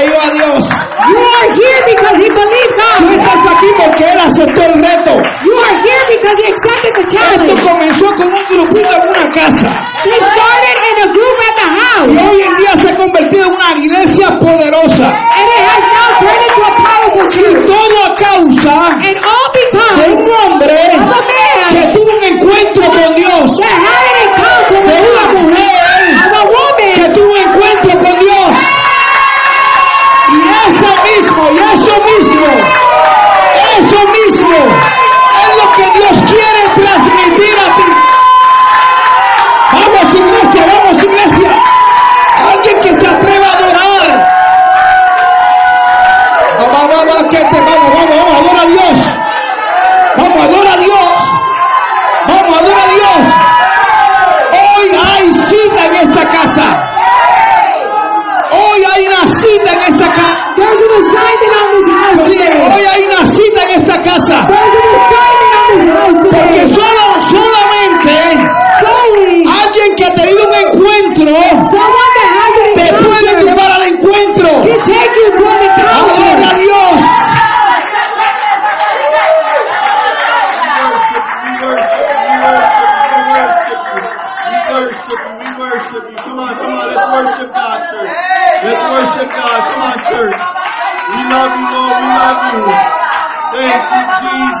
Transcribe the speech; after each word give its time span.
creyó 0.00 0.20
a 0.20 0.30
Dios. 0.30 0.64
You 1.08 1.18
are 1.18 1.48
here 1.54 1.80
because 1.86 2.16
he 2.16 2.28
believed 2.28 2.74
Tú 2.76 3.04
God. 3.04 3.12
estás 3.12 3.42
aquí 3.52 3.66
porque 3.76 4.04
Él 4.04 4.20
aceptó 4.20 4.62
el 4.62 4.74
reto. 4.74 5.12
You 5.44 5.54
are 5.58 5.76
here 5.80 6.04
because 6.16 6.36
he 6.40 6.46
accepted 6.48 6.92
the 6.94 7.00
Esto 7.00 7.16
challenge. 7.16 7.62
comenzó 7.62 8.06
con 8.16 8.26
un 8.32 8.44
grupito 8.48 8.90
en 8.96 9.08
una 9.08 9.30
casa. 9.32 9.66
He 10.04 10.16
started 10.16 10.76
in 10.88 10.96
a 11.04 11.12
group 11.12 11.36
at 11.48 11.54
the 11.56 11.68
Y 11.70 11.76
house. 11.76 12.08
hoy 12.08 12.42
en 12.42 12.56
día 12.56 12.76
se 12.76 12.88
ha 12.88 12.96
convertido 12.96 13.46
en 13.46 13.52
una 13.54 13.72
iglesia 13.76 14.38
poderosa. 14.38 15.06
And 15.08 15.46
it 15.48 15.64
has 15.68 15.84
now 15.92 16.08
turned 16.20 16.42
into 16.48 16.62
a 16.64 16.72
powerful 16.76 17.26
Y 17.26 17.36
church. 17.36 17.66
todo 17.66 17.96
a 18.06 18.14
causa 18.16 18.86
And 19.04 19.16
all 19.24 19.46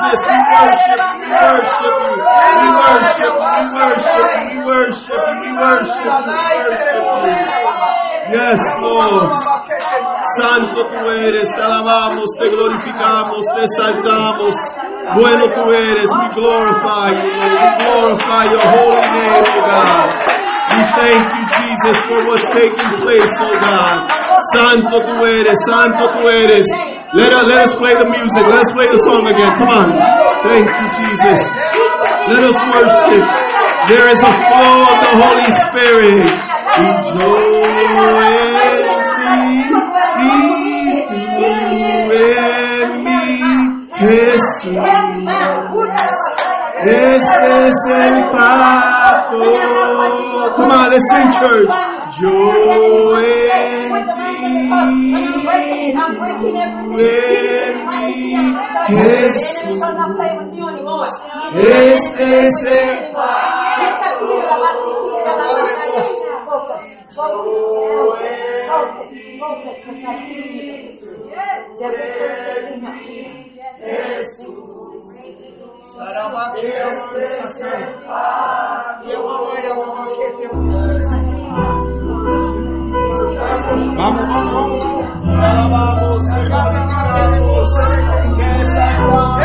Jesus. 0.00 0.20
We 0.26 0.38
worship 0.48 1.00
we 1.12 1.28
worship 1.28 1.96
you. 2.00 2.16
We 2.60 2.68
worship 2.80 3.34
we 3.36 3.60
worship 3.76 4.24
we 4.48 4.58
worship 4.64 5.20
we 5.40 5.48
worship 5.52 6.12
we 6.16 6.28
worship 6.28 7.10
you. 7.10 7.70
Yes, 8.30 8.60
Lord. 8.80 9.30
Santo 10.36 10.86
tú 10.86 11.10
eres, 11.10 11.48
te 11.52 11.60
alabamos, 11.62 12.30
te 12.38 12.48
glorificamos, 12.48 13.44
te 13.56 13.64
exaltamos. 13.64 14.54
Bueno 15.16 15.46
tú 15.46 15.72
eres, 15.72 16.10
we 16.12 16.28
glorify 16.34 17.10
you, 17.10 17.32
Lord. 17.34 17.58
We 17.58 17.84
glorify 17.84 18.44
your 18.44 18.60
holy 18.60 19.06
name, 19.10 19.34
oh 19.34 19.60
God. 19.66 20.08
We 20.70 20.82
thank 20.94 21.22
you, 21.34 21.44
Jesus, 21.58 21.96
for 22.06 22.20
what's 22.28 22.48
taking 22.54 23.00
place, 23.02 23.40
oh 23.40 23.52
God. 23.52 24.10
Santo 24.52 25.02
tú 25.02 25.26
eres, 25.26 25.58
santo 25.66 26.08
tú 26.10 26.28
eres. 26.28 26.66
Let 27.12 27.32
us, 27.32 27.42
let 27.50 27.66
us 27.66 27.74
play 27.74 27.94
the 27.98 28.06
music. 28.06 28.46
Let 28.46 28.62
us 28.62 28.72
play 28.72 28.86
the 28.86 28.98
song 29.02 29.26
again. 29.26 29.50
Come 29.58 29.66
on. 29.66 29.90
Thank 30.46 30.70
you, 30.70 30.86
Jesus. 30.94 31.42
Let 32.30 32.42
us 32.46 32.54
worship. 32.70 33.26
There 33.90 34.06
is 34.14 34.22
a 34.22 34.30
flow 34.30 34.86
of 34.86 34.96
the 35.02 35.12
Holy 35.18 35.50
Spirit. 35.50 36.30
Jesús. 43.98 44.78
Este 46.84 47.66
es 47.66 47.86
el. 47.86 48.30
Come 50.56 50.70
on, 50.70 50.90
let's 50.90 51.10
sing 51.10 51.30
church. 51.32 51.99
Yo 52.20 53.18
en 53.18 54.06
ti, 54.06 54.68
tú 55.32 56.24
en 56.56 56.88
mí, 56.88 58.34
Jesús. 58.88 59.80
Este 61.54 62.44
es 62.44 62.66
el 62.66 63.10
Vamos, 83.36 84.28
vamos. 84.28 84.90
Alabamos, 85.42 86.22
te 86.34 86.40
glorificamos, 86.46 87.68
te 88.36 88.62
exaltamos. 88.62 89.40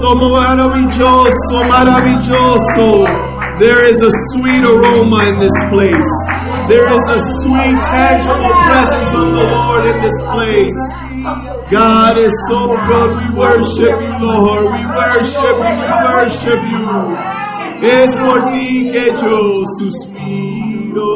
So 0.00 0.14
maravilloso, 0.14 1.64
maravilloso. 1.68 3.06
There 3.58 3.90
is 3.90 4.00
a 4.02 4.10
sweet 4.32 4.64
aroma 4.64 5.28
in 5.28 5.38
this 5.38 5.52
place. 5.68 6.12
There 6.68 6.88
is 6.96 7.08
a 7.08 7.20
sweet, 7.42 7.80
tangible 7.82 8.54
presence 8.64 9.12
of 9.12 9.26
the 9.32 9.42
Lord 9.42 9.86
in 9.86 10.00
this 10.00 10.22
place. 10.32 10.78
God 11.70 12.16
is 12.16 12.32
so 12.48 12.74
good. 12.88 13.10
We 13.18 13.30
worship 13.36 14.00
you, 14.00 14.26
Lord. 14.26 14.72
We 14.72 14.86
worship 14.86 15.56
you. 15.56 15.76
We 15.76 15.90
worship 16.08 16.60
you. 16.70 17.49
Es 17.82 18.18
por 18.18 18.50
ti 18.50 18.88
que 18.90 19.06
yo 19.22 19.64
suspiro. 19.78 21.10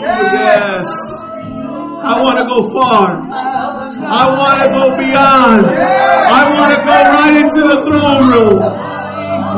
Yes. 0.00 0.88
I 2.06 2.20
want 2.22 2.38
to 2.38 2.44
go 2.46 2.70
far. 2.70 3.26
I 3.32 4.28
want 4.38 4.62
to 4.62 4.68
go 4.76 4.96
beyond. 4.96 5.66
I 5.66 6.50
want 6.54 6.70
to 6.74 6.80
go 6.84 6.96
right 7.16 7.36
into 7.40 7.62
the 7.66 7.78
throne 7.88 8.24
room 8.30 8.60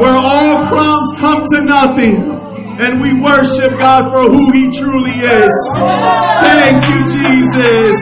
where 0.00 0.16
all 0.16 0.66
crowns 0.68 1.12
come 1.18 1.42
to 1.52 1.62
nothing 1.64 2.16
and 2.78 3.00
we 3.00 3.12
worship 3.20 3.76
God 3.78 4.10
for 4.12 4.30
who 4.30 4.52
He 4.52 4.70
truly 4.78 5.10
is. 5.10 5.56
Thank 5.76 6.84
you, 6.88 7.00
Jesus. 7.18 7.96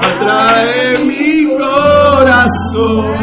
Atrae 0.00 1.04
mi 1.04 1.44
corazón. 1.58 3.18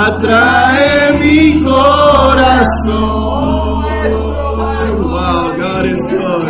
Atrae 0.00 1.18
mi 1.20 1.60
corazón. 1.62 3.00
Wow, 5.12 5.56
God 5.58 5.84
is 5.84 6.02
good. 6.06 6.42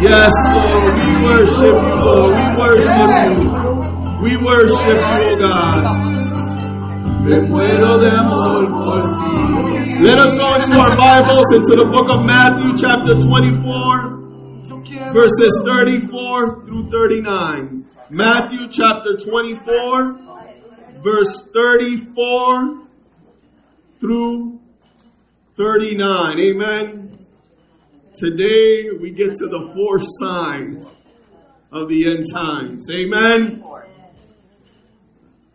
Yes, 0.00 0.34
Lord, 0.54 0.94
we 1.02 1.10
worship 1.24 1.74
you, 1.74 1.94
Lord. 1.98 2.30
We 2.38 2.46
worship 2.62 3.10
you. 3.26 3.42
We 4.22 4.32
worship 4.38 4.98
you, 5.02 5.38
God. 5.38 5.82
Let 10.00 10.18
us 10.18 10.34
go 10.34 10.54
into 10.54 10.78
our 10.78 10.96
Bibles, 10.96 11.52
into 11.54 11.74
the 11.74 11.86
book 11.90 12.08
of 12.08 12.24
Matthew, 12.24 12.78
chapter 12.78 13.18
24, 13.18 15.12
verses 15.12 15.62
34 15.66 16.66
through 16.66 16.90
39. 16.90 17.84
Matthew, 18.10 18.68
chapter 18.68 19.16
24, 19.16 20.23
verse 21.04 21.50
34 21.52 22.80
through 24.00 24.58
39. 25.54 26.40
Amen. 26.40 27.12
Today 28.14 28.88
we 28.90 29.12
get 29.12 29.34
to 29.34 29.48
the 29.48 29.60
fourth 29.74 30.04
sign 30.06 30.80
of 31.70 31.88
the 31.88 32.10
end 32.10 32.24
times. 32.32 32.88
Amen. 32.90 33.62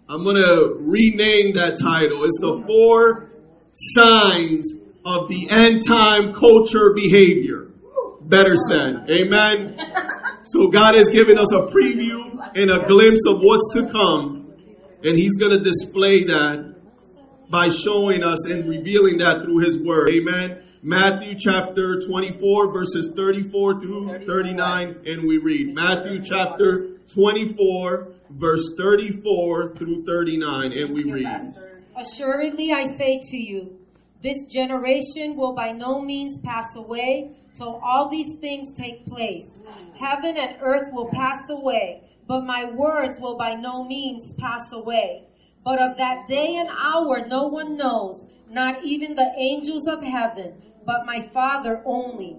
I'm 0.08 0.24
going 0.24 0.36
to 0.36 0.76
rename 0.82 1.56
that 1.56 1.80
title. 1.82 2.24
It's 2.26 2.40
the 2.40 2.64
four 2.68 3.32
signs 3.72 5.02
of 5.04 5.30
the 5.30 5.48
end 5.50 5.82
time 5.88 6.32
culture 6.32 6.94
behavior. 6.94 7.72
Better 8.22 8.56
said. 8.56 9.10
Amen. 9.10 9.80
So 10.44 10.70
God 10.70 10.94
has 10.94 11.10
given 11.10 11.40
us 11.40 11.52
a 11.54 11.62
preview 11.74 12.38
and 12.56 12.70
a 12.70 12.86
glimpse 12.86 13.26
of 13.28 13.42
what's 13.42 13.74
to 13.74 13.92
come. 13.92 14.39
And 15.04 15.18
He's 15.18 15.38
going 15.38 15.58
to 15.58 15.64
display 15.64 16.26
that 16.26 16.76
by 17.50 17.70
showing 17.70 18.24
us 18.24 18.50
and 18.50 18.70
revealing 18.70 19.18
that 19.18 19.42
through 19.42 19.60
his 19.60 19.84
word. 19.84 20.12
Amen. 20.12 20.62
Matthew 20.82 21.36
chapter 21.38 22.00
24 22.00 22.72
verses 22.72 23.14
34 23.16 23.82
through 23.82 24.26
39 24.26 25.02
and 25.06 25.24
we 25.28 25.38
read 25.38 25.76
Matthew 25.76 26.24
chapter 26.24 26.98
24 27.14 28.14
verse 28.30 28.76
34 28.78 29.76
through 29.76 30.06
39 30.06 30.72
and 30.72 30.94
we 30.94 31.12
read 31.12 31.42
Assuredly, 31.98 32.72
I 32.72 32.86
say 32.86 33.20
to 33.22 33.38
you, 33.38 33.78
this 34.22 34.46
generation 34.46 35.36
will 35.36 35.54
by 35.54 35.72
no 35.72 36.02
means 36.02 36.40
pass 36.46 36.78
away 36.78 37.30
till 37.54 37.82
all 37.84 38.10
these 38.10 38.38
things 38.40 38.74
take 38.74 39.06
place. 39.06 39.62
Heaven 40.00 40.38
and 40.38 40.58
earth 40.62 40.94
will 40.94 41.10
pass 41.12 41.50
away, 41.50 42.04
but 42.30 42.46
my 42.46 42.64
words 42.64 43.20
will 43.20 43.36
by 43.36 43.56
no 43.56 43.84
means 43.84 44.36
pass 44.36 44.72
away. 44.72 45.26
But 45.66 45.80
of 45.80 45.98
that 45.98 46.28
day 46.28 46.56
and 46.58 46.70
hour 46.70 47.26
no 47.28 47.48
one 47.48 47.76
knows, 47.76 48.46
not 48.48 48.76
even 48.84 49.16
the 49.16 49.34
angels 49.36 49.88
of 49.88 50.04
heaven, 50.04 50.62
but 50.86 51.06
my 51.06 51.20
Father 51.34 51.82
only. 51.86 52.38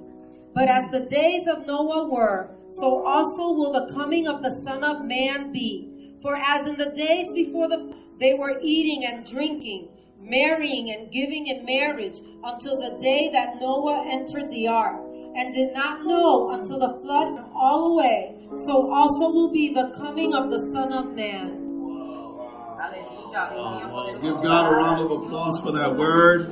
But 0.55 0.69
as 0.69 0.85
the 0.91 1.01
days 1.11 1.49
of 1.49 1.67
Noah 1.67 2.09
were, 2.09 2.47
so 2.71 3.05
also 3.05 3.51
will 3.51 3.73
the 3.73 3.93
coming 3.93 4.29
of 4.29 4.41
the 4.43 4.51
Son 4.65 4.85
of 4.85 5.03
Man 5.03 5.51
be. 5.53 6.17
For 6.23 6.37
as 6.37 6.67
in 6.67 6.77
the 6.77 6.93
days 6.95 7.33
before 7.35 7.67
the 7.67 7.79
they 8.21 8.35
were 8.35 8.59
eating 8.61 9.07
and 9.07 9.25
drinking, 9.25 9.89
marrying 10.21 10.93
and 10.93 11.11
giving 11.11 11.47
in 11.47 11.65
marriage 11.65 12.19
until 12.45 12.77
the 12.77 12.99
day 13.01 13.31
that 13.33 13.57
Noah 13.59 14.05
entered 14.07 14.51
the 14.51 14.69
ark, 14.69 15.01
and 15.35 15.53
did 15.55 15.73
not 15.73 16.05
know 16.05 16.51
until 16.53 16.79
the 16.79 17.01
flood 17.01 17.33
went 17.33 17.49
all 17.55 17.97
away, 17.97 18.37
so 18.59 18.93
also 18.93 19.33
will 19.33 19.51
be 19.51 19.73
the 19.73 19.91
coming 19.97 20.35
of 20.35 20.51
the 20.51 20.59
Son 20.59 20.93
of 20.93 21.17
Man. 21.17 21.67
Give 24.21 24.43
God 24.43 24.73
a 24.73 24.77
round 24.77 25.01
of 25.01 25.11
applause 25.11 25.63
for 25.63 25.73
that 25.73 25.97
word. 25.97 26.45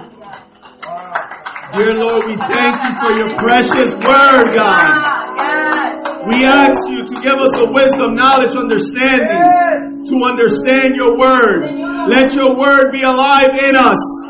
Dear 1.76 1.94
Lord, 2.00 2.24
we 2.24 2.36
thank 2.36 2.76
you 2.80 2.94
for 2.96 3.12
your 3.12 3.36
precious 3.36 3.94
word, 3.94 4.54
God. 4.56 6.28
We 6.28 6.44
ask 6.44 6.90
you 6.90 7.04
to 7.04 7.14
give 7.20 7.34
us 7.34 7.58
a 7.58 7.70
wisdom, 7.70 8.14
knowledge, 8.14 8.56
understanding 8.56 9.87
to 10.10 10.24
understand 10.24 10.96
your 10.96 11.18
word. 11.18 12.08
Let 12.08 12.34
your 12.34 12.56
word 12.56 12.90
be 12.92 13.02
alive 13.02 13.50
in 13.50 13.76
us. 13.76 14.28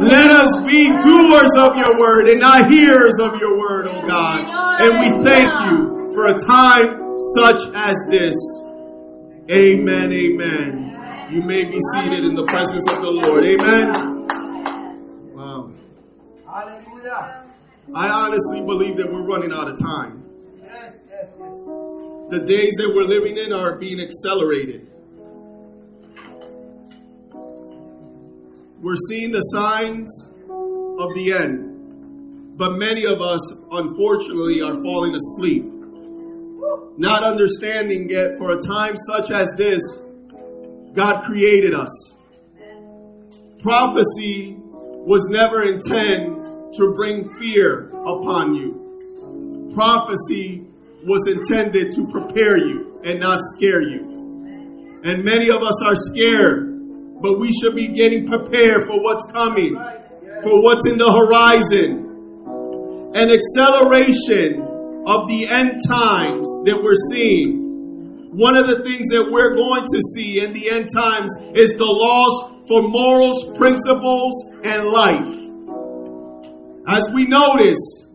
Let 0.00 0.30
us 0.30 0.56
be 0.64 0.88
doers 0.88 1.56
of 1.56 1.76
your 1.76 1.98
word 1.98 2.28
and 2.28 2.40
not 2.40 2.70
hearers 2.70 3.18
of 3.18 3.40
your 3.40 3.58
word, 3.58 3.86
oh 3.88 4.06
God. 4.06 4.80
And 4.80 5.00
we 5.00 5.24
thank 5.24 5.48
you 5.48 6.12
for 6.14 6.26
a 6.26 6.38
time 6.38 7.16
such 7.34 7.60
as 7.74 8.06
this. 8.10 8.36
Amen, 9.50 10.12
amen. 10.12 11.30
You 11.30 11.42
may 11.42 11.64
be 11.64 11.78
seated 11.94 12.24
in 12.24 12.34
the 12.34 12.44
presence 12.44 12.88
of 12.90 13.00
the 13.00 13.10
Lord. 13.10 13.44
Amen. 13.44 13.92
Wow. 15.34 15.70
Hallelujah. 16.46 17.44
I 17.94 18.08
honestly 18.08 18.60
believe 18.60 18.96
that 18.98 19.10
we're 19.10 19.24
running 19.24 19.52
out 19.52 19.68
of 19.68 19.78
time. 19.80 20.22
The 22.28 22.44
days 22.46 22.74
that 22.76 22.92
we're 22.94 23.04
living 23.04 23.38
in 23.38 23.52
are 23.52 23.78
being 23.78 24.00
accelerated. 24.00 24.88
We're 28.80 28.96
seeing 29.08 29.32
the 29.32 29.40
signs 29.40 30.34
of 30.48 31.14
the 31.14 31.34
end. 31.36 32.56
But 32.58 32.78
many 32.78 33.04
of 33.06 33.20
us, 33.20 33.66
unfortunately, 33.70 34.62
are 34.62 34.74
falling 34.82 35.14
asleep. 35.14 35.64
Not 36.98 37.22
understanding 37.22 38.08
yet 38.08 38.38
for 38.38 38.52
a 38.52 38.58
time 38.58 38.96
such 38.96 39.30
as 39.30 39.54
this, 39.56 39.82
God 40.94 41.24
created 41.24 41.74
us. 41.74 42.14
Prophecy 43.62 44.56
was 44.58 45.28
never 45.30 45.62
intended 45.64 46.44
to 46.76 46.92
bring 46.94 47.24
fear 47.24 47.86
upon 47.86 48.54
you. 48.54 49.70
Prophecy 49.74 50.66
was 51.04 51.26
intended 51.26 51.92
to 51.92 52.06
prepare 52.10 52.58
you 52.58 53.00
and 53.04 53.20
not 53.20 53.38
scare 53.40 53.82
you. 53.82 55.00
And 55.04 55.24
many 55.24 55.50
of 55.50 55.62
us 55.62 55.82
are 55.84 55.94
scared, 55.94 56.65
but 57.20 57.38
we 57.38 57.52
should 57.52 57.74
be 57.74 57.88
getting 57.88 58.26
prepared 58.26 58.82
for 58.86 59.00
what's 59.00 59.30
coming, 59.32 59.74
for 60.42 60.62
what's 60.62 60.86
in 60.86 60.98
the 60.98 61.10
horizon. 61.10 62.04
An 63.14 63.30
acceleration 63.30 64.60
of 65.06 65.28
the 65.28 65.46
end 65.48 65.80
times 65.88 66.46
that 66.66 66.80
we're 66.82 66.94
seeing. 67.10 67.64
One 68.36 68.56
of 68.56 68.66
the 68.66 68.82
things 68.84 69.08
that 69.08 69.30
we're 69.30 69.54
going 69.54 69.82
to 69.82 70.00
see 70.14 70.44
in 70.44 70.52
the 70.52 70.70
end 70.70 70.88
times 70.94 71.34
is 71.54 71.76
the 71.76 71.86
laws 71.86 72.66
for 72.68 72.82
morals, 72.82 73.56
principles, 73.56 74.34
and 74.64 74.86
life. 74.86 75.46
As 76.88 77.10
we 77.14 77.26
notice, 77.26 78.14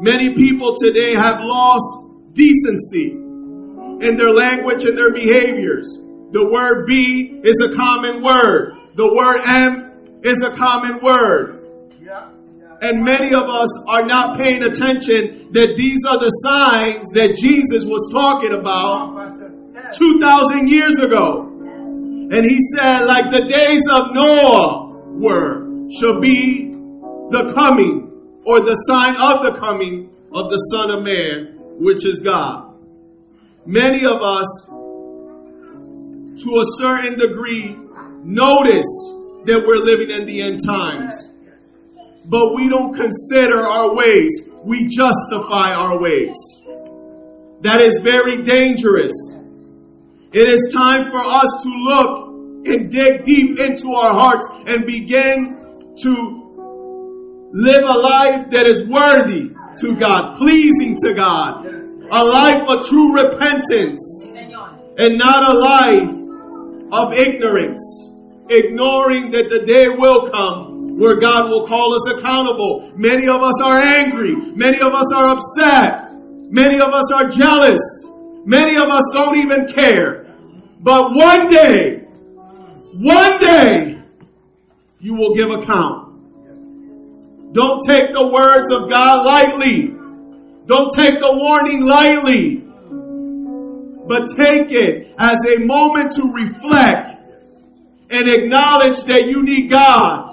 many 0.00 0.34
people 0.34 0.74
today 0.76 1.14
have 1.14 1.40
lost 1.40 2.34
decency 2.34 3.12
in 3.12 4.16
their 4.16 4.32
language 4.32 4.84
and 4.84 4.98
their 4.98 5.12
behaviors. 5.12 5.98
The 6.32 6.48
word 6.50 6.86
be 6.86 7.40
is 7.44 7.60
a 7.60 7.76
common 7.76 8.22
word. 8.22 8.74
The 8.94 9.06
word 9.14 9.40
am 9.44 10.20
is 10.22 10.42
a 10.42 10.56
common 10.56 11.00
word. 11.00 11.58
And 12.80 13.04
many 13.04 13.32
of 13.32 13.44
us 13.44 13.84
are 13.88 14.06
not 14.06 14.38
paying 14.38 14.64
attention 14.64 15.52
that 15.52 15.74
these 15.76 16.04
are 16.04 16.18
the 16.18 16.30
signs 16.30 17.12
that 17.12 17.36
Jesus 17.36 17.86
was 17.86 18.10
talking 18.12 18.52
about 18.52 19.94
2,000 19.94 20.68
years 20.68 20.98
ago. 20.98 21.48
And 21.52 22.44
he 22.44 22.58
said, 22.60 23.04
like 23.04 23.30
the 23.30 23.46
days 23.46 23.86
of 23.92 24.12
Noah 24.12 25.18
were, 25.18 25.90
shall 25.92 26.20
be 26.20 26.72
the 26.72 27.52
coming 27.54 28.40
or 28.44 28.60
the 28.60 28.74
sign 28.74 29.14
of 29.16 29.44
the 29.44 29.60
coming 29.60 30.10
of 30.32 30.50
the 30.50 30.56
Son 30.56 30.90
of 30.90 31.04
Man, 31.04 31.58
which 31.78 32.04
is 32.04 32.20
God. 32.22 32.74
Many 33.64 34.04
of 34.06 34.22
us, 34.22 34.71
to 36.44 36.60
a 36.60 36.64
certain 36.78 37.18
degree, 37.18 37.76
notice 38.24 38.90
that 39.44 39.64
we're 39.66 39.78
living 39.78 40.10
in 40.10 40.26
the 40.26 40.42
end 40.42 40.60
times. 40.64 41.28
But 42.30 42.54
we 42.54 42.68
don't 42.68 42.94
consider 42.94 43.58
our 43.58 43.94
ways. 43.94 44.50
We 44.66 44.88
justify 44.88 45.72
our 45.72 46.00
ways. 46.00 46.36
That 47.62 47.80
is 47.80 48.00
very 48.00 48.42
dangerous. 48.42 49.12
It 50.32 50.48
is 50.48 50.72
time 50.72 51.04
for 51.04 51.18
us 51.18 51.62
to 51.62 51.68
look 51.68 52.28
and 52.64 52.90
dig 52.90 53.24
deep 53.24 53.58
into 53.58 53.92
our 53.92 54.12
hearts 54.12 54.46
and 54.66 54.86
begin 54.86 55.94
to 56.02 57.50
live 57.52 57.84
a 57.84 57.98
life 57.98 58.50
that 58.50 58.66
is 58.66 58.88
worthy 58.88 59.50
to 59.80 59.96
God, 59.96 60.36
pleasing 60.36 60.96
to 61.04 61.14
God, 61.14 61.66
a 61.66 62.24
life 62.24 62.68
of 62.68 62.86
true 62.86 63.14
repentance, 63.14 64.32
and 64.98 65.18
not 65.18 65.54
a 65.54 65.58
life 65.58 66.21
of 66.92 67.14
ignorance, 67.14 68.14
ignoring 68.50 69.30
that 69.30 69.48
the 69.48 69.64
day 69.64 69.88
will 69.88 70.30
come 70.30 70.98
where 70.98 71.18
God 71.18 71.50
will 71.50 71.66
call 71.66 71.94
us 71.94 72.06
accountable. 72.06 72.92
Many 72.96 73.26
of 73.26 73.42
us 73.42 73.60
are 73.62 73.80
angry. 73.80 74.36
Many 74.36 74.80
of 74.80 74.92
us 74.92 75.12
are 75.12 75.36
upset. 75.36 76.02
Many 76.50 76.80
of 76.80 76.92
us 76.92 77.10
are 77.12 77.28
jealous. 77.28 77.80
Many 78.44 78.76
of 78.76 78.88
us 78.88 79.10
don't 79.14 79.36
even 79.36 79.66
care. 79.66 80.26
But 80.80 81.12
one 81.12 81.50
day, 81.50 82.00
one 82.94 83.38
day, 83.40 84.02
you 85.00 85.16
will 85.16 85.34
give 85.34 85.50
account. 85.50 86.12
Don't 87.52 87.80
take 87.86 88.12
the 88.12 88.28
words 88.28 88.70
of 88.70 88.90
God 88.90 89.24
lightly. 89.24 89.88
Don't 90.66 90.92
take 90.94 91.18
the 91.18 91.32
warning 91.32 91.84
lightly. 91.86 92.61
But 94.06 94.28
take 94.36 94.72
it 94.72 95.14
as 95.18 95.44
a 95.46 95.60
moment 95.60 96.12
to 96.16 96.32
reflect 96.32 97.12
and 98.10 98.28
acknowledge 98.28 99.04
that 99.04 99.26
you 99.26 99.42
need 99.42 99.70
God. 99.70 100.28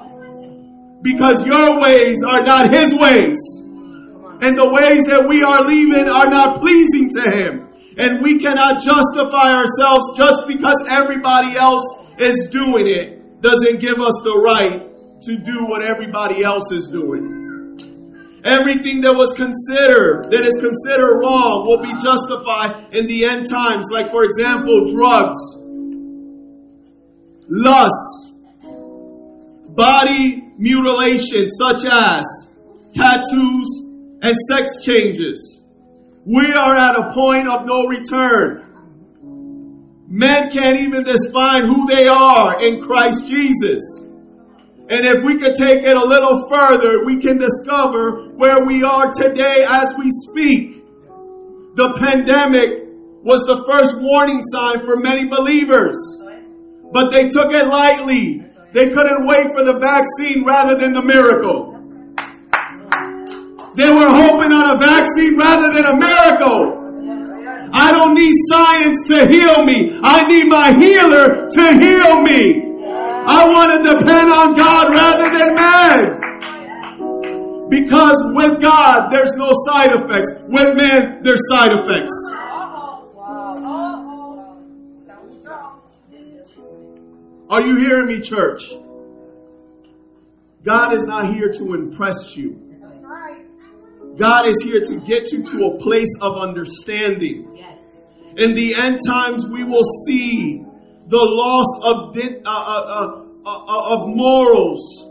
Because 1.02 1.46
your 1.46 1.80
ways 1.80 2.24
are 2.24 2.44
not 2.44 2.70
His 2.72 2.94
ways. 2.94 3.40
And 4.42 4.58
the 4.58 4.70
ways 4.70 5.08
that 5.08 5.28
we 5.28 5.44
are 5.44 5.64
leaving 5.64 6.08
are 6.08 6.30
not 6.30 6.60
pleasing 6.60 7.10
to 7.12 7.32
Him. 7.32 7.68
And 7.98 8.22
we 8.22 8.40
cannot 8.40 8.82
justify 8.82 9.52
ourselves 9.52 10.18
just 10.18 10.48
because 10.48 10.86
everybody 10.90 11.56
else 11.56 12.14
is 12.18 12.50
doing 12.52 12.88
it. 12.88 13.42
Doesn't 13.42 13.80
give 13.80 14.00
us 14.00 14.22
the 14.24 14.42
right 14.44 14.90
to 15.24 15.38
do 15.38 15.66
what 15.66 15.82
everybody 15.82 16.44
else 16.44 16.72
is 16.72 16.90
doing. 16.90 17.49
Everything 18.44 19.02
that 19.02 19.14
was 19.14 19.34
considered, 19.34 20.32
that 20.32 20.46
is 20.46 20.58
considered 20.62 21.20
wrong, 21.20 21.68
will 21.68 21.82
be 21.82 21.92
justified 22.02 22.96
in 22.96 23.08
the 23.08 23.26
end 23.26 23.50
times. 23.50 23.90
Like, 23.92 24.10
for 24.10 24.24
example, 24.24 24.88
drugs, 24.88 25.38
lust, 27.50 28.30
body 29.76 30.44
mutilation, 30.58 31.50
such 31.50 31.86
as 31.86 32.62
tattoos 32.94 34.20
and 34.22 34.36
sex 34.36 34.84
changes. 34.84 35.60
We 36.26 36.52
are 36.54 36.76
at 36.76 36.96
a 36.96 37.14
point 37.14 37.48
of 37.48 37.66
no 37.66 37.88
return. 37.88 38.66
Men 40.08 40.50
can't 40.50 40.80
even 40.80 41.04
define 41.04 41.66
who 41.66 41.88
they 41.88 42.08
are 42.08 42.64
in 42.64 42.82
Christ 42.82 43.30
Jesus. 43.30 44.09
And 44.90 45.06
if 45.06 45.24
we 45.24 45.38
could 45.38 45.54
take 45.54 45.84
it 45.84 45.96
a 45.96 46.04
little 46.04 46.50
further, 46.50 47.06
we 47.06 47.22
can 47.22 47.38
discover 47.38 48.30
where 48.30 48.66
we 48.66 48.82
are 48.82 49.12
today 49.12 49.64
as 49.70 49.94
we 50.00 50.10
speak. 50.10 50.84
The 51.76 51.94
pandemic 52.00 52.90
was 53.22 53.46
the 53.46 53.64
first 53.70 54.02
warning 54.02 54.42
sign 54.42 54.80
for 54.80 54.98
many 54.98 55.28
believers, 55.30 55.96
but 56.92 57.12
they 57.12 57.30
took 57.30 57.54
it 57.54 57.68
lightly. 57.68 58.44
They 58.74 58.90
couldn't 58.90 59.28
wait 59.28 59.54
for 59.54 59.64
the 59.64 59.78
vaccine 59.78 60.44
rather 60.44 60.74
than 60.74 60.94
the 60.94 61.04
miracle. 61.04 61.76
They 63.76 63.92
were 63.92 64.10
hoping 64.10 64.52
on 64.52 64.76
a 64.76 64.80
vaccine 64.80 65.38
rather 65.38 65.72
than 65.72 65.86
a 65.86 65.96
miracle. 65.96 67.70
I 67.72 67.92
don't 67.92 68.16
need 68.16 68.34
science 68.50 69.08
to 69.10 69.28
heal 69.28 69.64
me. 69.64 70.00
I 70.02 70.28
need 70.28 70.50
my 70.50 70.74
healer 70.74 71.48
to 71.48 71.80
heal 71.80 72.22
me. 72.24 72.69
I 73.32 73.46
want 73.46 73.70
to 73.72 73.78
depend 73.94 74.32
on 74.32 74.56
God 74.58 74.90
rather 74.90 75.30
than 75.38 75.54
man. 75.54 76.20
Because 77.70 78.24
with 78.34 78.60
God, 78.60 79.12
there's 79.12 79.36
no 79.36 79.52
side 79.54 79.92
effects. 79.92 80.46
With 80.48 80.76
man, 80.76 81.22
there's 81.22 81.48
side 81.48 81.74
effects. 81.74 82.16
Are 87.52 87.62
you 87.62 87.78
hearing 87.78 88.08
me, 88.08 88.20
church? 88.22 88.64
God 90.64 90.96
is 90.96 91.06
not 91.06 91.32
here 91.32 91.52
to 91.52 91.74
impress 91.76 92.36
you. 92.36 92.66
God 94.18 94.48
is 94.48 94.64
here 94.64 94.84
to 94.84 95.00
get 95.06 95.32
you 95.32 95.44
to 95.44 95.68
a 95.68 95.78
place 95.78 96.18
of 96.20 96.36
understanding. 96.38 97.46
In 98.38 98.56
the 98.56 98.74
end 98.76 98.98
times, 99.06 99.48
we 99.48 99.64
will 99.64 99.84
see 99.84 100.66
the 101.10 101.18
loss 101.18 101.66
of 101.86 102.14
di- 102.14 102.38
uh, 102.46 102.50
uh, 102.50 103.26
uh, 103.44 103.66
uh, 103.66 103.96
of 103.96 104.16
morals, 104.16 105.10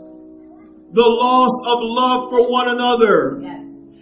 the 0.93 1.03
loss 1.03 1.51
of 1.67 1.79
love 1.83 2.29
for 2.31 2.49
one 2.49 2.69
another. 2.69 3.35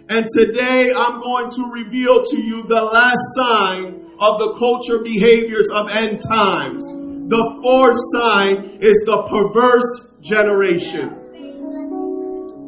And 0.08 0.24
today, 0.32 0.92
I'm 0.96 1.20
going 1.20 1.50
to 1.50 1.70
reveal 1.72 2.24
to 2.24 2.40
you 2.40 2.62
the 2.68 2.82
last 2.82 3.34
sign 3.34 4.06
of 4.20 4.38
the 4.38 4.54
culture 4.58 5.02
behaviors 5.02 5.70
of 5.70 5.90
end 5.90 6.20
times. 6.22 6.86
The 6.86 7.58
fourth 7.62 7.98
sign 8.14 8.78
is 8.80 9.04
the 9.04 9.22
perverse 9.26 10.20
generation. 10.22 11.10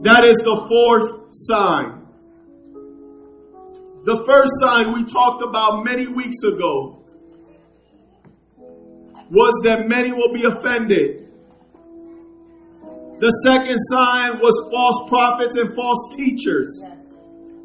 That 0.03 0.25
is 0.25 0.39
the 0.39 0.57
fourth 0.69 1.29
sign. 1.31 2.05
The 4.05 4.25
first 4.27 4.59
sign 4.59 4.93
we 4.93 5.05
talked 5.05 5.43
about 5.43 5.85
many 5.85 6.09
weeks 6.09 6.43
ago 6.43 7.00
was 9.31 9.61
that 9.65 9.89
many 9.89 10.13
will 10.13 10.33
be 10.33 10.45
offended. 10.45 11.21
The 13.21 13.31
second 13.45 13.79
sign 13.79 14.39
was 14.39 14.69
false 14.73 15.09
prophets 15.09 15.57
and 15.57 15.75
false 15.75 16.15
teachers. 16.17 16.85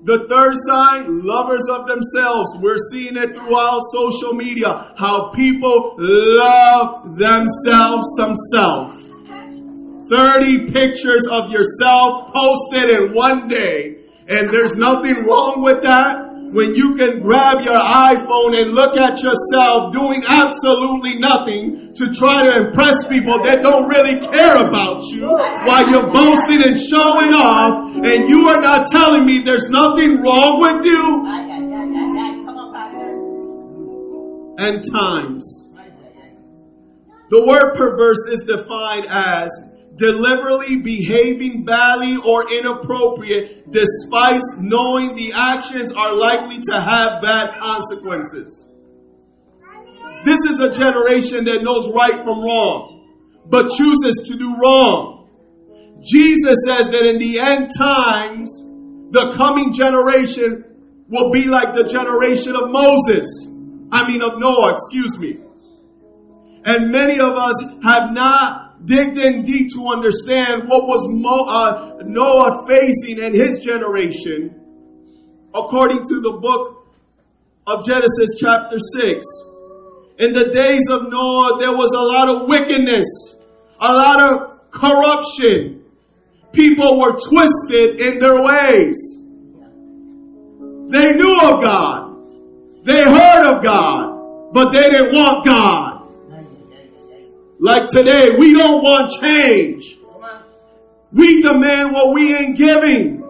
The 0.03 0.27
third 0.27 0.53
sign, 0.55 1.25
lovers 1.25 1.67
of 1.69 1.87
themselves. 1.87 2.59
We're 2.61 2.77
seeing 2.77 3.17
it 3.17 3.33
throughout 3.33 3.79
social 3.91 4.33
media, 4.33 4.93
how 4.97 5.31
people 5.31 5.95
love 5.97 7.17
themselves 7.17 8.05
some 8.17 8.35
self. 8.35 8.93
30 10.09 10.71
pictures 10.71 11.25
of 11.25 11.51
yourself 11.51 12.31
posted 12.31 12.89
in 12.91 13.13
one 13.13 13.47
day. 13.47 13.97
And 14.27 14.49
there's 14.49 14.75
nothing 14.75 15.25
wrong 15.25 15.63
with 15.63 15.81
that 15.83 16.24
when 16.51 16.75
you 16.75 16.95
can 16.95 17.19
grab 17.19 17.61
your 17.61 17.77
iPhone 17.77 18.59
and 18.59 18.73
look 18.73 18.97
at 18.97 19.21
yourself 19.21 19.93
doing 19.93 20.23
absolutely 20.27 21.19
nothing 21.19 21.93
to 21.95 22.13
try 22.13 22.43
to 22.43 22.67
impress 22.67 23.07
people 23.07 23.41
that 23.43 23.61
don't 23.61 23.87
really 23.87 24.19
care 24.19 24.67
about 24.67 25.03
you 25.03 25.27
while 25.27 25.89
you're 25.89 26.11
boasting 26.11 26.63
and 26.63 26.79
showing 26.79 27.33
off 27.33 27.95
and 27.95 28.29
you 28.29 28.47
are 28.49 28.61
not 28.61 28.87
telling 28.87 29.25
me 29.25 29.39
there's 29.39 29.69
nothing 29.69 30.21
wrong 30.21 30.61
with 30.61 30.85
you 30.85 31.25
and 34.57 34.83
times. 34.91 35.73
The 37.29 37.45
word 37.45 37.73
perverse 37.73 38.27
is 38.29 38.43
defined 38.43 39.07
as 39.09 39.74
deliberately 39.95 40.81
behaving 40.81 41.63
badly 41.63 42.17
or 42.17 42.51
inappropriate 42.51 43.71
despite 43.71 44.41
knowing 44.61 45.15
the 45.15 45.31
actions 45.33 45.91
are 45.91 46.13
likely 46.13 46.59
to 46.61 46.73
have 46.73 47.21
bad 47.21 47.53
consequences. 47.53 48.73
This 50.25 50.39
is 50.45 50.59
a 50.59 50.73
generation 50.73 51.45
that 51.45 51.61
knows 51.61 51.91
right 51.93 52.23
from 52.23 52.41
wrong, 52.41 53.45
but 53.47 53.69
chooses 53.77 54.27
to 54.27 54.37
do 54.37 54.57
wrong. 54.57 55.29
Jesus 56.03 56.65
says 56.67 56.89
that 56.91 57.05
in 57.05 57.17
the 57.17 57.39
end 57.39 57.69
times, 57.77 58.51
the 59.11 59.33
coming 59.35 59.71
generation 59.71 60.63
will 61.07 61.31
be 61.31 61.45
like 61.45 61.73
the 61.73 61.83
generation 61.83 62.55
of 62.55 62.71
Moses. 62.71 63.25
I 63.91 64.09
mean 64.09 64.21
of 64.21 64.39
Noah, 64.39 64.73
excuse 64.73 65.19
me. 65.19 65.37
And 66.65 66.91
many 66.91 67.19
of 67.19 67.33
us 67.33 67.79
have 67.83 68.11
not 68.11 68.64
digged 68.85 69.17
in 69.17 69.43
deep 69.43 69.71
to 69.73 69.87
understand 69.87 70.67
what 70.67 70.87
was 70.87 71.07
Mo, 71.09 71.45
uh, 71.47 72.03
Noah 72.03 72.65
facing 72.67 73.23
and 73.23 73.33
his 73.33 73.63
generation 73.63 74.61
according 75.53 76.03
to 76.03 76.21
the 76.21 76.37
book 76.41 76.87
of 77.65 77.85
Genesis 77.85 78.37
chapter 78.39 78.77
6. 78.77 79.25
In 80.19 80.31
the 80.31 80.51
days 80.51 80.87
of 80.89 81.09
Noah, 81.09 81.57
there 81.59 81.71
was 81.71 81.93
a 81.93 81.99
lot 81.99 82.29
of 82.29 82.47
wickedness, 82.47 83.43
a 83.79 83.91
lot 83.91 84.21
of 84.21 84.71
corruption. 84.71 85.83
People 86.51 86.99
were 86.99 87.17
twisted 87.19 87.99
in 87.99 88.19
their 88.19 88.41
ways. 88.41 89.21
They 90.91 91.15
knew 91.15 91.39
of 91.41 91.63
God. 91.63 92.05
They 92.85 93.03
heard 93.03 93.55
of 93.55 93.63
God, 93.63 94.53
but 94.53 94.71
they 94.71 94.83
didn't 94.83 95.15
want 95.15 95.45
God. 95.45 95.94
Like 97.59 97.87
today, 97.87 98.35
we 98.37 98.53
don't 98.53 98.83
want 98.83 99.11
change. 99.21 99.97
We 101.11 101.41
demand 101.41 101.93
what 101.93 102.13
we 102.13 102.35
ain't 102.35 102.57
giving. 102.57 103.23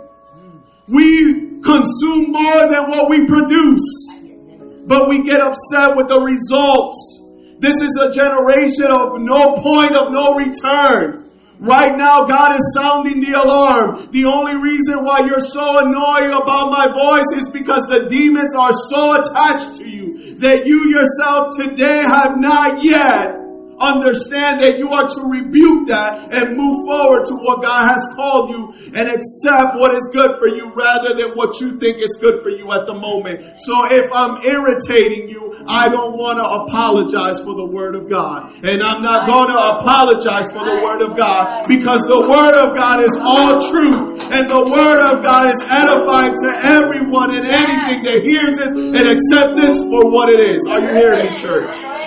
We 0.92 1.62
consume 1.62 2.32
more 2.32 2.68
than 2.68 2.90
what 2.90 3.10
we 3.10 3.28
produce. 3.28 4.84
But 4.88 5.10
we 5.10 5.24
get 5.24 5.42
upset 5.42 5.96
with 5.96 6.08
the 6.08 6.20
results. 6.20 7.58
This 7.60 7.82
is 7.82 7.98
a 8.02 8.12
generation 8.12 8.88
of 8.90 9.22
no 9.22 9.56
point 9.62 9.96
of 9.96 10.12
no 10.12 10.36
return. 10.36 11.24
Right 11.60 11.96
now, 11.96 12.26
God 12.26 12.58
is 12.58 12.74
sounding 12.76 13.22
the 13.22 13.40
alarm. 13.40 14.10
The 14.12 14.26
only 14.26 14.56
reason 14.56 15.06
why 15.06 15.20
you're 15.20 15.40
so 15.40 15.86
annoyed 15.86 16.34
about 16.34 16.70
my 16.72 16.88
voice 16.92 17.32
is 17.42 17.50
because 17.52 17.88
the 17.88 18.08
demons 18.10 18.56
are 18.56 18.74
so 18.74 19.22
attached 19.22 19.82
to 19.82 19.90
you 19.90 20.38
that 20.40 20.66
you 20.66 20.90
yourself 20.90 21.56
today 21.56 22.02
have 22.02 22.38
not 22.38 22.84
yet 22.84 23.45
understand 23.80 24.62
that 24.62 24.78
you 24.78 24.90
are 24.90 25.08
to 25.08 25.22
rebuke 25.28 25.88
that 25.88 26.32
and 26.34 26.58
move 26.58 26.88
forward 26.88 27.26
to 27.28 27.36
what 27.36 27.62
God 27.62 27.88
has 27.92 28.08
called 28.16 28.50
you 28.50 28.74
and 28.96 29.10
accept 29.10 29.76
what 29.76 29.94
is 29.94 30.10
good 30.14 30.40
for 30.40 30.48
you 30.48 30.72
rather 30.74 31.14
than 31.14 31.36
what 31.36 31.60
you 31.60 31.78
think 31.78 32.00
is 32.00 32.18
good 32.22 32.42
for 32.42 32.50
you 32.50 32.72
at 32.72 32.86
the 32.86 32.94
moment. 32.94 33.42
So 33.60 33.74
if 33.92 34.12
I'm 34.14 34.44
irritating 34.46 35.28
you, 35.28 35.64
I 35.68 35.90
don't 35.90 36.18
want 36.18 36.38
to 36.40 36.46
apologize 36.46 37.42
for 37.42 37.56
the 37.56 37.66
word 37.66 37.96
of 37.96 38.10
God. 38.10 38.54
And 38.64 38.82
I'm 38.84 39.02
not 39.02 39.26
going 39.26 39.50
to 39.50 39.60
apologize 39.82 40.52
for 40.52 40.64
the 40.64 40.80
word 40.84 41.02
of 41.02 41.18
God 41.18 41.68
because 41.68 42.06
the 42.08 42.22
word 42.22 42.56
of 42.56 42.78
God 42.78 43.04
is 43.04 43.18
all 43.20 43.60
truth 43.72 44.22
and 44.32 44.50
the 44.50 44.64
word 44.64 45.00
of 45.02 45.24
God 45.24 45.54
is 45.54 45.62
edifying 45.68 46.34
to 46.34 46.50
everyone 46.64 47.36
and 47.36 47.46
anything 47.46 48.04
that 48.04 48.24
hears 48.24 48.58
it 48.60 48.72
and 48.72 49.06
accept 49.10 49.56
this 49.56 49.84
for 49.84 50.10
what 50.10 50.30
it 50.30 50.40
is. 50.40 50.68
Are 50.68 50.82
you 50.82 50.94
hearing 50.94 51.32
me, 51.32 51.38
church? 51.38 52.05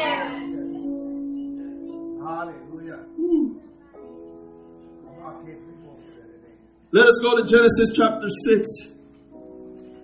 Let 6.90 7.06
us 7.06 7.20
go 7.22 7.36
to 7.36 7.44
Genesis 7.44 7.92
chapter 7.94 8.28
6, 8.28 8.66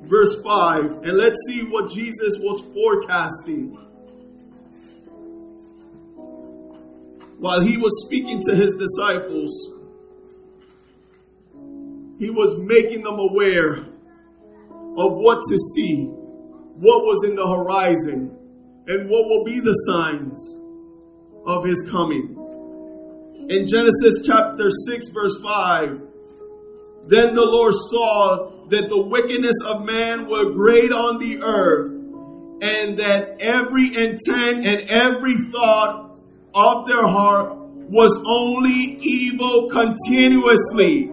verse 0.03 0.45
5, 0.45 0.85
and 1.05 1.17
let's 1.17 1.39
see 1.49 1.65
what 1.65 1.91
Jesus 1.91 2.37
was 2.41 2.61
forecasting 2.75 3.71
while 7.41 7.63
he 7.63 7.79
was 7.79 8.05
speaking 8.05 8.39
to 8.39 8.55
his 8.55 8.77
disciples. 8.77 9.51
He 12.19 12.29
was 12.29 12.61
making 12.61 13.01
them 13.01 13.19
aware 13.19 13.77
of 13.77 15.19
what 15.19 15.41
to 15.49 15.57
see, 15.57 16.05
what 16.05 17.07
was 17.07 17.25
in 17.25 17.35
the 17.35 17.49
horizon, 17.49 18.29
and 18.87 19.09
what 19.09 19.27
will 19.27 19.45
be 19.45 19.59
the 19.59 19.73
signs 19.73 20.61
of 21.47 21.65
his 21.65 21.89
coming. 21.91 22.37
In 23.49 23.67
Genesis 23.67 24.23
chapter 24.27 24.69
6, 24.69 25.09
verse 25.09 25.41
5, 25.43 26.14
then 27.09 27.35
the 27.35 27.45
Lord 27.45 27.75
saw 27.75 28.51
that 28.69 28.89
the 28.89 29.01
wickedness 29.01 29.63
of 29.67 29.85
man 29.85 30.29
were 30.29 30.53
great 30.53 30.93
on 30.93 31.19
the 31.19 31.43
earth, 31.43 31.91
and 32.63 32.99
that 32.99 33.37
every 33.41 33.89
intent 33.89 34.65
and 34.65 34.89
every 34.89 35.37
thought 35.37 36.19
of 36.55 36.87
their 36.87 37.07
heart 37.07 37.59
was 37.91 38.23
only 38.27 38.99
evil 39.03 39.71
continuously. 39.71 41.11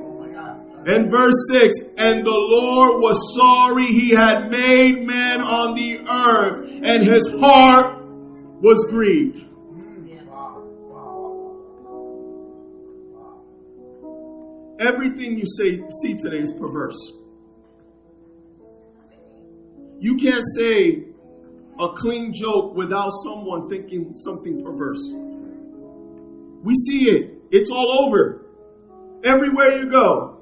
And 0.84 1.12
verse 1.12 1.48
6 1.52 1.96
And 1.98 2.26
the 2.26 2.32
Lord 2.32 3.02
was 3.02 3.36
sorry 3.36 3.86
he 3.86 4.16
had 4.16 4.50
made 4.50 5.06
man 5.06 5.42
on 5.42 5.76
the 5.76 6.00
earth, 6.10 6.72
and 6.84 7.04
his 7.04 7.40
heart 7.40 8.02
was 8.62 8.88
grieved. 8.90 9.51
Everything 14.82 15.38
you 15.38 15.46
say, 15.46 15.80
see 15.90 16.18
today 16.18 16.40
is 16.40 16.54
perverse. 16.60 16.98
You 20.00 20.18
can't 20.18 20.44
say 20.58 21.06
a 21.80 21.90
clean 21.90 22.34
joke 22.34 22.74
without 22.76 23.12
someone 23.24 23.70
thinking 23.70 24.12
something 24.16 24.64
perverse. 24.64 25.16
We 26.64 26.74
see 26.74 27.12
it. 27.12 27.36
It's 27.52 27.70
all 27.70 28.08
over. 28.08 28.44
Everywhere 29.24 29.78
you 29.78 29.92
go. 29.92 30.40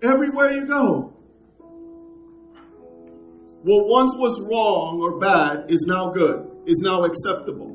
Everywhere 0.00 0.52
you 0.52 0.66
go. 0.66 1.12
What 3.64 3.88
once 3.88 4.14
was 4.16 4.46
wrong 4.48 5.00
or 5.00 5.18
bad 5.18 5.70
is 5.72 5.86
now 5.88 6.10
good, 6.10 6.62
is 6.66 6.82
now 6.84 7.02
acceptable. 7.04 7.74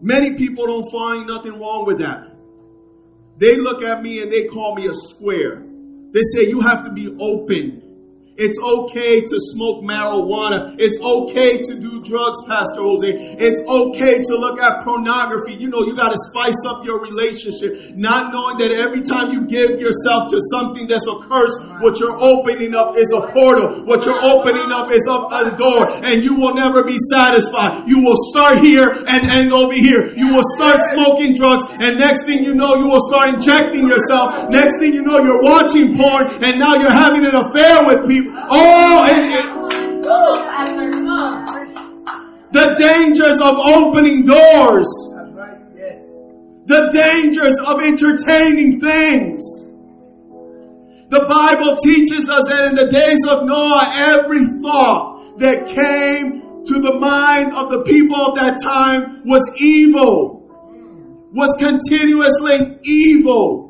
Many 0.00 0.36
people 0.36 0.66
don't 0.66 0.84
find 0.92 1.26
nothing 1.26 1.58
wrong 1.58 1.84
with 1.86 1.98
that. 1.98 2.33
They 3.38 3.56
look 3.56 3.82
at 3.82 4.02
me 4.02 4.22
and 4.22 4.30
they 4.30 4.44
call 4.44 4.74
me 4.74 4.86
a 4.86 4.94
square. 4.94 5.62
They 6.12 6.22
say 6.22 6.48
you 6.48 6.60
have 6.60 6.84
to 6.84 6.92
be 6.92 7.16
open. 7.20 7.82
It's 8.36 8.58
okay 8.58 9.22
to 9.22 9.36
smoke 9.38 9.86
marijuana. 9.86 10.74
It's 10.74 10.98
okay 10.98 11.62
to 11.62 11.72
do 11.78 12.02
drugs, 12.02 12.42
Pastor 12.50 12.82
Jose. 12.82 13.06
It's 13.38 13.62
okay 13.62 14.26
to 14.26 14.34
look 14.34 14.58
at 14.58 14.82
pornography. 14.82 15.54
You 15.54 15.70
know, 15.70 15.86
you 15.86 15.94
got 15.94 16.10
to 16.10 16.18
spice 16.18 16.58
up 16.66 16.84
your 16.84 16.98
relationship, 16.98 17.94
not 17.94 18.34
knowing 18.34 18.58
that 18.58 18.74
every 18.74 19.06
time 19.06 19.30
you 19.30 19.46
give 19.46 19.78
yourself 19.78 20.34
to 20.34 20.42
something 20.50 20.90
that's 20.90 21.06
a 21.06 21.14
curse, 21.30 21.54
what 21.78 22.02
you're 22.02 22.18
opening 22.18 22.74
up 22.74 22.98
is 22.98 23.14
a 23.14 23.22
portal. 23.30 23.86
What 23.86 24.02
you're 24.02 24.18
opening 24.18 24.66
up 24.66 24.90
is 24.90 25.06
up 25.06 25.30
a 25.30 25.54
door, 25.54 25.86
and 26.02 26.18
you 26.26 26.34
will 26.34 26.58
never 26.58 26.82
be 26.82 26.98
satisfied. 26.98 27.86
You 27.86 28.02
will 28.02 28.18
start 28.34 28.58
here 28.58 28.90
and 28.90 29.30
end 29.30 29.54
over 29.54 29.78
here. 29.78 30.10
You 30.10 30.34
will 30.34 30.46
start 30.58 30.82
smoking 30.82 31.38
drugs, 31.38 31.70
and 31.70 32.02
next 32.02 32.26
thing 32.26 32.42
you 32.42 32.58
know, 32.58 32.74
you 32.82 32.90
will 32.90 33.04
start 33.06 33.38
injecting 33.38 33.86
yourself. 33.86 34.50
Next 34.50 34.82
thing 34.82 34.90
you 34.90 35.06
know, 35.06 35.22
you're 35.22 35.42
watching 35.42 35.94
porn, 35.94 36.26
and 36.42 36.58
now 36.58 36.74
you're 36.82 36.90
having 36.90 37.22
an 37.22 37.38
affair 37.38 37.86
with 37.86 38.10
people. 38.10 38.23
Oh, 38.30 39.06
the 42.52 42.74
dangers 42.78 43.40
of 43.40 43.56
opening 43.58 44.24
doors. 44.24 44.86
The 46.66 46.88
dangers 46.92 47.58
of 47.66 47.80
entertaining 47.80 48.80
things. 48.80 49.42
The 51.10 51.26
Bible 51.28 51.76
teaches 51.76 52.30
us 52.30 52.48
that 52.48 52.70
in 52.70 52.74
the 52.74 52.88
days 52.90 53.26
of 53.28 53.44
Noah, 53.44 53.90
every 53.92 54.46
thought 54.62 55.38
that 55.38 55.66
came 55.66 56.64
to 56.64 56.80
the 56.80 56.94
mind 56.98 57.52
of 57.54 57.68
the 57.68 57.82
people 57.82 58.16
of 58.16 58.36
that 58.36 58.56
time 58.62 59.22
was 59.26 59.54
evil, 59.60 60.48
was 61.32 61.54
continuously 61.58 62.78
evil. 62.84 63.63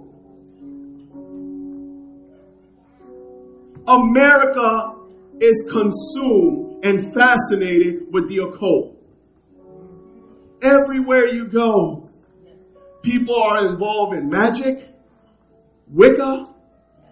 America 3.87 4.97
is 5.41 5.69
consumed 5.71 6.85
and 6.85 7.15
fascinated 7.15 8.13
with 8.13 8.29
the 8.29 8.39
occult. 8.39 8.97
Everywhere 10.63 11.27
you 11.27 11.49
go, 11.49 12.09
people 13.03 13.37
are 13.37 13.67
involved 13.67 14.17
in 14.17 14.31
magic, 14.31 14.79
Wicca, 15.89 16.47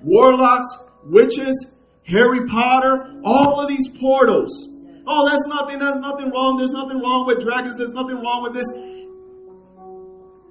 warlocks, 0.02 0.90
witches, 1.04 1.84
Harry 2.06 2.46
Potter, 2.46 3.20
all 3.24 3.60
of 3.60 3.68
these 3.68 3.98
portals. 3.98 4.68
Oh, 5.06 5.28
that's 5.28 5.46
nothing, 5.48 5.78
that's 5.78 5.98
nothing 5.98 6.30
wrong. 6.30 6.56
There's 6.56 6.72
nothing 6.72 7.00
wrong 7.00 7.26
with 7.26 7.40
dragons. 7.40 7.78
There's 7.78 7.92
nothing 7.92 8.16
wrong 8.16 8.42
with 8.42 8.54
this. 8.54 8.70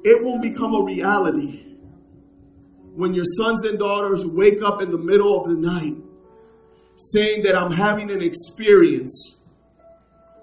It 0.03 0.23
won't 0.23 0.41
become 0.41 0.75
a 0.75 0.83
reality 0.83 1.63
when 2.95 3.13
your 3.13 3.25
sons 3.25 3.65
and 3.65 3.79
daughters 3.79 4.25
wake 4.25 4.61
up 4.61 4.81
in 4.81 4.91
the 4.91 4.97
middle 4.97 5.39
of 5.39 5.47
the 5.49 5.55
night 5.55 5.95
saying 7.01 7.43
that 7.43 7.57
I'm 7.57 7.71
having 7.71 8.11
an 8.11 8.21
experience 8.21 9.43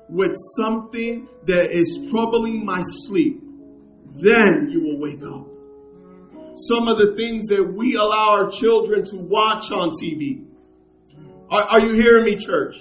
with 0.08 0.34
something 0.56 1.28
that 1.44 1.70
is 1.70 2.08
troubling 2.10 2.64
my 2.64 2.82
sleep, 2.82 3.40
then 4.22 4.68
you 4.70 4.82
will 4.84 4.98
wake 4.98 5.22
up. 5.22 5.46
Some 6.56 6.88
of 6.88 6.98
the 6.98 7.14
things 7.14 7.46
that 7.48 7.62
we 7.64 7.94
allow 7.94 8.30
our 8.30 8.50
children 8.50 9.04
to 9.04 9.16
watch 9.16 9.70
on 9.70 9.90
TV. 9.90 10.46
Are, 11.48 11.62
are 11.62 11.80
you 11.80 11.92
hearing 11.92 12.24
me, 12.24 12.36
church? 12.36 12.74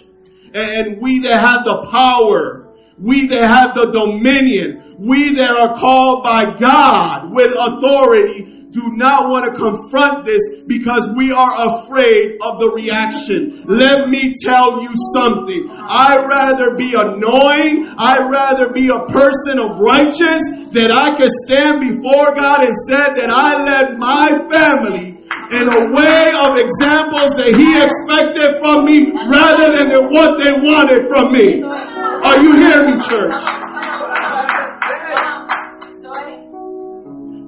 And, 0.54 0.56
and 0.56 1.02
we 1.02 1.20
that 1.20 1.40
have 1.40 1.63
the 1.63 1.88
power, 1.92 2.74
we 2.98 3.28
that 3.28 3.48
have 3.48 3.76
the 3.76 3.92
dominion, 3.92 4.96
we 4.98 5.36
that 5.36 5.52
are 5.52 5.78
called 5.78 6.24
by 6.24 6.58
God 6.58 7.32
with 7.32 7.54
authority 7.56 8.57
do 8.78 8.94
not 8.94 9.28
want 9.28 9.50
to 9.50 9.60
confront 9.60 10.24
this 10.24 10.62
because 10.68 11.10
we 11.18 11.32
are 11.32 11.50
afraid 11.66 12.38
of 12.42 12.60
the 12.60 12.70
reaction. 12.70 13.50
Let 13.66 14.08
me 14.08 14.34
tell 14.38 14.84
you 14.84 14.94
something. 15.18 15.66
I'd 15.74 16.28
rather 16.30 16.76
be 16.76 16.94
annoying. 16.94 17.90
I'd 17.98 18.30
rather 18.30 18.72
be 18.72 18.90
a 18.90 19.00
person 19.10 19.58
of 19.58 19.80
righteous 19.80 20.70
that 20.78 20.94
I 20.94 21.18
could 21.18 21.34
stand 21.50 21.82
before 21.82 22.36
God 22.36 22.68
and 22.68 22.76
said 22.78 23.18
that 23.18 23.34
I 23.34 23.66
led 23.66 23.98
my 23.98 24.46
family 24.46 25.18
in 25.50 25.66
a 25.74 25.82
way 25.90 26.26
of 26.38 26.62
examples 26.62 27.34
that 27.42 27.58
he 27.58 27.82
expected 27.82 28.62
from 28.62 28.86
me 28.86 29.10
rather 29.26 29.74
than 29.74 30.12
what 30.13 30.38
they 30.38 30.54
wanted 30.54 31.08
from 31.10 31.34
me. 31.34 31.63
Are 31.63 32.44
you 32.44 32.54
hearing 32.54 32.94
me, 32.94 33.04
church? 33.10 33.66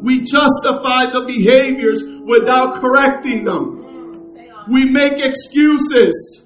We 0.01 0.19
justify 0.19 1.11
the 1.11 1.25
behaviors 1.27 2.03
without 2.25 2.81
correcting 2.81 3.43
them. 3.43 4.27
We 4.69 4.85
make 4.85 5.23
excuses. 5.23 6.45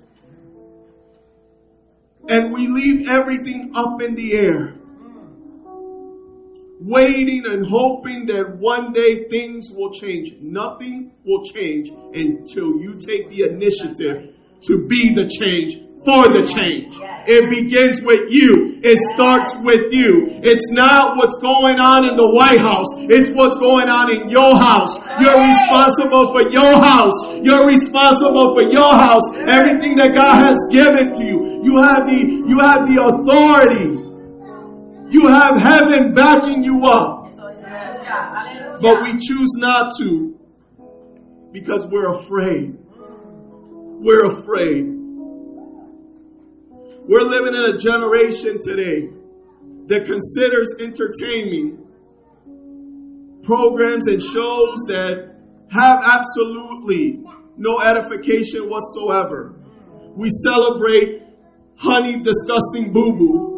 And 2.27 2.53
we 2.53 2.67
leave 2.67 3.09
everything 3.09 3.73
up 3.75 4.01
in 4.01 4.15
the 4.15 4.33
air. 4.33 4.73
Waiting 6.79 7.45
and 7.45 7.65
hoping 7.65 8.25
that 8.27 8.57
one 8.57 8.91
day 8.91 9.25
things 9.29 9.73
will 9.75 9.93
change. 9.93 10.31
Nothing 10.41 11.11
will 11.25 11.43
change 11.43 11.89
until 11.89 12.81
you 12.81 12.97
take 12.97 13.29
the 13.29 13.43
initiative 13.43 14.35
to 14.63 14.87
be 14.87 15.13
the 15.13 15.27
change 15.27 15.75
for 16.03 16.23
the 16.35 16.43
change. 16.43 16.93
It 17.25 17.49
begins 17.49 18.01
with 18.03 18.31
you. 18.31 18.79
It 18.83 18.97
starts 19.15 19.55
with 19.63 19.93
you. 19.93 20.27
It's 20.43 20.71
not 20.71 21.15
what's 21.15 21.39
going 21.39 21.79
on 21.79 22.03
in 22.03 22.15
the 22.15 22.27
White 22.27 22.59
House. 22.59 22.91
It's 23.07 23.31
what's 23.31 23.55
going 23.55 23.87
on 23.87 24.11
in 24.11 24.29
your 24.29 24.55
house. 24.55 24.99
You're 25.19 25.39
responsible 25.39 26.31
for 26.33 26.49
your 26.51 26.75
house. 26.83 27.39
You're 27.39 27.65
responsible 27.65 28.53
for 28.53 28.63
your 28.63 28.93
house. 28.93 29.23
Everything 29.47 29.95
that 29.97 30.13
God 30.13 30.39
has 30.43 30.59
given 30.69 31.13
to 31.15 31.23
you. 31.23 31.63
You 31.63 31.77
have 31.81 32.05
the, 32.05 32.19
you 32.19 32.59
have 32.59 32.87
the 32.87 32.99
authority. 32.99 34.03
You 35.15 35.27
have 35.27 35.59
heaven 35.61 36.13
backing 36.13 36.63
you 36.63 36.85
up. 36.85 37.31
But 38.81 39.03
we 39.03 39.13
choose 39.13 39.55
not 39.55 39.93
to 39.99 40.37
because 41.53 41.87
we're 41.87 42.09
afraid. 42.09 42.77
We're 44.03 44.25
afraid. 44.25 45.02
We're 47.05 47.23
living 47.23 47.53
in 47.53 47.65
a 47.65 47.77
generation 47.77 48.59
today 48.63 49.09
that 49.87 50.05
considers 50.05 50.77
entertaining 50.79 51.85
programs 53.43 54.07
and 54.07 54.21
shows 54.21 54.85
that 54.87 55.35
have 55.69 56.01
absolutely 56.01 57.25
no 57.57 57.81
edification 57.81 58.69
whatsoever. 58.69 59.53
We 60.15 60.29
celebrate 60.29 61.21
honey 61.77 62.23
disgusting 62.23 62.93
boo 62.93 63.11
boo. 63.17 63.49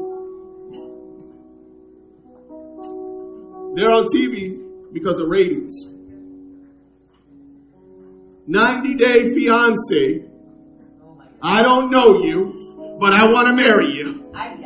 They're 3.75 3.91
on 3.91 4.05
TV 4.05 4.91
because 4.91 5.19
of 5.19 5.27
ratings. 5.27 5.95
90 8.47 8.95
Day 8.95 9.33
Fiance. 9.35 10.25
I 11.43 11.61
don't 11.61 11.91
know 11.91 12.23
you 12.23 12.64
but 12.99 13.13
I 13.13 13.25
want 13.31 13.47
to 13.47 13.53
marry 13.53 13.91
you. 13.91 14.31
I 14.35 14.57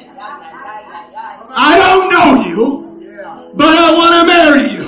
don't 1.81 2.09
know 2.13 2.45
you, 2.45 2.89
but 3.55 3.67
I 3.67 3.91
want 3.93 4.13
to 4.21 4.27
marry 4.29 4.69
you. 4.69 4.85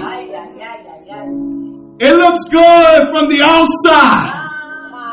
It 2.02 2.14
looks 2.18 2.44
good 2.50 3.08
from 3.10 3.28
the 3.30 3.42
outside, 3.42 4.32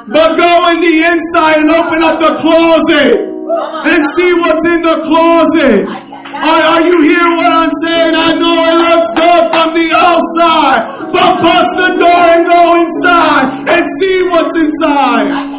but 0.09 0.37
go 0.37 0.69
in 0.73 0.81
the 0.81 1.05
inside 1.05 1.61
and 1.61 1.71
open 1.71 2.03
up 2.03 2.19
the 2.21 2.35
closet 2.41 3.19
and 3.19 4.05
see 4.17 4.33
what's 4.41 4.65
in 4.67 4.83
the 4.83 4.97
closet. 5.05 5.87
Are, 6.39 6.45
are 6.45 6.83
you 6.87 7.01
hearing 7.03 7.37
what 7.37 7.53
I'm 7.53 7.71
saying? 7.83 8.15
I 8.15 8.33
know 8.37 8.65
it 8.69 8.77
looks 8.89 9.11
good 9.17 9.51
from 9.53 9.75
the 9.75 9.93
outside, 9.97 10.85
but 11.13 11.41
bust 11.41 11.77
the 11.77 11.89
door 11.97 12.29
and 12.37 12.47
go 12.47 12.77
inside 12.81 13.49
and 13.69 13.87
see 14.01 14.23
what's 14.29 14.55
inside. 14.57 15.58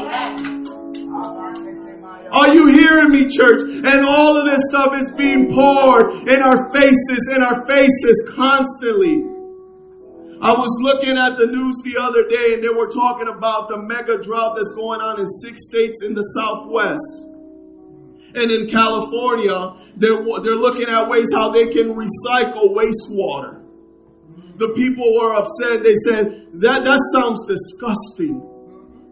Are 2.31 2.53
you 2.53 2.67
hearing 2.67 3.09
me, 3.09 3.27
church? 3.27 3.61
And 3.61 4.05
all 4.05 4.37
of 4.37 4.45
this 4.45 4.61
stuff 4.69 4.93
is 4.95 5.11
being 5.17 5.53
poured 5.53 6.11
in 6.27 6.41
our 6.41 6.71
faces, 6.73 7.31
in 7.35 7.41
our 7.41 7.65
faces 7.65 8.33
constantly. 8.35 9.25
I 10.41 10.53
was 10.53 10.79
looking 10.81 11.17
at 11.17 11.35
the 11.35 11.47
news 11.47 11.81
the 11.83 11.99
other 11.99 12.23
day 12.29 12.53
and 12.53 12.63
they 12.63 12.69
were 12.69 12.89
talking 12.89 13.27
about 13.27 13.67
the 13.67 13.77
mega 13.77 14.21
drought 14.21 14.55
that's 14.55 14.71
going 14.71 15.01
on 15.01 15.19
in 15.19 15.27
six 15.27 15.67
states 15.67 16.01
in 16.01 16.13
the 16.13 16.21
Southwest. 16.21 17.27
And 18.35 18.49
in 18.49 18.67
California, 18.67 19.75
they're, 19.97 20.23
they're 20.41 20.55
looking 20.55 20.87
at 20.87 21.09
ways 21.09 21.33
how 21.33 21.51
they 21.51 21.67
can 21.67 21.91
recycle 21.91 22.71
wastewater. 22.71 23.59
The 24.55 24.69
people 24.75 25.11
were 25.19 25.35
upset. 25.35 25.83
They 25.83 25.95
said, 25.95 26.47
that, 26.61 26.83
that 26.83 27.01
sounds 27.15 27.45
disgusting. 27.47 28.48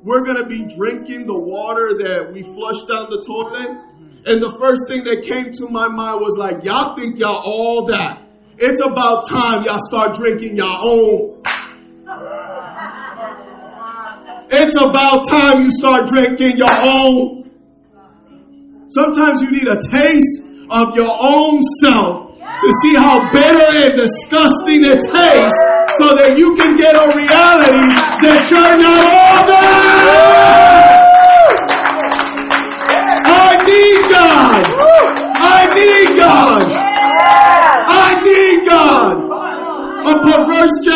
We're 0.04 0.24
going 0.24 0.38
to 0.38 0.46
be 0.46 0.66
drinking 0.76 1.26
the 1.26 1.38
water 1.38 1.98
that 2.00 2.32
we 2.32 2.44
flushed 2.44 2.88
down 2.88 3.10
the 3.10 3.22
toilet. 3.26 3.70
And 4.26 4.42
the 4.42 4.56
first 4.60 4.88
thing 4.88 5.04
that 5.06 5.24
came 5.24 5.52
to 5.54 5.70
my 5.72 5.88
mind 5.88 6.22
was 6.22 6.38
like, 6.38 6.64
y'all 6.64 6.96
think 6.96 7.18
y'all 7.18 7.42
all 7.44 7.86
that. 7.88 8.22
It's 8.58 8.82
about 8.82 9.28
time 9.28 9.64
y'all 9.64 9.80
start 9.80 10.16
drinking 10.16 10.58
your 10.58 10.66
own. 10.68 11.42
It's 14.50 14.76
about 14.76 15.28
time 15.28 15.62
you 15.62 15.72
start 15.72 16.08
drinking 16.08 16.58
your 16.58 16.72
own. 16.72 17.44
Sometimes 18.90 19.42
you 19.42 19.52
need 19.52 19.68
a 19.68 19.78
taste 19.78 20.48
of 20.70 20.96
your 20.96 21.12
own 21.12 21.62
self 21.82 22.38
to 22.38 22.72
see 22.82 22.96
how 22.96 23.32
bitter 23.32 23.86
and 23.86 23.96
disgusting 23.96 24.84
it 24.84 25.04
tastes 25.04 25.64
so 26.00 26.16
that 26.16 26.36
you 26.38 26.56
can 26.56 26.76
get 26.78 26.96
a 26.96 27.16
reality 27.16 27.88
that 28.24 28.48
you're 28.50 28.78
not 28.82 29.17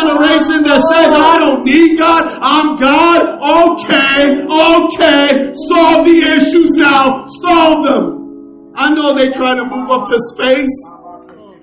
generation 0.02 0.62
that 0.66 0.80
says, 0.82 1.14
I 1.14 1.38
don't 1.38 1.64
need 1.64 1.98
God. 1.98 2.26
I'm 2.42 2.76
God. 2.76 3.22
Okay. 3.38 4.42
Okay. 4.42 5.52
Solve 5.70 6.06
the 6.06 6.18
issues 6.36 6.74
now. 6.74 7.26
Solve 7.28 7.86
them. 7.86 8.72
I 8.74 8.92
know 8.94 9.14
they 9.14 9.30
try 9.30 9.54
to 9.54 9.64
move 9.64 9.90
up 9.90 10.08
to 10.08 10.18
space. 10.18 10.74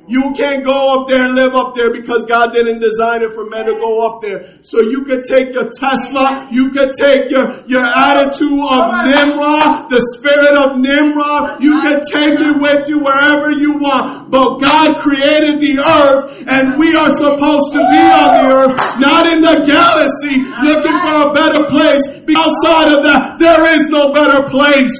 You 0.09 0.33
can't 0.35 0.65
go 0.65 1.01
up 1.01 1.07
there 1.07 1.21
and 1.21 1.35
live 1.35 1.53
up 1.53 1.75
there 1.75 1.93
because 1.93 2.25
God 2.25 2.51
didn't 2.51 2.79
design 2.79 3.21
it 3.21 3.29
for 3.29 3.45
men 3.45 3.67
to 3.67 3.73
go 3.73 4.09
up 4.09 4.21
there. 4.21 4.49
So 4.65 4.81
you 4.81 5.05
could 5.05 5.21
take 5.21 5.53
your 5.53 5.69
Tesla, 5.69 6.49
you 6.49 6.71
could 6.71 6.93
take 6.97 7.29
your, 7.29 7.61
your 7.69 7.85
attitude 7.85 8.57
of 8.57 9.05
Nimrod, 9.05 9.93
the 9.93 10.01
spirit 10.17 10.57
of 10.57 10.81
Nimrod, 10.81 11.61
you 11.61 11.81
could 11.85 12.01
take 12.09 12.41
it 12.41 12.57
with 12.57 12.89
you 12.89 13.05
wherever 13.05 13.51
you 13.51 13.77
want. 13.77 14.31
But 14.31 14.57
God 14.57 14.97
created 14.97 15.61
the 15.61 15.77
earth 15.77 16.41
and 16.49 16.79
we 16.79 16.95
are 16.95 17.13
supposed 17.13 17.69
to 17.73 17.79
be 17.85 18.01
on 18.09 18.29
the 18.33 18.45
earth, 18.49 18.73
not 18.97 19.29
in 19.29 19.45
the 19.45 19.61
galaxy 19.61 20.41
looking 20.65 20.97
for 21.05 21.29
a 21.29 21.33
better 21.37 21.69
place. 21.69 22.25
Outside 22.33 22.97
of 22.97 23.03
that, 23.05 23.37
there 23.37 23.75
is 23.75 23.89
no 23.89 24.11
better 24.11 24.41
place. 24.49 24.97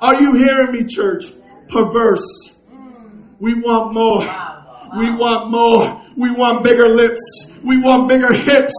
Are 0.00 0.16
you 0.18 0.32
hearing 0.32 0.72
me, 0.72 0.86
church? 0.88 1.24
Perverse. 1.68 2.55
We 3.38 3.52
want 3.60 3.92
more. 3.92 4.24
We 4.96 5.10
want 5.12 5.50
more. 5.50 6.00
We 6.16 6.32
want 6.32 6.64
bigger 6.64 6.88
lips. 6.88 7.60
We 7.62 7.76
want 7.82 8.08
bigger 8.08 8.32
hips. 8.32 8.72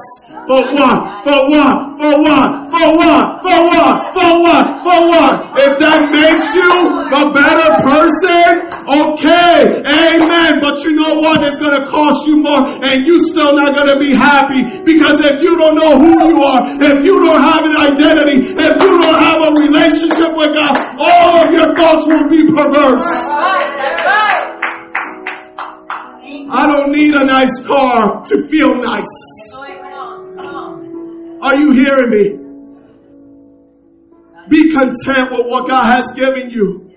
For 0.49 0.65
what? 0.73 1.21
For 1.21 1.39
what? 1.45 1.99
For 2.01 2.13
what? 2.25 2.49
For 2.73 2.87
what? 2.97 3.25
For 3.45 3.59
what? 3.69 3.95
For 4.17 4.31
what? 4.41 4.65
For 4.81 4.99
what? 5.05 5.33
If 5.61 5.77
that 5.77 6.09
makes 6.09 6.57
you 6.57 6.73
a 7.05 7.23
better 7.37 7.69
person, 7.85 8.65
okay. 9.05 9.85
Amen. 9.85 10.57
But 10.57 10.81
you 10.81 10.97
know 10.97 11.19
what? 11.21 11.43
It's 11.43 11.59
going 11.59 11.77
to 11.77 11.85
cost 11.85 12.25
you 12.25 12.41
more 12.41 12.65
and 12.65 13.05
you 13.05 13.19
still 13.19 13.53
not 13.53 13.75
going 13.75 13.93
to 13.93 13.99
be 13.99 14.15
happy 14.15 14.63
because 14.81 15.19
if 15.21 15.43
you 15.43 15.53
don't 15.57 15.75
know 15.75 15.99
who 16.01 16.33
you 16.33 16.41
are, 16.41 16.65
if 16.65 17.05
you 17.05 17.19
don't 17.19 17.41
have 17.45 17.61
an 17.61 17.77
identity, 17.77 18.57
if 18.57 18.73
you 18.81 18.93
don't 19.05 19.19
have 19.21 19.39
a 19.45 19.51
relationship 19.53 20.33
with 20.33 20.55
God, 20.57 20.73
all 20.97 21.45
of 21.45 21.51
your 21.53 21.75
thoughts 21.75 22.07
will 22.07 22.25
be 22.25 22.49
perverse. 22.49 24.26
I 26.49 26.67
don't 26.67 26.91
need 26.91 27.13
a 27.13 27.25
nice 27.25 27.65
car 27.65 28.23
to 28.23 28.47
feel 28.47 28.75
nice. 28.75 29.53
Are 31.41 31.55
you 31.55 31.71
hearing 31.71 32.09
me? 32.09 32.43
Be 34.49 34.71
content 34.71 35.31
with 35.31 35.45
what 35.47 35.67
God 35.67 35.83
has 35.83 36.11
given 36.13 36.49
you. 36.49 36.91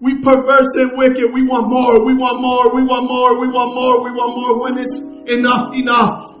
We 0.00 0.20
perverse 0.20 0.74
and 0.76 0.98
wicked. 0.98 1.32
We 1.32 1.44
want 1.44 1.68
more. 1.68 2.04
We 2.04 2.14
want 2.14 2.40
more. 2.40 2.74
We 2.74 2.82
want 2.82 3.06
more. 3.06 3.40
We 3.40 3.48
want 3.48 3.74
more. 3.74 4.02
We 4.02 4.10
want 4.10 4.36
more. 4.36 4.60
When 4.62 4.78
it's 4.78 4.98
enough, 5.32 5.74
enough. 5.74 6.38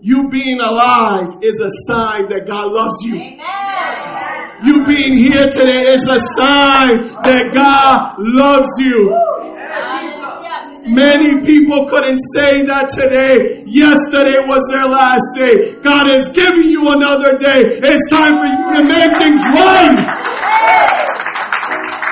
You 0.00 0.28
being 0.28 0.60
alive 0.60 1.38
is 1.42 1.60
a 1.60 1.70
sign 1.88 2.28
that 2.28 2.46
God 2.46 2.70
loves 2.72 3.02
you. 3.04 3.14
You 4.64 4.84
being 4.86 5.14
here 5.14 5.48
today 5.50 5.94
is 5.94 6.06
a 6.08 6.18
sign 6.18 7.04
that 7.24 7.52
God 7.54 8.16
loves 8.18 8.70
you. 8.78 9.33
Many 10.86 11.40
people 11.40 11.88
couldn't 11.88 12.20
say 12.36 12.60
that 12.68 12.92
today. 12.92 13.64
Yesterday 13.64 14.36
was 14.44 14.68
their 14.68 14.84
last 14.84 15.32
day. 15.32 15.80
God 15.80 16.12
has 16.12 16.28
given 16.28 16.68
you 16.68 16.92
another 16.92 17.38
day. 17.38 17.80
It's 17.80 18.10
time 18.12 18.36
for 18.36 18.44
you 18.44 18.60
to 18.76 18.82
make 18.84 19.16
things 19.16 19.40
right. 19.40 19.96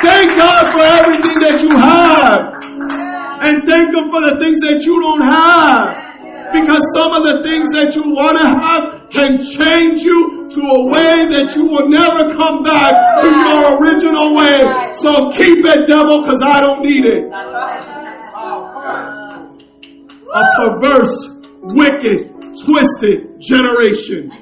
Thank 0.01 0.39
God 0.41 0.65
for 0.73 0.81
everything 0.81 1.37
that 1.45 1.61
you 1.61 1.77
have. 1.77 2.65
And 3.45 3.63
thank 3.69 3.93
Him 3.93 4.09
for 4.09 4.25
the 4.25 4.41
things 4.41 4.61
that 4.65 4.81
you 4.89 5.01
don't 5.05 5.21
have. 5.21 5.93
Because 6.57 6.81
some 6.97 7.13
of 7.13 7.29
the 7.29 7.43
things 7.45 7.69
that 7.77 7.93
you 7.95 8.09
want 8.09 8.41
to 8.41 8.47
have 8.57 9.09
can 9.13 9.37
change 9.37 10.01
you 10.01 10.49
to 10.49 10.61
a 10.65 10.85
way 10.89 11.29
that 11.29 11.53
you 11.57 11.67
will 11.67 11.89
never 11.89 12.35
come 12.37 12.63
back 12.63 13.21
to 13.21 13.29
your 13.29 13.85
original 13.85 14.35
way. 14.35 14.93
So 14.97 15.31
keep 15.31 15.61
it, 15.61 15.87
devil, 15.87 16.23
because 16.23 16.41
I 16.41 16.61
don't 16.61 16.81
need 16.81 17.05
it 17.05 17.92
a 20.35 20.45
perverse, 20.57 21.43
wicked, 21.75 22.21
twisted 22.65 23.41
generation 23.41 24.33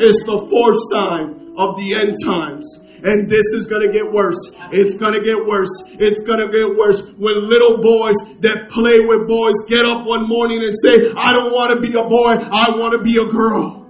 is 0.00 0.24
the 0.26 0.38
fourth 0.50 0.78
sign 0.92 1.54
of 1.56 1.76
the 1.76 1.94
end 1.96 2.14
times. 2.24 2.84
And 3.02 3.30
this 3.30 3.52
is 3.54 3.66
gonna 3.66 3.90
get 3.90 4.10
worse. 4.10 4.56
It's 4.72 4.94
gonna 4.94 5.20
get 5.20 5.46
worse. 5.46 5.96
It's 5.98 6.26
gonna 6.26 6.48
get 6.48 6.76
worse 6.76 7.14
when 7.18 7.48
little 7.48 7.80
boys 7.80 8.40
that 8.40 8.70
play 8.70 9.00
with 9.06 9.28
boys 9.28 9.62
get 9.68 9.86
up 9.86 10.06
one 10.06 10.26
morning 10.26 10.62
and 10.62 10.74
say, 10.74 11.12
I 11.16 11.32
don't 11.32 11.52
wanna 11.52 11.80
be 11.80 11.94
a 11.94 12.02
boy, 12.02 12.34
I 12.38 12.74
wanna 12.76 12.98
be 12.98 13.18
a 13.18 13.26
girl. 13.26 13.86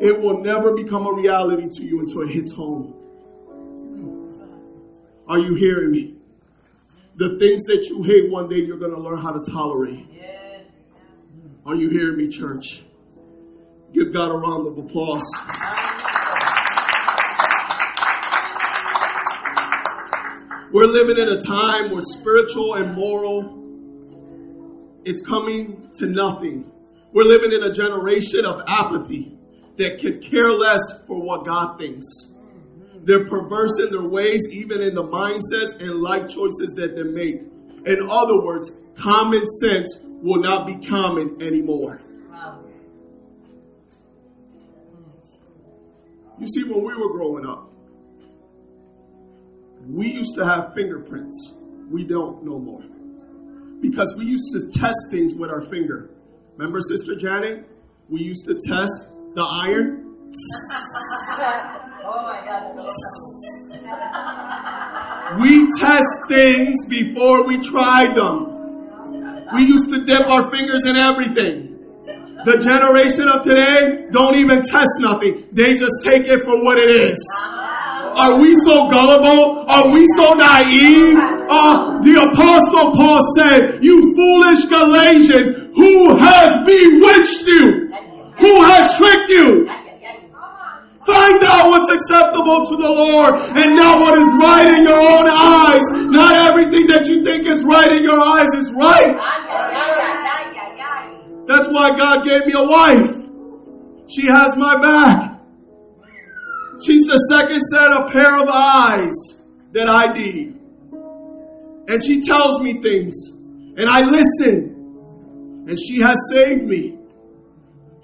It 0.00 0.20
will 0.20 0.42
never 0.42 0.74
become 0.74 1.06
a 1.06 1.12
reality 1.12 1.68
to 1.70 1.82
you 1.82 2.00
until 2.00 2.22
it 2.22 2.34
hits 2.34 2.54
home. 2.54 2.94
Are 5.26 5.38
you 5.38 5.54
hearing 5.54 5.90
me? 5.90 6.16
The 7.16 7.38
things 7.38 7.64
that 7.66 7.86
you 7.88 8.02
hate, 8.02 8.30
one 8.30 8.48
day 8.48 8.56
you're 8.56 8.78
going 8.78 8.94
to 8.94 9.00
learn 9.00 9.18
how 9.18 9.32
to 9.32 9.50
tolerate. 9.50 10.06
Are 11.64 11.74
you 11.74 11.88
hearing 11.88 12.18
me, 12.18 12.28
church? 12.28 12.82
Give 13.92 14.12
God 14.12 14.30
a 14.30 14.34
round 14.34 14.66
of 14.66 14.78
applause. 14.78 15.24
We're 20.72 20.88
living 20.88 21.18
in 21.18 21.28
a 21.28 21.40
time 21.40 21.92
where 21.92 22.02
spiritual 22.02 22.74
and 22.74 22.96
moral 22.96 23.64
it's 25.04 25.24
coming 25.24 25.84
to 25.98 26.06
nothing. 26.06 26.70
We're 27.12 27.24
living 27.24 27.52
in 27.52 27.62
a 27.62 27.72
generation 27.72 28.46
of 28.46 28.62
apathy 28.66 29.36
that 29.76 30.00
could 30.00 30.22
care 30.22 30.50
less 30.50 31.06
for 31.06 31.20
what 31.20 31.44
God 31.44 31.78
thinks. 31.78 32.33
They're 33.04 33.26
perverse 33.26 33.80
in 33.80 33.90
their 33.90 34.08
ways, 34.08 34.48
even 34.52 34.80
in 34.80 34.94
the 34.94 35.02
mindsets 35.02 35.80
and 35.80 36.00
life 36.00 36.22
choices 36.22 36.74
that 36.78 36.94
they 36.96 37.02
make. 37.02 37.42
In 37.86 38.08
other 38.08 38.42
words, 38.42 38.82
common 38.96 39.46
sense 39.46 40.06
will 40.22 40.40
not 40.40 40.66
be 40.66 40.80
common 40.86 41.42
anymore. 41.42 42.00
You 46.38 46.46
see, 46.48 46.64
when 46.64 46.82
we 46.82 46.94
were 46.94 47.12
growing 47.12 47.46
up, 47.46 47.70
we 49.86 50.10
used 50.10 50.34
to 50.36 50.46
have 50.46 50.74
fingerprints. 50.74 51.62
We 51.90 52.04
don't 52.04 52.42
no 52.42 52.58
more. 52.58 52.82
Because 53.80 54.16
we 54.18 54.24
used 54.24 54.50
to 54.52 54.80
test 54.80 54.96
things 55.10 55.34
with 55.36 55.50
our 55.50 55.60
finger. 55.60 56.10
Remember, 56.56 56.80
Sister 56.80 57.16
Janet? 57.16 57.66
We 58.08 58.22
used 58.22 58.46
to 58.46 58.54
test 58.54 59.20
the 59.34 59.44
iron. 59.44 60.30
We 65.40 65.68
test 65.80 66.28
things 66.28 66.86
before 66.86 67.44
we 67.46 67.58
try 67.58 68.12
them. 68.12 69.48
We 69.54 69.62
used 69.64 69.90
to 69.90 70.04
dip 70.04 70.28
our 70.28 70.48
fingers 70.50 70.84
in 70.86 70.96
everything. 70.96 71.70
The 72.44 72.58
generation 72.58 73.28
of 73.28 73.42
today 73.42 74.06
don't 74.10 74.34
even 74.36 74.60
test 74.62 75.00
nothing. 75.00 75.42
They 75.50 75.74
just 75.74 76.02
take 76.04 76.26
it 76.28 76.44
for 76.44 76.62
what 76.62 76.78
it 76.78 76.88
is. 76.90 77.18
Are 77.42 78.38
we 78.40 78.54
so 78.54 78.88
gullible? 78.88 79.64
Are 79.68 79.90
we 79.92 80.06
so 80.08 80.34
naive? 80.34 81.16
Uh, 81.18 81.98
the 81.98 82.22
apostle 82.30 82.92
Paul 82.92 83.20
said, 83.36 83.82
you 83.82 84.14
foolish 84.14 84.66
Galatians, 84.66 85.50
who 85.74 86.16
has 86.16 86.58
bewitched 86.64 87.46
you? 87.46 87.90
Who 88.38 88.62
has 88.62 88.96
tricked 88.98 89.28
you? 89.30 89.83
Find 91.06 91.44
out 91.44 91.68
what's 91.68 91.90
acceptable 91.90 92.64
to 92.64 92.76
the 92.76 92.88
Lord 92.88 93.34
and 93.34 93.76
not 93.76 94.00
what 94.00 94.18
is 94.18 94.26
right 94.40 94.68
in 94.78 94.84
your 94.84 94.96
own 94.96 95.28
eyes. 95.28 95.84
Not 96.08 96.34
everything 96.48 96.86
that 96.88 97.06
you 97.06 97.22
think 97.22 97.46
is 97.46 97.64
right 97.64 97.92
in 97.92 98.02
your 98.02 98.18
eyes 98.18 98.54
is 98.54 98.72
right. 98.72 99.12
That's 101.46 101.68
why 101.68 101.96
God 101.96 102.24
gave 102.24 102.46
me 102.46 102.54
a 102.56 102.64
wife. 102.64 103.14
She 104.08 104.26
has 104.26 104.56
my 104.56 104.80
back. 104.80 105.40
She's 106.84 107.04
the 107.06 107.18
second 107.30 107.60
set 107.60 107.92
of 107.92 108.10
pair 108.10 108.36
of 108.40 108.48
eyes 108.48 109.52
that 109.72 109.88
I 109.88 110.12
need. 110.12 110.58
And 111.86 112.02
she 112.02 112.22
tells 112.22 112.62
me 112.62 112.80
things 112.80 113.42
and 113.76 113.88
I 113.88 114.02
listen. 114.08 114.72
And 115.68 115.78
she 115.78 116.00
has 116.00 116.30
saved 116.30 116.64
me 116.64 116.93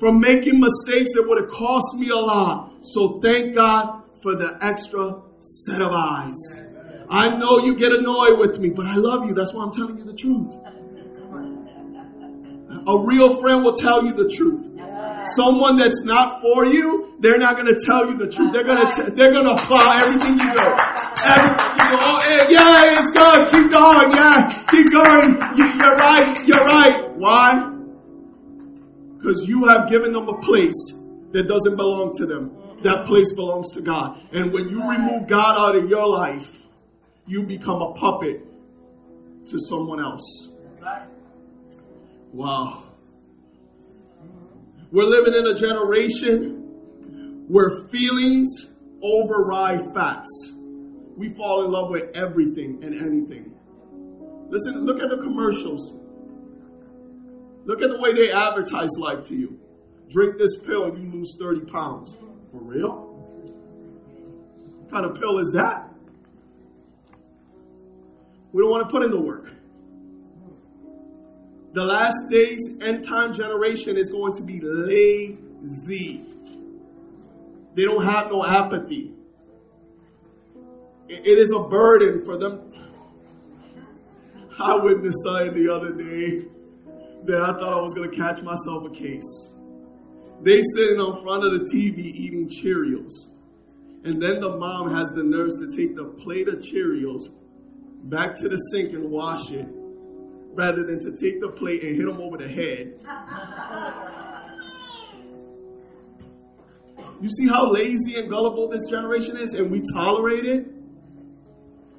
from 0.01 0.19
making 0.19 0.59
mistakes 0.59 1.13
that 1.13 1.27
would 1.29 1.39
have 1.39 1.51
cost 1.51 2.01
me 2.01 2.09
a 2.09 2.17
lot. 2.17 2.73
So 2.81 3.21
thank 3.21 3.55
God 3.55 4.03
for 4.23 4.35
the 4.35 4.57
extra 4.63 5.21
set 5.39 5.83
of 5.83 5.93
eyes. 5.93 6.67
I 7.11 7.37
know 7.37 7.59
you 7.59 7.77
get 7.77 7.93
annoyed 7.93 8.39
with 8.39 8.59
me, 8.59 8.71
but 8.75 8.87
I 8.87 8.97
love 8.97 9.29
you. 9.29 9.35
That's 9.35 9.53
why 9.53 9.63
I'm 9.63 9.73
telling 9.73 9.99
you 9.99 10.05
the 10.05 10.17
truth. 10.17 10.57
A 12.87 12.99
real 13.05 13.37
friend 13.37 13.63
will 13.63 13.75
tell 13.75 14.07
you 14.07 14.15
the 14.15 14.29
truth. 14.29 14.73
Someone 15.37 15.77
that's 15.77 16.05
not 16.05 16.41
for 16.41 16.65
you, 16.65 17.15
they're 17.21 17.37
not 17.37 17.57
going 17.57 17.69
to 17.69 17.79
tell 17.85 18.09
you 18.09 18.17
the 18.17 18.31
truth. 18.31 18.55
They're 18.55 18.65
going 18.65 18.81
to 18.81 19.11
they're 19.11 19.33
going 19.33 19.45
to 19.45 19.53
apply 19.53 20.01
everything 20.07 20.39
you 20.39 20.49
do. 20.49 20.65
Everything 21.29 21.77
you 21.77 21.91
go, 21.91 21.99
oh, 22.01 22.21
eh, 22.25 22.47
yeah, 22.49 23.01
it's 23.03 23.11
good. 23.11 23.51
Keep 23.53 23.73
going. 23.73 24.13
Yeah, 24.17 24.49
keep 24.71 24.89
going. 24.93 25.37
You, 25.59 25.67
you're 25.77 25.97
right. 25.97 26.47
You're 26.47 26.65
right. 26.65 27.11
Why? 27.17 27.80
Because 29.21 29.47
you 29.47 29.67
have 29.69 29.91
given 29.91 30.15
them 30.15 30.29
a 30.29 30.39
place 30.39 31.07
that 31.33 31.47
doesn't 31.47 31.77
belong 31.77 32.11
to 32.17 32.27
them. 32.27 32.57
That 32.83 33.05
place 33.07 33.35
belongs 33.35 33.73
to 33.73 33.83
God. 33.83 34.19
And 34.33 34.51
when 34.51 34.71
you 34.71 34.89
remove 34.89 35.29
God 35.29 35.59
out 35.59 35.77
of 35.77 35.91
your 35.91 36.09
life, 36.09 36.65
you 37.27 37.43
become 37.43 37.83
a 37.83 37.93
puppet 37.93 38.41
to 39.47 39.59
someone 39.59 40.03
else. 40.03 40.57
Wow. 42.33 42.85
We're 44.91 45.05
living 45.05 45.35
in 45.35 45.47
a 45.47 45.55
generation 45.55 47.47
where 47.49 47.69
feelings 47.91 48.81
override 49.03 49.83
facts. 49.95 50.59
We 51.17 51.35
fall 51.35 51.67
in 51.67 51.71
love 51.71 51.91
with 51.91 52.17
everything 52.17 52.83
and 52.83 52.95
anything. 52.95 53.55
Listen, 54.49 54.85
look 54.87 55.01
at 55.01 55.11
the 55.11 55.19
commercials. 55.19 56.01
Look 57.65 57.83
at 57.83 57.91
the 57.91 58.01
way 58.01 58.13
they 58.15 58.33
advertise 58.33 58.91
life 58.99 59.23
to 59.25 59.37
you. 59.37 59.59
Drink 60.09 60.37
this 60.37 60.65
pill 60.67 60.85
and 60.85 60.99
you 60.99 61.11
lose 61.11 61.37
30 61.39 61.71
pounds. 61.71 62.17
For 62.51 62.61
real? 62.61 63.11
What 64.81 64.91
kind 64.91 65.07
of 65.07 65.21
pill 65.21 65.39
is 65.39 65.53
that? 65.55 65.89
We 68.53 68.63
don't 68.63 68.71
want 68.71 68.89
to 68.89 68.93
put 68.93 69.05
in 69.05 69.11
the 69.11 69.21
work. 69.21 69.53
The 71.73 71.85
last 71.85 72.29
days, 72.31 72.81
end 72.83 73.05
time 73.05 73.33
generation 73.33 73.97
is 73.97 74.11
going 74.11 74.33
to 74.35 74.43
be 74.43 74.59
lazy. 74.61 76.21
They 77.77 77.85
don't 77.85 78.05
have 78.05 78.33
no 78.33 78.45
apathy. 78.45 79.13
It 81.09 81.39
is 81.39 81.53
a 81.53 81.69
burden 81.69 82.25
for 82.25 82.37
them. 82.37 82.73
I 84.61 84.75
witnessed 84.77 85.23
something 85.23 85.55
the 85.55 85.73
other 85.73 85.95
day 85.95 86.45
that 87.25 87.41
I 87.41 87.59
thought 87.59 87.75
I 87.75 87.81
was 87.81 87.95
going 87.95 88.11
to 88.11 88.17
catch 88.17 88.43
myself 88.43 88.85
a 88.87 88.91
case. 88.91 89.57
They 90.43 90.63
sitting 90.63 91.01
on 91.01 91.23
front 91.23 91.45
of 91.45 91.53
the 91.53 91.61
TV 91.61 91.99
eating 91.99 92.49
Cheerios. 92.49 93.37
And 94.05 94.21
then 94.21 94.41
the 94.41 94.57
mom 94.57 94.91
has 94.91 95.11
the 95.11 95.23
nerves 95.23 95.61
to 95.61 95.71
take 95.71 95.95
the 95.95 96.05
plate 96.05 96.49
of 96.49 96.57
Cheerios 96.57 97.21
back 98.05 98.35
to 98.37 98.49
the 98.49 98.57
sink 98.57 98.95
and 98.95 99.11
wash 99.11 99.51
it 99.51 99.67
rather 100.55 100.85
than 100.85 100.99
to 100.99 101.15
take 101.21 101.41
the 101.41 101.49
plate 101.49 101.83
and 101.83 101.95
hit 101.97 102.07
them 102.07 102.21
over 102.21 102.39
the 102.39 102.49
head. 102.49 102.95
You 107.21 107.29
see 107.29 107.49
how 107.49 107.71
lazy 107.71 108.19
and 108.19 108.31
gullible 108.31 108.69
this 108.69 108.89
generation 108.89 109.37
is, 109.37 109.53
and 109.53 109.71
we 109.71 109.83
tolerate 109.93 110.47
it? 110.47 110.67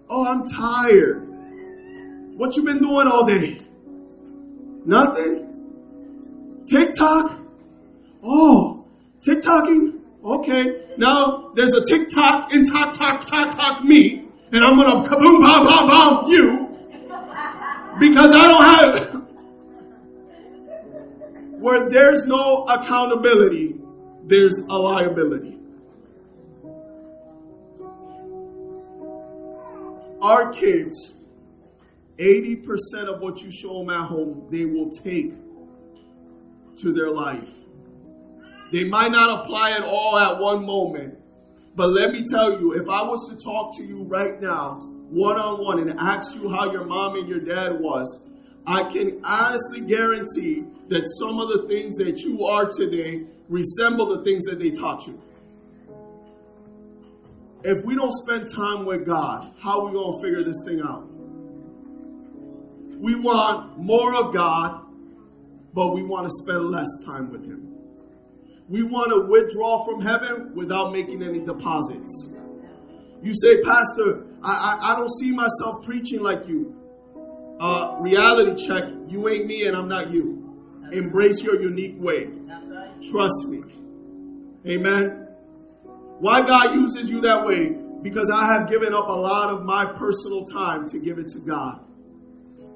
Oh, 0.10 0.26
I'm 0.26 0.46
tired. 0.48 1.28
What 2.38 2.58
you 2.58 2.64
been 2.64 2.80
doing 2.80 3.08
all 3.08 3.26
day? 3.28 3.60
Nothing? 4.86 6.66
TikTok? 6.68 7.40
Oh, 8.24 8.88
TikToking? 9.20 10.00
Okay. 10.24 10.96
Now 10.98 11.52
there's 11.54 11.74
a 11.74 11.84
TikTok 11.84 12.54
and 12.54 12.68
talk, 12.68 12.94
talk, 12.94 13.26
talk, 13.26 13.56
talk 13.56 13.84
me, 13.84 14.26
and 14.52 14.64
I'm 14.64 14.78
gonna 14.78 15.04
kaboom, 15.08 15.42
bam, 15.42 15.66
bam, 15.66 15.88
bam, 15.88 16.28
you 16.28 16.72
because 18.00 18.34
I 18.34 18.48
don't 18.48 18.64
have. 18.64 19.22
Where 21.62 21.90
there's 21.90 22.26
no 22.26 22.64
accountability, 22.64 23.76
there's 24.24 24.60
a 24.68 24.74
liability. 24.74 25.58
Our 30.22 30.52
kids, 30.52 31.21
80% 32.22 33.08
of 33.08 33.22
what 33.22 33.42
you 33.42 33.52
show 33.52 33.84
them 33.84 33.90
at 33.90 34.08
home, 34.08 34.48
they 34.52 34.66
will 34.66 34.92
take 34.92 35.34
to 36.78 36.94
their 36.94 37.10
life. 37.10 37.50
They 38.72 38.88
might 38.88 39.12
not 39.12 39.44
apply 39.44 39.72
it 39.72 39.84
all 39.84 40.18
at 40.18 40.40
one 40.40 40.66
moment, 40.66 41.18
but 41.76 41.88
let 41.88 42.12
me 42.12 42.24
tell 42.30 42.60
you, 42.60 42.74
if 42.74 42.90
I 42.90 43.04
was 43.04 43.30
to 43.30 43.44
talk 43.44 43.76
to 43.78 43.84
you 43.84 44.04
right 44.04 44.40
now 44.40 44.80
one 45.10 45.38
on 45.38 45.62
one 45.62 45.80
and 45.80 46.00
ask 46.00 46.36
you 46.36 46.50
how 46.50 46.72
your 46.72 46.86
mom 46.86 47.16
and 47.16 47.28
your 47.28 47.42
dad 47.42 47.80
was, 47.80 48.32
I 48.66 48.84
can 48.84 49.22
honestly 49.26 49.88
guarantee 49.88 50.64
that 50.88 51.04
some 51.20 51.40
of 51.40 51.50
the 51.50 51.68
things 51.68 51.98
that 51.98 52.20
you 52.20 52.46
are 52.46 52.70
today 52.70 53.26
resemble 53.50 54.18
the 54.18 54.24
things 54.24 54.46
that 54.46 54.60
they 54.60 54.72
taught 54.72 55.08
you. 55.08 55.20
If 57.64 57.84
we 57.86 57.96
don't 57.96 58.14
spend 58.14 58.48
time 58.48 58.86
with 58.86 59.06
God, 59.06 59.44
how 59.62 59.82
are 59.82 59.86
we 59.88 59.92
going 59.92 60.14
to 60.14 60.22
figure 60.24 60.42
this 60.42 60.64
thing 60.68 60.82
out? 60.82 61.11
We 63.02 63.16
want 63.16 63.80
more 63.80 64.14
of 64.14 64.32
God, 64.32 64.86
but 65.74 65.96
we 65.96 66.04
want 66.04 66.28
to 66.28 66.30
spend 66.30 66.70
less 66.70 66.86
time 67.04 67.32
with 67.32 67.48
Him. 67.48 67.68
We 68.70 68.84
want 68.84 69.10
to 69.10 69.26
withdraw 69.28 69.84
from 69.84 70.02
heaven 70.02 70.54
without 70.54 70.94
making 70.94 71.24
any 71.24 71.44
deposits. 71.44 72.38
You 73.24 73.34
say, 73.34 73.64
Pastor, 73.64 74.28
I, 74.44 74.52
I, 74.54 74.94
I 74.94 74.96
don't 74.98 75.10
see 75.10 75.32
myself 75.32 75.84
preaching 75.84 76.22
like 76.22 76.48
you. 76.48 76.78
Uh, 77.60 77.98
reality 78.02 78.68
check, 78.68 78.84
you 79.08 79.28
ain't 79.30 79.48
me 79.48 79.66
and 79.66 79.76
I'm 79.76 79.88
not 79.88 80.12
you. 80.12 80.88
Embrace 80.92 81.44
your 81.44 81.60
unique 81.60 81.96
way. 81.98 82.30
Trust 83.12 83.48
me. 83.50 83.64
Amen. 84.68 85.28
Why 86.20 86.46
God 86.46 86.76
uses 86.76 87.10
you 87.10 87.22
that 87.22 87.46
way? 87.46 87.76
Because 88.04 88.30
I 88.30 88.46
have 88.54 88.70
given 88.70 88.94
up 88.94 89.10
a 89.10 89.12
lot 89.12 89.50
of 89.50 89.66
my 89.66 89.86
personal 89.86 90.46
time 90.46 90.86
to 90.86 91.00
give 91.00 91.18
it 91.18 91.28
to 91.30 91.40
God. 91.48 91.84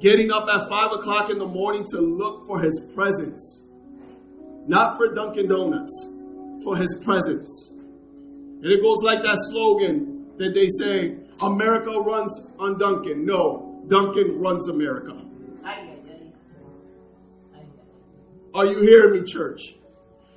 Getting 0.01 0.31
up 0.31 0.47
at 0.49 0.69
five 0.69 0.91
o'clock 0.91 1.29
in 1.29 1.37
the 1.37 1.47
morning 1.47 1.85
to 1.91 1.99
look 1.99 2.39
for 2.47 2.59
His 2.61 2.91
presence. 2.95 3.69
Not 4.67 4.97
for 4.97 5.13
Dunkin' 5.13 5.47
Donuts, 5.47 6.19
for 6.63 6.75
His 6.75 7.03
presence. 7.05 7.85
And 8.61 8.65
it 8.65 8.81
goes 8.81 9.03
like 9.03 9.21
that 9.23 9.37
slogan 9.51 10.35
that 10.37 10.53
they 10.53 10.67
say, 10.67 11.17
America 11.41 11.91
runs 11.99 12.55
on 12.59 12.77
Dunkin'. 12.77 13.25
No, 13.25 13.83
Dunkin' 13.87 14.39
runs 14.39 14.69
America. 14.69 15.21
Are 18.53 18.65
you 18.65 18.79
hearing 18.79 19.21
me, 19.21 19.27
church? 19.27 19.59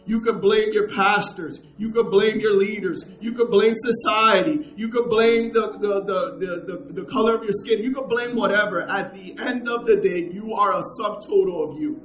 You 0.08 0.22
could 0.22 0.40
blame 0.40 0.72
your 0.72 0.88
pastors. 0.88 1.70
You 1.76 1.90
could 1.90 2.10
blame 2.10 2.40
your 2.40 2.54
leaders. 2.54 3.18
You 3.20 3.32
could 3.32 3.50
blame 3.50 3.74
society. 3.74 4.72
You 4.74 4.88
could 4.88 5.10
blame 5.10 5.52
the, 5.52 5.72
the, 5.72 6.00
the, 6.00 6.64
the, 6.64 7.02
the, 7.02 7.04
color 7.04 7.36
of 7.36 7.42
your 7.42 7.52
skin. 7.52 7.82
You 7.82 7.92
could 7.92 8.08
blame 8.08 8.34
whatever. 8.34 8.80
At 8.80 9.12
the 9.12 9.36
end 9.38 9.68
of 9.68 9.84
the 9.84 9.96
day, 9.96 10.30
you 10.32 10.54
are 10.54 10.72
a 10.72 10.80
subtotal 10.98 11.72
of 11.72 11.78
you. 11.78 12.00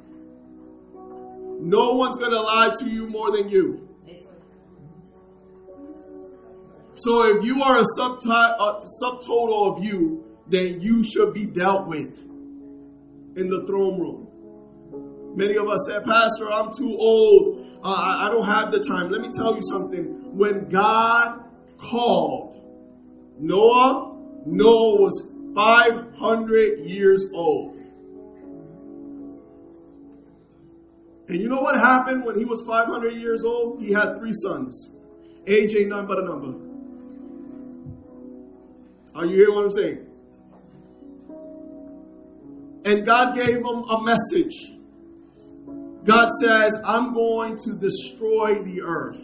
No 1.61 1.93
one's 1.93 2.17
going 2.17 2.31
to 2.31 2.41
lie 2.41 2.73
to 2.81 2.89
you 2.89 3.07
more 3.07 3.31
than 3.31 3.47
you. 3.47 3.87
So 6.95 7.37
if 7.37 7.45
you 7.45 7.63
are 7.63 7.79
a, 7.79 7.85
subti- 7.97 8.27
a 8.27 8.81
subtotal 9.01 9.77
of 9.77 9.83
you, 9.85 10.25
then 10.47 10.81
you 10.81 11.05
should 11.05 11.33
be 11.33 11.45
dealt 11.45 11.87
with 11.87 12.19
in 13.37 13.47
the 13.47 13.63
throne 13.65 13.97
room. 13.97 15.35
Many 15.37 15.55
of 15.55 15.67
us 15.67 15.89
said, 15.89 16.03
Pastor, 16.03 16.51
I'm 16.51 16.69
too 16.77 16.95
old. 16.99 17.72
Uh, 17.84 17.89
I, 17.89 18.28
I 18.28 18.32
don't 18.32 18.46
have 18.46 18.72
the 18.72 18.80
time. 18.80 19.10
Let 19.10 19.22
me 19.22 19.30
tell 19.36 19.56
you 19.56 19.62
something. 19.62 20.38
When 20.38 20.69
God 20.69 21.43
called 21.78 22.56
Noah, 23.39 24.17
Noah 24.46 25.02
was 25.02 25.36
500 25.54 26.80
years 26.88 27.32
old. 27.36 27.76
And 31.28 31.41
you 31.41 31.50
know 31.50 31.62
what 31.62 31.76
happened 31.76 32.24
when 32.26 32.38
he 32.38 32.46
was 32.46 32.65
500 32.67 33.15
years 33.15 33.43
old? 33.43 33.82
He 33.82 33.91
had 33.91 34.15
three 34.17 34.34
sons. 34.34 35.00
Age 35.46 35.76
ain't 35.76 35.89
nothing 35.89 36.08
but 36.08 36.19
a 36.19 36.26
number. 36.26 36.74
Are 39.15 39.26
you 39.26 39.36
hearing 39.36 39.56
what 39.56 39.65
I'm 39.65 39.72
saying? 39.72 40.08
And 42.86 43.06
God 43.06 43.36
gave 43.36 43.58
him 43.58 43.65
a 43.65 44.02
message. 44.04 44.83
God 46.03 46.29
says, 46.41 46.81
I'm 46.85 47.13
going 47.13 47.57
to 47.57 47.79
destroy 47.79 48.55
the 48.55 48.81
earth. 48.83 49.21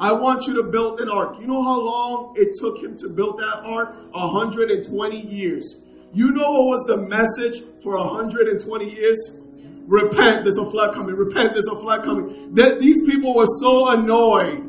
I 0.00 0.12
want 0.12 0.46
you 0.46 0.62
to 0.62 0.70
build 0.70 1.00
an 1.00 1.08
ark. 1.08 1.40
You 1.40 1.48
know 1.48 1.62
how 1.62 1.80
long 1.80 2.34
it 2.36 2.54
took 2.60 2.82
him 2.82 2.96
to 2.96 3.08
build 3.14 3.38
that 3.38 3.62
ark? 3.64 3.94
120 4.12 5.16
years. 5.16 5.88
You 6.14 6.30
know 6.30 6.52
what 6.52 6.66
was 6.68 6.84
the 6.86 6.96
message 6.96 7.60
for 7.82 7.96
120 7.98 8.90
years? 8.90 9.44
Repent, 9.86 10.44
there's 10.44 10.58
a 10.58 10.70
flood 10.70 10.94
coming. 10.94 11.16
Repent, 11.16 11.52
there's 11.52 11.66
a 11.66 11.76
flood 11.80 12.04
coming. 12.04 12.54
That 12.54 12.78
these 12.78 13.06
people 13.06 13.34
were 13.34 13.46
so 13.46 13.92
annoyed 13.92 14.64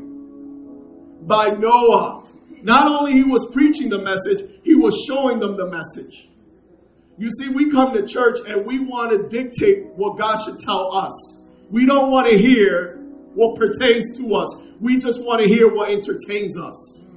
by 1.26 1.50
Noah. 1.50 2.24
Not 2.62 2.88
only 2.88 3.12
he 3.12 3.24
was 3.24 3.50
preaching 3.52 3.88
the 3.88 3.98
message, 3.98 4.50
he 4.64 4.74
was 4.74 5.04
showing 5.06 5.38
them 5.38 5.56
the 5.56 5.70
message. 5.70 6.29
You 7.20 7.28
see, 7.30 7.50
we 7.50 7.70
come 7.70 7.92
to 7.92 8.06
church 8.06 8.38
and 8.48 8.64
we 8.64 8.78
want 8.78 9.12
to 9.12 9.28
dictate 9.28 9.88
what 9.94 10.16
God 10.16 10.38
should 10.42 10.58
tell 10.58 10.96
us. 10.96 11.52
We 11.68 11.84
don't 11.84 12.10
want 12.10 12.30
to 12.30 12.38
hear 12.38 12.96
what 13.34 13.56
pertains 13.56 14.18
to 14.18 14.34
us. 14.36 14.72
We 14.80 14.98
just 14.98 15.20
want 15.26 15.42
to 15.42 15.46
hear 15.46 15.70
what 15.70 15.90
entertains 15.90 16.58
us. 16.58 17.12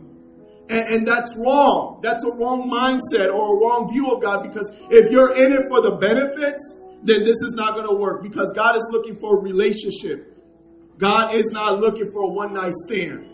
And, 0.67 0.87
and, 0.93 1.07
that's 1.07 1.37
wrong. 1.37 2.01
That's 2.03 2.25
a 2.25 2.35
wrong 2.37 2.69
mindset 2.69 3.33
or 3.33 3.55
a 3.55 3.59
wrong 3.61 3.89
view 3.93 4.11
of 4.11 4.21
God 4.21 4.43
because 4.43 4.85
if 4.89 5.09
you're 5.09 5.35
in 5.35 5.53
it 5.53 5.69
for 5.69 5.79
the 5.79 5.91
benefits, 5.91 6.83
then 7.03 7.23
this 7.23 7.41
is 7.41 7.55
not 7.57 7.73
going 7.73 7.87
to 7.87 7.95
work 7.95 8.23
because 8.23 8.51
God 8.53 8.75
is 8.75 8.89
looking 8.91 9.15
for 9.15 9.37
a 9.37 9.41
relationship. 9.41 10.37
God 10.97 11.33
is 11.33 11.51
not 11.53 11.79
looking 11.79 12.11
for 12.11 12.23
a 12.23 12.27
one 12.27 12.53
night 12.53 12.73
stand. 12.73 13.25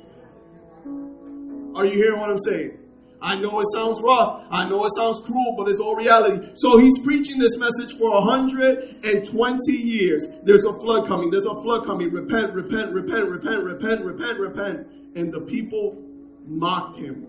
Are 1.76 1.86
you 1.86 1.94
hearing 1.94 2.20
what 2.20 2.30
I'm 2.30 2.38
saying? 2.38 2.78
I 3.22 3.36
know 3.40 3.60
it 3.60 3.66
sounds 3.74 4.02
rough. 4.02 4.48
I 4.50 4.68
know 4.70 4.86
it 4.86 4.92
sounds 4.96 5.22
cruel, 5.26 5.56
but 5.58 5.68
it's 5.68 5.80
all 5.80 5.96
reality. 5.96 6.52
So 6.54 6.78
he's 6.78 7.04
preaching 7.04 7.38
this 7.38 7.58
message 7.58 7.98
for 7.98 8.12
120 8.12 9.74
years. 9.74 10.40
There's 10.44 10.66
a 10.66 10.74
flood 10.80 11.08
coming. 11.08 11.30
There's 11.30 11.46
a 11.46 11.62
flood 11.62 11.86
coming. 11.86 12.12
Repent, 12.12 12.54
repent, 12.54 12.92
repent, 12.92 13.30
repent, 13.30 13.64
repent, 13.64 14.02
repent, 14.04 14.40
repent. 14.40 14.88
And 15.16 15.34
the 15.34 15.42
people 15.42 16.02
mocked 16.46 16.98
him 16.98 17.28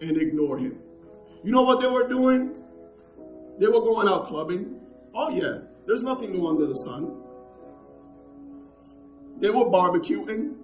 and 0.00 0.16
ignored 0.16 0.60
him. 0.60 0.78
You 1.42 1.52
know 1.52 1.62
what 1.62 1.80
they 1.80 1.88
were 1.88 2.06
doing? 2.06 2.56
They 3.58 3.66
were 3.66 3.80
going 3.80 4.08
out 4.08 4.24
clubbing. 4.24 4.80
Oh 5.14 5.30
yeah, 5.30 5.58
there's 5.86 6.02
nothing 6.02 6.32
new 6.32 6.46
under 6.46 6.66
the 6.66 6.74
sun. 6.74 7.22
They 9.38 9.50
were 9.50 9.66
barbecuing. 9.66 10.56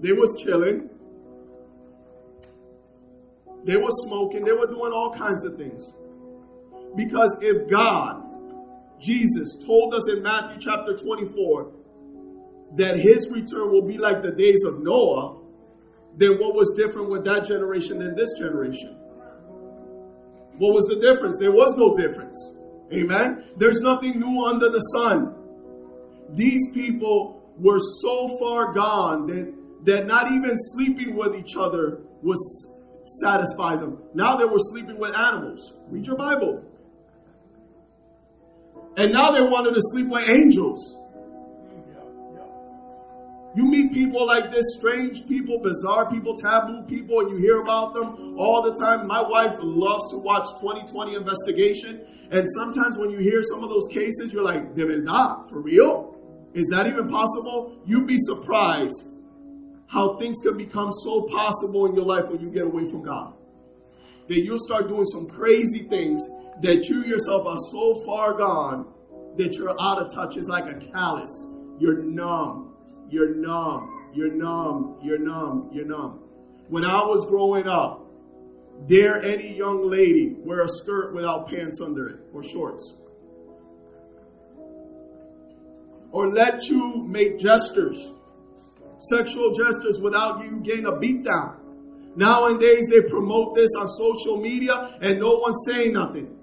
They 0.00 0.12
was 0.12 0.42
chilling. 0.42 0.90
They 3.64 3.76
were 3.76 3.90
smoking. 3.90 4.44
They 4.44 4.52
were 4.52 4.66
doing 4.66 4.92
all 4.92 5.14
kinds 5.14 5.44
of 5.44 5.56
things. 5.56 5.96
Because 6.96 7.38
if 7.40 7.70
God, 7.70 8.24
Jesus, 9.00 9.64
told 9.66 9.94
us 9.94 10.10
in 10.10 10.22
Matthew 10.22 10.58
chapter 10.60 10.96
24 10.96 11.72
that 12.76 12.98
his 12.98 13.30
return 13.32 13.70
will 13.70 13.86
be 13.86 13.98
like 13.98 14.20
the 14.20 14.32
days 14.32 14.64
of 14.64 14.82
Noah, 14.82 15.38
then 16.16 16.38
what 16.38 16.54
was 16.54 16.74
different 16.76 17.10
with 17.10 17.24
that 17.24 17.46
generation 17.46 17.98
than 17.98 18.14
this 18.14 18.38
generation? 18.38 18.96
What 20.58 20.74
was 20.74 20.86
the 20.86 21.00
difference? 21.00 21.38
There 21.40 21.52
was 21.52 21.76
no 21.78 21.96
difference. 21.96 22.58
Amen. 22.92 23.42
There's 23.56 23.80
nothing 23.80 24.20
new 24.20 24.44
under 24.44 24.68
the 24.68 24.78
sun. 24.78 25.34
These 26.30 26.74
people 26.74 27.42
were 27.58 27.78
so 27.78 28.36
far 28.38 28.72
gone 28.72 29.26
that, 29.26 29.54
that 29.84 30.06
not 30.06 30.30
even 30.30 30.52
sleeping 30.54 31.16
with 31.16 31.34
each 31.36 31.56
other 31.56 32.00
was 32.22 32.71
satisfy 33.04 33.76
them. 33.76 33.98
Now 34.14 34.36
they 34.36 34.44
were 34.44 34.58
sleeping 34.58 34.98
with 34.98 35.16
animals. 35.16 35.80
Read 35.88 36.06
your 36.06 36.16
Bible. 36.16 36.64
And 38.96 39.12
now 39.12 39.32
they 39.32 39.40
wanted 39.40 39.74
to 39.74 39.80
sleep 39.80 40.08
with 40.08 40.28
angels. 40.28 40.98
You 43.54 43.66
meet 43.66 43.92
people 43.92 44.26
like 44.26 44.48
this, 44.48 44.78
strange 44.78 45.28
people, 45.28 45.58
bizarre 45.58 46.08
people, 46.08 46.34
taboo 46.34 46.86
people, 46.88 47.20
and 47.20 47.30
you 47.30 47.36
hear 47.36 47.60
about 47.60 47.92
them 47.92 48.38
all 48.38 48.62
the 48.62 48.74
time. 48.80 49.06
My 49.06 49.20
wife 49.20 49.58
loves 49.60 50.10
to 50.12 50.18
watch 50.18 50.46
2020 50.60 51.14
investigation. 51.14 52.00
And 52.30 52.48
sometimes 52.48 52.96
when 52.98 53.10
you 53.10 53.18
hear 53.18 53.42
some 53.42 53.62
of 53.62 53.68
those 53.68 53.88
cases, 53.92 54.32
you're 54.32 54.44
like, 54.44 54.72
de 54.72 54.86
verdad, 54.86 55.50
for 55.50 55.60
real? 55.60 56.16
Is 56.54 56.68
that 56.68 56.86
even 56.86 57.08
possible? 57.08 57.76
You'd 57.84 58.06
be 58.06 58.16
surprised 58.18 59.11
how 59.92 60.16
things 60.16 60.38
can 60.42 60.56
become 60.56 60.90
so 60.90 61.26
possible 61.30 61.86
in 61.86 61.94
your 61.94 62.04
life 62.04 62.24
when 62.30 62.40
you 62.40 62.50
get 62.50 62.62
away 62.62 62.84
from 62.84 63.02
God. 63.02 63.34
That 64.28 64.40
you'll 64.40 64.58
start 64.58 64.88
doing 64.88 65.04
some 65.04 65.28
crazy 65.28 65.80
things 65.80 66.26
that 66.62 66.88
you 66.88 67.02
yourself 67.04 67.46
are 67.46 67.58
so 67.58 67.94
far 68.06 68.34
gone 68.34 68.86
that 69.36 69.54
you're 69.54 69.74
out 69.80 69.98
of 69.98 70.12
touch. 70.14 70.36
It's 70.36 70.48
like 70.48 70.66
a 70.66 70.78
callus. 70.78 71.54
You're 71.78 72.02
numb. 72.02 72.74
You're 73.10 73.34
numb. 73.34 74.10
You're 74.14 74.32
numb. 74.32 74.98
You're 75.02 75.18
numb. 75.18 75.70
You're 75.72 75.86
numb. 75.86 76.20
When 76.68 76.84
I 76.84 77.04
was 77.04 77.28
growing 77.28 77.66
up, 77.66 78.06
dare 78.86 79.22
any 79.22 79.54
young 79.56 79.84
lady 79.84 80.36
wear 80.38 80.62
a 80.62 80.68
skirt 80.68 81.14
without 81.14 81.48
pants 81.48 81.82
under 81.84 82.08
it 82.08 82.20
or 82.32 82.42
shorts? 82.42 83.10
Or 86.10 86.28
let 86.28 86.68
you 86.68 87.06
make 87.06 87.38
gestures 87.38 88.14
sexual 89.02 89.52
gestures 89.52 90.00
without 90.00 90.44
you 90.44 90.60
getting 90.60 90.86
a 90.86 90.92
beatdown. 90.92 91.58
Nowadays, 92.14 92.88
they 92.90 93.00
promote 93.08 93.54
this 93.54 93.70
on 93.78 93.88
social 93.88 94.36
media 94.36 94.88
and 95.00 95.18
no 95.18 95.34
one's 95.34 95.64
saying 95.66 95.92
nothing. 95.92 96.38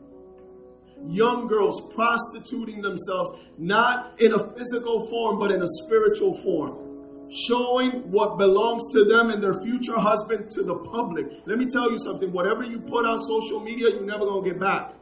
Young 1.05 1.47
girls 1.47 1.93
prostituting 1.93 2.81
themselves, 2.81 3.49
not 3.57 4.19
in 4.19 4.33
a 4.33 4.39
physical 4.39 5.07
form, 5.09 5.39
but 5.39 5.51
in 5.51 5.61
a 5.61 5.67
spiritual 5.67 6.35
form. 6.43 6.85
Showing 7.31 8.11
what 8.11 8.37
belongs 8.37 8.91
to 8.93 9.05
them 9.05 9.29
and 9.29 9.41
their 9.41 9.61
future 9.61 9.97
husband 9.97 10.49
to 10.51 10.63
the 10.63 10.75
public. 10.75 11.27
Let 11.45 11.59
me 11.59 11.67
tell 11.71 11.91
you 11.91 11.97
something 11.99 12.31
whatever 12.31 12.63
you 12.63 12.81
put 12.81 13.05
on 13.05 13.19
social 13.19 13.59
media, 13.59 13.89
you're 13.91 14.05
never 14.05 14.25
going 14.25 14.43
to 14.43 14.49
get 14.49 14.59
back. 14.59 14.93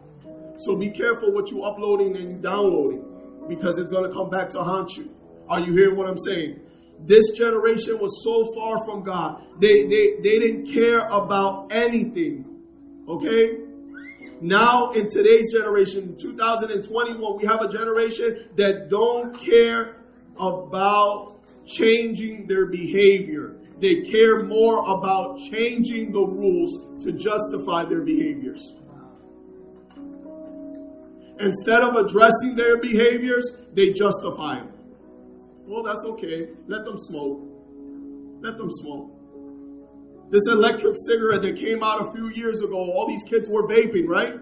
So 0.58 0.78
be 0.78 0.90
careful 0.90 1.32
what 1.32 1.50
you're 1.50 1.66
uploading 1.66 2.18
and 2.18 2.44
downloading 2.44 3.46
because 3.48 3.78
it's 3.78 3.92
going 3.92 4.10
to 4.10 4.14
come 4.14 4.30
back 4.30 4.50
to 4.50 4.60
haunt 4.60 4.98
you. 4.98 5.10
Are 5.48 5.62
you 5.62 5.72
hearing 5.72 5.96
what 5.96 6.10
I'm 6.10 6.18
saying? 6.18 6.60
This 7.00 7.38
generation 7.38 8.00
was 8.00 8.24
so 8.24 8.54
far 8.54 8.84
from 8.84 9.04
God. 9.04 9.44
They, 9.60 9.84
they, 9.84 10.16
they 10.22 10.40
didn't 10.40 10.66
care 10.74 11.00
about 11.00 11.72
anything. 11.72 12.64
Okay? 13.08 13.60
Now 14.42 14.92
in 14.92 15.08
today's 15.08 15.54
generation, 15.54 16.16
2021, 16.20 17.38
we 17.38 17.46
have 17.46 17.62
a 17.62 17.70
generation 17.70 18.38
that 18.56 18.88
don't 18.90 19.34
care 19.40 19.98
about 20.40 21.40
changing 21.66 22.46
their 22.48 22.68
behavior. 22.68 23.56
They 23.80 24.02
care 24.02 24.44
more 24.44 24.80
about 24.80 25.40
changing 25.40 26.12
the 26.12 26.20
rules 26.20 27.04
to 27.06 27.14
justify 27.14 27.86
their 27.86 28.04
behaviors. 28.04 28.82
Instead 31.40 31.84
of 31.84 31.96
addressing 31.96 32.56
their 32.56 32.82
behaviors, 32.82 33.70
they 33.74 33.94
justify 33.94 34.60
them. 34.60 34.77
Well, 35.68 35.84
that's 35.84 36.06
okay. 36.06 36.48
Let 36.68 36.86
them 36.86 36.96
smoke. 36.96 37.44
Let 38.42 38.56
them 38.56 38.70
smoke. 38.70 39.12
This 40.30 40.48
electric 40.48 40.96
cigarette 40.96 41.42
that 41.42 41.58
came 41.58 41.84
out 41.84 42.08
a 42.08 42.12
few 42.12 42.30
years 42.30 42.62
ago, 42.62 42.78
all 42.78 43.06
these 43.06 43.24
kids 43.24 43.50
were 43.50 43.68
vaping, 43.68 44.08
right? 44.08 44.40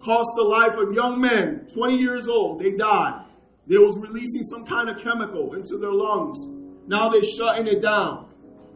Cost 0.00 0.30
the 0.36 0.42
life 0.42 0.78
of 0.78 0.94
young 0.94 1.20
men, 1.20 1.66
20 1.74 1.96
years 1.96 2.28
old, 2.28 2.60
they 2.60 2.72
died. 2.72 3.24
They 3.66 3.76
was 3.76 4.00
releasing 4.00 4.42
some 4.42 4.64
kind 4.64 4.88
of 4.88 4.96
chemical 5.02 5.54
into 5.54 5.76
their 5.78 5.92
lungs. 5.92 6.38
Now 6.86 7.10
they're 7.10 7.22
shutting 7.22 7.66
it 7.66 7.82
down. 7.82 8.28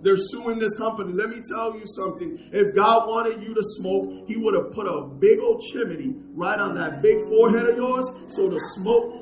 They're 0.03 0.17
suing 0.17 0.59
this 0.59 0.77
company. 0.77 1.13
Let 1.13 1.31
me 1.31 1.41
tell 1.49 1.79
you 1.79 1.87
something. 1.87 2.39
If 2.53 2.75
God 2.75 3.09
wanted 3.09 3.43
you 3.43 3.55
to 3.55 3.63
smoke, 3.63 4.27
He 4.27 4.37
would 4.37 4.55
have 4.55 4.73
put 4.73 4.87
a 4.87 5.07
big 5.07 5.39
old 5.39 5.63
chimney 5.73 6.17
right 6.35 6.59
on 6.59 6.75
that 6.75 7.01
big 7.01 7.19
forehead 7.29 7.69
of 7.69 7.77
yours 7.77 8.05
so 8.29 8.51
the 8.51 8.59
smoke 8.59 9.22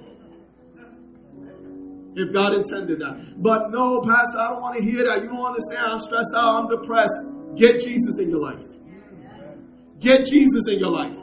If 2.17 2.33
God 2.33 2.55
intended 2.55 2.99
that. 3.01 3.41
But 3.41 3.71
no, 3.71 4.03
Pastor, 4.03 4.39
I 4.39 4.51
don't 4.51 4.61
want 4.61 4.77
to 4.79 4.83
hear 4.83 5.05
that. 5.05 5.23
You 5.23 5.29
don't 5.29 5.45
understand. 5.45 5.87
I'm 5.87 5.99
stressed 5.99 6.35
out. 6.37 6.63
I'm 6.63 6.69
depressed. 6.69 7.57
Get 7.57 7.81
Jesus 7.81 8.19
in 8.19 8.31
your 8.31 8.41
life. 8.41 8.65
Get 10.01 10.27
Jesus 10.27 10.69
in 10.69 10.79
your 10.79 10.91
life. 10.91 11.17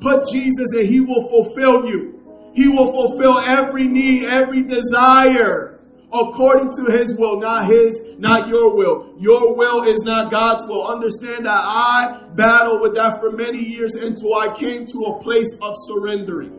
Put 0.00 0.30
Jesus 0.30 0.72
and 0.74 0.88
He 0.88 1.00
will 1.00 1.28
fulfill 1.28 1.86
you. 1.86 2.14
He 2.54 2.68
will 2.68 2.90
fulfill 2.90 3.38
every 3.38 3.86
need, 3.86 4.24
every 4.24 4.62
desire 4.62 5.78
according 6.12 6.70
to 6.72 6.92
His 6.92 7.18
will, 7.18 7.38
not 7.38 7.66
His, 7.66 8.18
not 8.18 8.48
your 8.48 8.74
will. 8.74 9.14
Your 9.18 9.56
will 9.56 9.82
is 9.82 10.02
not 10.04 10.30
God's 10.30 10.64
will. 10.66 10.86
Understand 10.86 11.44
that 11.46 11.60
I 11.62 12.22
battled 12.34 12.80
with 12.80 12.94
that 12.94 13.20
for 13.20 13.32
many 13.32 13.58
years 13.58 13.94
until 13.94 14.34
I 14.34 14.52
came 14.54 14.86
to 14.86 14.98
a 15.04 15.20
place 15.20 15.58
of 15.60 15.74
surrendering. 15.76 16.57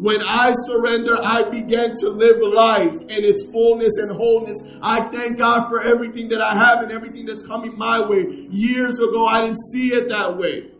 When 0.00 0.22
I 0.22 0.52
surrender, 0.54 1.14
I 1.22 1.50
began 1.50 1.92
to 2.00 2.08
live 2.08 2.40
life 2.40 3.02
in 3.02 3.22
its 3.22 3.52
fullness 3.52 3.98
and 3.98 4.16
wholeness. 4.16 4.78
I 4.82 5.02
thank 5.10 5.36
God 5.36 5.68
for 5.68 5.82
everything 5.84 6.28
that 6.28 6.40
I 6.40 6.54
have 6.54 6.80
and 6.80 6.90
everything 6.90 7.26
that's 7.26 7.46
coming 7.46 7.76
my 7.76 8.08
way. 8.08 8.46
Years 8.48 8.98
ago, 8.98 9.26
I 9.26 9.42
didn't 9.42 9.58
see 9.58 9.88
it 9.88 10.08
that 10.08 10.38
way. 10.38 10.70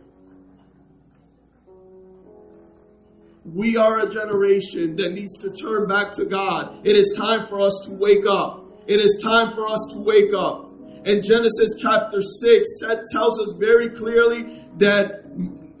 We 3.45 3.77
are 3.77 3.99
a 3.99 4.09
generation 4.09 4.95
that 4.95 5.13
needs 5.13 5.37
to 5.43 5.51
turn 5.51 5.87
back 5.87 6.11
to 6.13 6.25
God. 6.25 6.85
It 6.85 6.95
is 6.95 7.15
time 7.15 7.45
for 7.45 7.61
us 7.61 7.87
to 7.89 7.97
wake 7.99 8.25
up. 8.27 8.65
It 8.87 8.99
is 8.99 9.21
time 9.23 9.51
for 9.51 9.69
us 9.69 9.93
to 9.93 10.03
wake 10.03 10.33
up. 10.33 10.69
And 11.05 11.23
Genesis 11.23 11.77
chapter 11.79 12.21
6 12.21 12.83
tells 13.11 13.39
us 13.39 13.55
very 13.59 13.89
clearly 13.89 14.43
that 14.77 15.11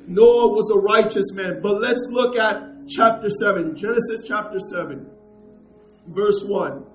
Noah 0.07 0.53
was 0.53 0.69
a 0.71 0.79
righteous 0.79 1.35
man. 1.35 1.59
But 1.63 1.81
let's 1.81 2.09
look 2.11 2.37
at 2.37 2.70
chapter 2.95 3.29
7. 3.29 3.75
Genesis 3.75 4.27
chapter 4.27 4.59
7, 4.59 5.09
verse 6.09 6.45
1. 6.47 6.85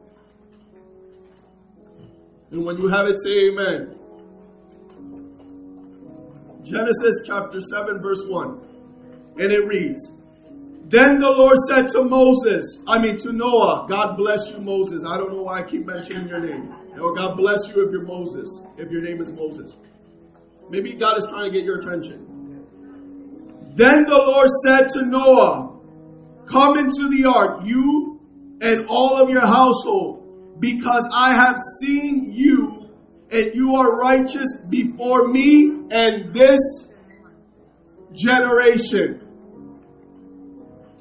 And 2.53 2.65
when 2.65 2.79
you 2.79 2.89
have 2.89 3.07
it, 3.07 3.19
say 3.19 3.49
amen. 3.49 3.95
Genesis 6.65 7.25
chapter 7.27 7.61
7, 7.61 8.01
verse 8.01 8.27
1. 8.29 8.61
And 9.39 9.53
it 9.53 9.67
reads, 9.67 10.23
then 10.89 11.19
the 11.19 11.31
Lord 11.31 11.57
said 11.69 11.89
to 11.89 12.05
Moses, 12.05 12.85
I 12.89 13.01
mean 13.01 13.17
to 13.19 13.33
Noah, 13.33 13.87
God 13.89 14.17
bless 14.17 14.53
you, 14.53 14.61
Moses. 14.61 15.05
I 15.05 15.19
don't 15.19 15.33
know 15.33 15.43
why 15.43 15.59
I 15.59 15.63
keep 15.65 15.85
mentioning 15.85 16.29
your 16.29 16.41
name. 16.41 16.73
Or 17.01 17.13
God 17.15 17.37
bless 17.37 17.75
you 17.75 17.85
if 17.85 17.91
you're 17.91 18.07
Moses, 18.07 18.69
if 18.79 18.91
your 18.91 19.03
name 19.03 19.21
is 19.21 19.33
Moses. 19.33 19.77
Maybe 20.71 20.95
God 20.95 21.19
is 21.19 21.27
trying 21.29 21.51
to 21.51 21.57
get 21.57 21.65
your 21.65 21.79
attention. 21.79 22.65
Then 23.75 24.05
the 24.05 24.17
Lord 24.17 24.49
said 24.65 24.89
to 24.95 25.07
Noah, 25.07 25.76
Come 26.47 26.79
into 26.79 27.11
the 27.11 27.31
ark, 27.33 27.61
you 27.65 28.21
and 28.61 28.87
all 28.89 29.17
of 29.17 29.29
your 29.29 29.47
household, 29.47 30.59
because 30.61 31.09
I 31.13 31.35
have 31.35 31.57
seen 31.81 32.33
you, 32.33 32.91
and 33.31 33.55
you 33.55 33.77
are 33.77 33.99
righteous 33.99 34.67
before 34.71 35.29
me 35.29 35.89
and 35.91 36.33
this 36.33 36.99
generation. 38.15 39.21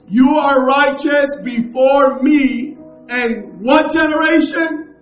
You 0.10 0.36
are 0.36 0.66
righteous 0.66 1.42
before 1.44 2.22
me 2.22 2.78
and 3.10 3.62
what 3.62 3.94
generation? 3.94 4.96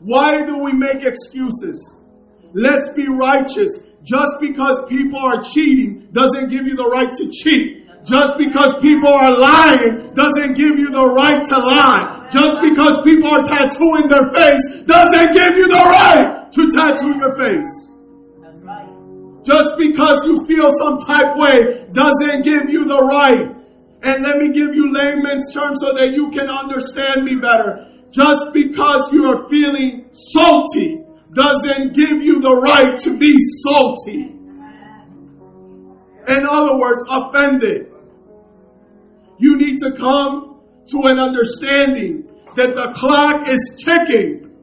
Why 0.00 0.46
do 0.46 0.58
we 0.58 0.72
make 0.72 1.04
excuses? 1.04 2.04
Let's 2.52 2.92
be 2.94 3.06
righteous. 3.08 3.90
Just 4.02 4.36
because 4.40 4.88
people 4.88 5.18
are 5.18 5.42
cheating 5.42 6.08
doesn't 6.12 6.48
give 6.48 6.66
you 6.66 6.74
the 6.74 6.86
right 6.86 7.12
to 7.12 7.30
cheat. 7.30 7.79
Just 8.04 8.38
because 8.38 8.80
people 8.80 9.08
are 9.08 9.38
lying 9.38 10.14
doesn't 10.14 10.54
give 10.54 10.78
you 10.78 10.90
the 10.90 11.06
right 11.06 11.44
to 11.44 11.58
lie. 11.58 12.28
Just 12.32 12.60
because 12.60 13.02
people 13.02 13.28
are 13.28 13.42
tattooing 13.42 14.08
their 14.08 14.32
face 14.32 14.84
doesn't 14.86 15.32
give 15.34 15.56
you 15.56 15.68
the 15.68 15.74
right 15.74 16.50
to 16.52 16.70
tattoo 16.70 17.16
your 17.18 17.36
face. 17.36 17.90
Just 19.44 19.76
because 19.78 20.24
you 20.24 20.44
feel 20.46 20.70
some 20.70 20.98
type 20.98 21.36
way 21.36 21.86
doesn't 21.92 22.42
give 22.42 22.70
you 22.70 22.84
the 22.84 23.02
right. 23.02 23.56
And 24.02 24.22
let 24.22 24.38
me 24.38 24.52
give 24.52 24.74
you 24.74 24.92
layman's 24.92 25.52
terms 25.52 25.80
so 25.80 25.94
that 25.94 26.12
you 26.12 26.30
can 26.30 26.48
understand 26.48 27.24
me 27.24 27.36
better. 27.36 27.86
Just 28.10 28.52
because 28.54 29.12
you 29.12 29.26
are 29.26 29.48
feeling 29.48 30.08
salty 30.12 31.04
doesn't 31.34 31.94
give 31.94 32.22
you 32.22 32.40
the 32.40 32.56
right 32.56 32.96
to 32.98 33.18
be 33.18 33.36
salty. 33.62 34.36
In 36.28 36.46
other 36.46 36.78
words, 36.78 37.04
offended. 37.10 37.89
You 39.40 39.56
need 39.56 39.78
to 39.78 39.92
come 39.92 40.60
to 40.86 41.02
an 41.04 41.18
understanding 41.18 42.28
that 42.54 42.74
the 42.76 42.92
clock 42.94 43.48
is 43.48 43.82
ticking. 43.84 44.56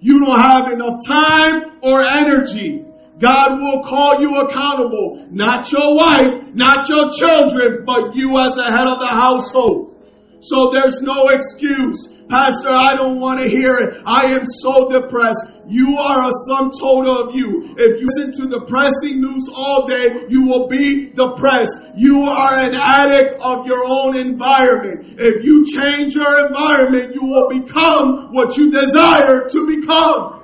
You 0.00 0.24
don't 0.24 0.40
have 0.40 0.72
enough 0.72 1.04
time 1.06 1.78
or 1.82 2.02
energy 2.02 2.84
God 3.22 3.60
will 3.60 3.84
call 3.84 4.20
you 4.20 4.36
accountable. 4.40 5.28
Not 5.30 5.70
your 5.70 5.96
wife, 5.96 6.54
not 6.54 6.88
your 6.88 7.12
children, 7.12 7.84
but 7.86 8.16
you 8.16 8.38
as 8.40 8.56
the 8.56 8.64
head 8.64 8.88
of 8.88 8.98
the 8.98 9.06
household. 9.06 9.96
So 10.40 10.72
there's 10.72 11.02
no 11.02 11.28
excuse. 11.28 12.21
Pastor, 12.32 12.70
I 12.70 12.96
don't 12.96 13.20
want 13.20 13.40
to 13.40 13.46
hear 13.46 13.76
it. 13.76 14.02
I 14.06 14.32
am 14.32 14.46
so 14.46 14.88
depressed. 14.88 15.52
You 15.66 15.98
are 15.98 16.30
a 16.30 16.32
sum 16.48 16.70
total 16.70 17.28
of 17.28 17.34
you. 17.34 17.74
If 17.76 18.00
you 18.00 18.08
listen 18.08 18.32
to 18.48 18.58
depressing 18.58 19.20
news 19.20 19.50
all 19.54 19.86
day, 19.86 20.24
you 20.30 20.48
will 20.48 20.66
be 20.66 21.10
depressed. 21.10 21.92
You 21.94 22.22
are 22.22 22.54
an 22.54 22.72
addict 22.72 23.38
of 23.38 23.66
your 23.66 23.84
own 23.84 24.16
environment. 24.16 25.20
If 25.20 25.44
you 25.44 25.66
change 25.76 26.14
your 26.14 26.46
environment, 26.46 27.14
you 27.14 27.26
will 27.26 27.50
become 27.50 28.32
what 28.32 28.56
you 28.56 28.70
desire 28.72 29.46
to 29.50 29.66
become. 29.66 30.40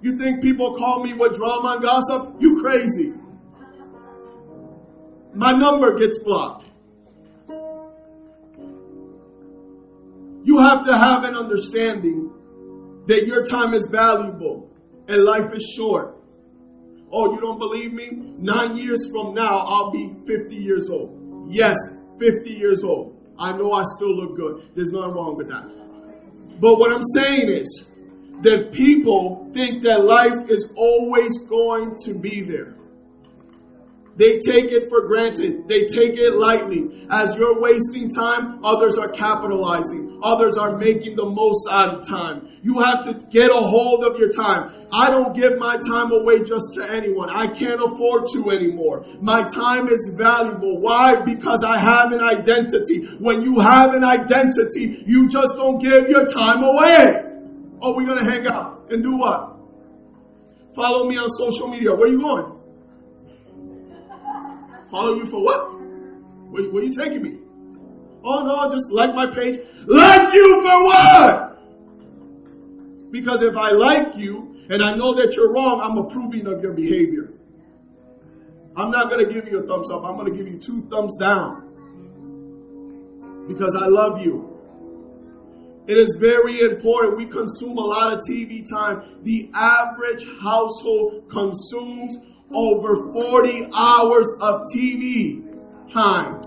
You 0.00 0.16
think 0.16 0.40
people 0.40 0.76
call 0.76 1.04
me 1.04 1.12
with 1.12 1.36
drama 1.36 1.72
and 1.74 1.82
gossip? 1.82 2.40
You 2.40 2.62
crazy. 2.62 3.12
My 5.34 5.52
number 5.52 5.94
gets 5.98 6.24
blocked. 6.24 6.69
You 10.50 10.58
have 10.58 10.84
to 10.86 10.98
have 10.98 11.22
an 11.22 11.36
understanding 11.36 12.28
that 13.06 13.24
your 13.24 13.44
time 13.44 13.72
is 13.72 13.88
valuable 13.88 14.68
and 15.06 15.22
life 15.22 15.54
is 15.54 15.62
short. 15.76 16.16
Oh, 17.12 17.32
you 17.32 17.40
don't 17.40 17.60
believe 17.60 17.92
me? 17.92 18.08
Nine 18.10 18.76
years 18.76 19.12
from 19.12 19.32
now, 19.32 19.46
I'll 19.46 19.92
be 19.92 20.12
50 20.26 20.56
years 20.56 20.90
old. 20.90 21.46
Yes, 21.48 21.76
50 22.18 22.50
years 22.50 22.82
old. 22.82 23.16
I 23.38 23.56
know 23.56 23.72
I 23.72 23.84
still 23.84 24.12
look 24.12 24.34
good. 24.34 24.74
There's 24.74 24.90
nothing 24.90 25.14
wrong 25.14 25.36
with 25.36 25.50
that. 25.50 25.70
But 26.60 26.80
what 26.80 26.90
I'm 26.90 27.06
saying 27.14 27.48
is, 27.48 27.86
that 28.42 28.72
people 28.72 29.48
think 29.52 29.82
that 29.82 30.02
life 30.02 30.50
is 30.50 30.74
always 30.76 31.46
going 31.48 31.94
to 32.06 32.18
be 32.18 32.42
there. 32.42 32.74
They 34.20 34.38
take 34.38 34.70
it 34.70 34.90
for 34.90 35.06
granted. 35.06 35.66
They 35.66 35.86
take 35.86 36.18
it 36.18 36.34
lightly. 36.34 37.06
As 37.10 37.36
you're 37.38 37.58
wasting 37.58 38.10
time, 38.10 38.62
others 38.62 38.98
are 38.98 39.08
capitalizing. 39.08 40.20
Others 40.22 40.58
are 40.58 40.76
making 40.76 41.16
the 41.16 41.24
most 41.24 41.66
out 41.72 41.94
of 41.94 42.06
time. 42.06 42.46
You 42.62 42.80
have 42.80 43.04
to 43.04 43.14
get 43.30 43.48
a 43.48 43.54
hold 43.54 44.04
of 44.04 44.18
your 44.18 44.28
time. 44.28 44.72
I 44.92 45.08
don't 45.08 45.34
give 45.34 45.56
my 45.58 45.78
time 45.78 46.12
away 46.12 46.44
just 46.44 46.74
to 46.74 46.86
anyone. 46.92 47.30
I 47.30 47.46
can't 47.46 47.82
afford 47.82 48.26
to 48.34 48.50
anymore. 48.50 49.06
My 49.22 49.48
time 49.48 49.88
is 49.88 50.14
valuable. 50.18 50.78
Why? 50.78 51.22
Because 51.24 51.64
I 51.64 51.80
have 51.80 52.12
an 52.12 52.20
identity. 52.20 53.06
When 53.20 53.40
you 53.40 53.60
have 53.60 53.94
an 53.94 54.04
identity, 54.04 55.02
you 55.06 55.30
just 55.30 55.56
don't 55.56 55.80
give 55.80 56.10
your 56.10 56.26
time 56.26 56.62
away. 56.62 57.22
Oh, 57.80 57.96
we're 57.96 58.04
going 58.04 58.22
to 58.22 58.30
hang 58.30 58.46
out 58.48 58.92
and 58.92 59.02
do 59.02 59.16
what? 59.16 59.56
Follow 60.76 61.08
me 61.08 61.16
on 61.16 61.30
social 61.30 61.68
media. 61.68 61.94
Where 61.94 62.06
are 62.06 62.12
you 62.12 62.20
going? 62.20 62.59
Follow 64.90 65.14
you 65.14 65.24
for 65.24 65.42
what? 65.42 65.80
Where, 66.50 66.64
where 66.72 66.82
are 66.82 66.86
you 66.86 66.92
taking 66.92 67.22
me? 67.22 67.38
Oh 68.24 68.44
no, 68.44 68.68
just 68.70 68.92
like 68.92 69.14
my 69.14 69.26
page. 69.26 69.58
Like 69.86 70.34
you 70.34 70.62
for 70.62 70.84
what? 70.84 71.50
Because 73.10 73.42
if 73.42 73.56
I 73.56 73.70
like 73.70 74.16
you 74.16 74.56
and 74.68 74.82
I 74.82 74.94
know 74.94 75.14
that 75.14 75.34
you're 75.36 75.52
wrong, 75.52 75.80
I'm 75.80 75.98
approving 75.98 76.46
of 76.46 76.62
your 76.62 76.72
behavior. 76.74 77.32
I'm 78.76 78.90
not 78.90 79.10
going 79.10 79.26
to 79.26 79.32
give 79.32 79.48
you 79.48 79.58
a 79.58 79.66
thumbs 79.66 79.90
up. 79.90 80.04
I'm 80.04 80.16
going 80.16 80.32
to 80.32 80.38
give 80.38 80.46
you 80.46 80.58
two 80.58 80.82
thumbs 80.88 81.16
down. 81.18 81.66
Because 83.48 83.74
I 83.74 83.86
love 83.86 84.24
you. 84.24 84.46
It 85.88 85.96
is 85.96 86.18
very 86.20 86.60
important. 86.60 87.16
We 87.16 87.26
consume 87.26 87.76
a 87.78 87.80
lot 87.80 88.12
of 88.12 88.20
TV 88.20 88.62
time. 88.70 89.02
The 89.22 89.50
average 89.54 90.24
household 90.40 91.28
consumes 91.28 92.29
over 92.54 93.12
40 93.12 93.70
hours 93.74 94.38
of 94.40 94.62
TV 94.74 95.42
time. 95.86 96.40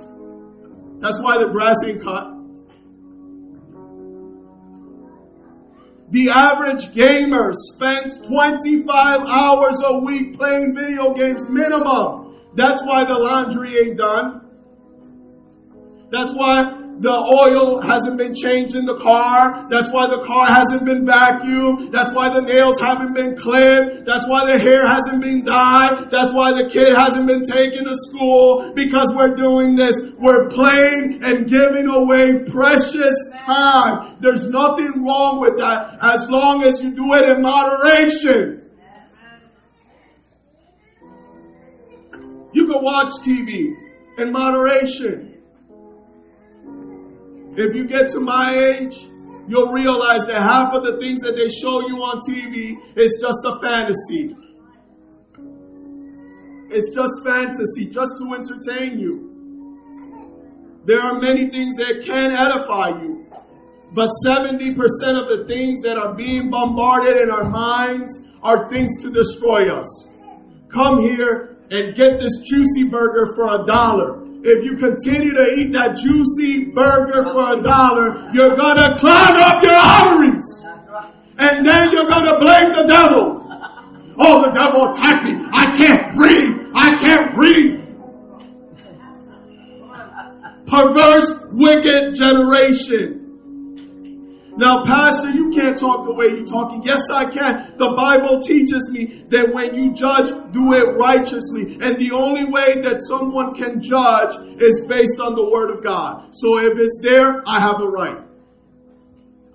That's 0.99 1.21
why 1.21 1.37
the 1.37 1.49
grass 1.51 1.83
ain't 1.85 2.01
cut. 2.01 2.33
The 6.09 6.29
average 6.29 6.93
gamer 6.93 7.51
spends 7.53 8.27
25 8.27 9.21
hours 9.27 9.81
a 9.83 9.97
week 9.99 10.37
playing 10.37 10.75
video 10.75 11.13
games 11.13 11.49
minimum. 11.49 12.37
That's 12.53 12.83
why 12.85 13.05
the 13.05 13.15
laundry 13.15 13.75
ain't 13.79 13.97
done. 13.97 14.41
That's 16.11 16.31
why 16.33 16.82
the 17.03 17.11
oil 17.11 17.81
hasn't 17.81 18.17
been 18.17 18.33
changed 18.33 18.75
in 18.75 18.85
the 18.85 18.95
car. 18.95 19.67
That's 19.67 19.91
why 19.91 20.07
the 20.07 20.23
car 20.23 20.47
hasn't 20.47 20.85
been 20.85 21.05
vacuumed. 21.05 21.91
That's 21.91 22.13
why 22.13 22.29
the 22.29 22.41
nails 22.41 22.79
haven't 22.79 23.13
been 23.13 23.35
clipped. 23.35 24.05
That's 24.05 24.25
why 24.25 24.49
the 24.49 24.57
hair 24.57 24.87
hasn't 24.87 25.21
been 25.21 25.43
dyed. 25.43 26.09
That's 26.09 26.31
why 26.31 26.53
the 26.53 26.69
kid 26.69 26.95
hasn't 26.95 27.27
been 27.27 27.43
taken 27.43 27.83
to 27.83 27.93
school 27.93 28.73
because 28.73 29.13
we're 29.13 29.35
doing 29.35 29.75
this. 29.75 30.15
We're 30.17 30.47
playing 30.47 31.19
and 31.23 31.45
giving 31.45 31.87
away 31.87 32.45
precious 32.49 33.33
time. 33.41 34.15
There's 34.21 34.49
nothing 34.49 35.03
wrong 35.03 35.41
with 35.41 35.57
that 35.57 35.97
as 36.01 36.29
long 36.29 36.63
as 36.63 36.81
you 36.81 36.95
do 36.95 37.13
it 37.15 37.35
in 37.35 37.41
moderation. 37.41 38.61
You 42.53 42.71
can 42.71 42.81
watch 42.81 43.11
TV 43.27 43.73
in 44.19 44.31
moderation. 44.31 45.32
If 47.55 47.75
you 47.75 47.85
get 47.87 48.09
to 48.09 48.19
my 48.19 48.51
age, 48.51 48.95
you'll 49.47 49.71
realize 49.71 50.25
that 50.25 50.37
half 50.37 50.73
of 50.73 50.83
the 50.83 50.97
things 50.99 51.21
that 51.21 51.35
they 51.35 51.49
show 51.49 51.87
you 51.87 52.01
on 52.01 52.19
TV 52.19 52.77
is 52.97 53.21
just 53.21 53.45
a 53.45 53.59
fantasy. 53.61 54.35
It's 56.69 56.95
just 56.95 57.23
fantasy, 57.23 57.91
just 57.93 58.17
to 58.17 58.33
entertain 58.33 58.97
you. 58.97 59.33
There 60.85 60.99
are 60.99 61.19
many 61.19 61.45
things 61.45 61.75
that 61.75 62.03
can 62.03 62.31
edify 62.31 62.89
you, 63.01 63.25
but 63.93 64.09
70% 64.25 64.73
of 65.21 65.29
the 65.29 65.45
things 65.47 65.83
that 65.83 65.97
are 65.97 66.15
being 66.15 66.49
bombarded 66.49 67.15
in 67.17 67.29
our 67.29 67.47
minds 67.47 68.31
are 68.41 68.67
things 68.69 69.03
to 69.03 69.11
destroy 69.11 69.71
us. 69.71 70.17
Come 70.69 70.99
here 70.99 71.55
and 71.69 71.93
get 71.95 72.19
this 72.19 72.43
juicy 72.49 72.89
burger 72.89 73.31
for 73.35 73.61
a 73.61 73.65
dollar. 73.65 74.22
If 74.45 74.65
you 74.65 74.75
continue 74.75 75.33
to 75.35 75.53
eat 75.55 75.71
that 75.71 75.95
juicy 75.95 76.65
burger 76.65 77.23
for 77.31 77.57
a 77.57 77.61
dollar, 77.61 78.29
you're 78.33 78.55
gonna 78.55 78.93
clog 78.97 79.35
up 79.39 79.63
your 79.63 79.71
arteries. 79.71 80.67
And 81.39 81.65
then 81.65 81.91
you're 81.91 82.09
gonna 82.09 82.37
blame 82.39 82.73
the 82.73 82.83
devil. 82.85 83.39
Oh, 84.19 84.45
the 84.45 84.51
devil 84.51 84.89
attacked 84.89 85.29
me. 85.29 85.35
I 85.53 85.71
can't 85.71 86.13
breathe. 86.13 86.71
I 86.75 86.95
can't 86.97 87.33
breathe. 87.33 87.79
Perverse, 90.67 91.47
wicked 91.53 92.13
generation. 92.13 93.22
Now, 94.55 94.83
Pastor, 94.83 95.31
you 95.31 95.49
can't 95.49 95.77
talk 95.77 96.05
the 96.05 96.13
way 96.13 96.27
you're 96.27 96.45
talking. 96.45 96.83
Yes, 96.83 97.09
I 97.09 97.25
can. 97.25 97.75
The 97.77 97.93
Bible 97.97 98.39
teaches 98.39 98.91
me 98.93 99.05
that 99.29 99.51
when 99.51 99.73
you 99.73 99.95
judge, 99.95 100.29
do 100.51 100.73
it 100.73 100.93
righteously. 100.93 101.81
And 101.81 101.97
the 101.97 102.11
only 102.13 102.45
way 102.45 102.81
that 102.81 103.01
someone 103.01 103.55
can 103.55 103.81
judge 103.81 104.35
is 104.61 104.85
based 104.87 105.19
on 105.19 105.33
the 105.33 105.49
Word 105.49 105.71
of 105.71 105.83
God. 105.83 106.35
So 106.35 106.59
if 106.59 106.77
it's 106.77 107.01
there, 107.01 107.41
I 107.47 107.59
have 107.59 107.81
a 107.81 107.87
right. 107.87 108.21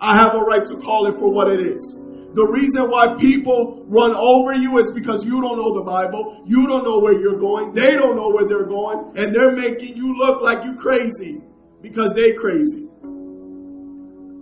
I 0.01 0.17
have 0.17 0.35
a 0.35 0.41
right 0.41 0.65
to 0.65 0.77
call 0.83 1.07
it 1.07 1.15
for 1.15 1.31
what 1.31 1.51
it 1.53 1.61
is. 1.61 2.05
The 2.35 2.47
reason 2.47 2.91
why 2.91 3.15
people 3.19 3.85
run 3.87 4.15
over 4.17 4.55
you 4.55 4.79
is 4.79 4.93
because 4.93 5.25
you 5.25 5.41
don't 5.41 5.59
know 5.59 5.75
the 5.75 5.87
Bible. 5.87 6.43
You 6.47 6.67
don't 6.67 6.83
know 6.83 6.99
where 6.99 7.19
you're 7.19 7.39
going. 7.39 7.73
They 7.73 7.95
don't 7.95 8.17
know 8.17 8.31
where 8.31 8.47
they're 8.47 8.67
going. 8.67 9.17
And 9.17 9.33
they're 9.35 9.55
making 9.55 9.97
you 9.97 10.19
look 10.19 10.43
like 10.43 10.65
you 10.65 10.75
crazy 10.75 11.41
because 11.83 12.15
they 12.15 12.33
crazy 12.33 12.88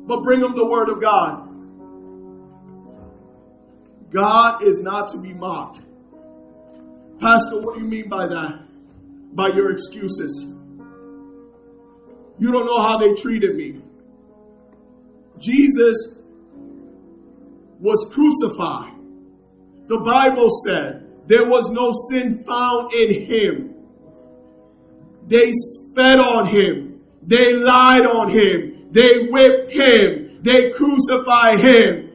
but 0.07 0.23
bring 0.23 0.41
them 0.41 0.55
the 0.55 0.67
word 0.67 0.89
of 0.89 1.01
God. 1.01 1.47
God 4.11 4.63
is 4.63 4.83
not 4.83 5.09
to 5.09 5.21
be 5.21 5.35
mocked. 5.35 5.81
Pastor, 7.19 7.61
what 7.63 7.75
do 7.75 7.81
you 7.81 7.89
mean 7.89 8.09
by 8.09 8.27
that? 8.27 8.67
By 9.33 9.49
your 9.49 9.73
excuses. 9.73 10.55
You 12.39 12.53
don't 12.53 12.67
know 12.67 12.81
how 12.81 12.99
they 12.99 13.15
treated 13.15 13.57
me. 13.57 13.81
Jesus 15.39 16.29
was 17.81 18.13
crucified. 18.15 18.93
The 19.87 19.99
Bible 20.01 20.49
said 20.65 21.07
there 21.27 21.47
was 21.47 21.71
no 21.73 21.93
sin 21.93 22.45
found 22.47 22.93
in 22.93 23.23
him. 23.27 23.75
They 25.27 25.51
spat 25.53 26.19
on 26.19 26.47
him. 26.47 27.01
They 27.23 27.55
lied 27.55 28.07
on 28.07 28.29
him. 28.31 28.76
They 28.97 29.27
whipped 29.27 29.69
him. 29.69 30.39
They 30.41 30.71
crucified 30.71 31.61
him. 31.61 32.13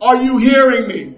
Are 0.00 0.22
you 0.22 0.38
hearing 0.38 0.86
me? 0.86 1.16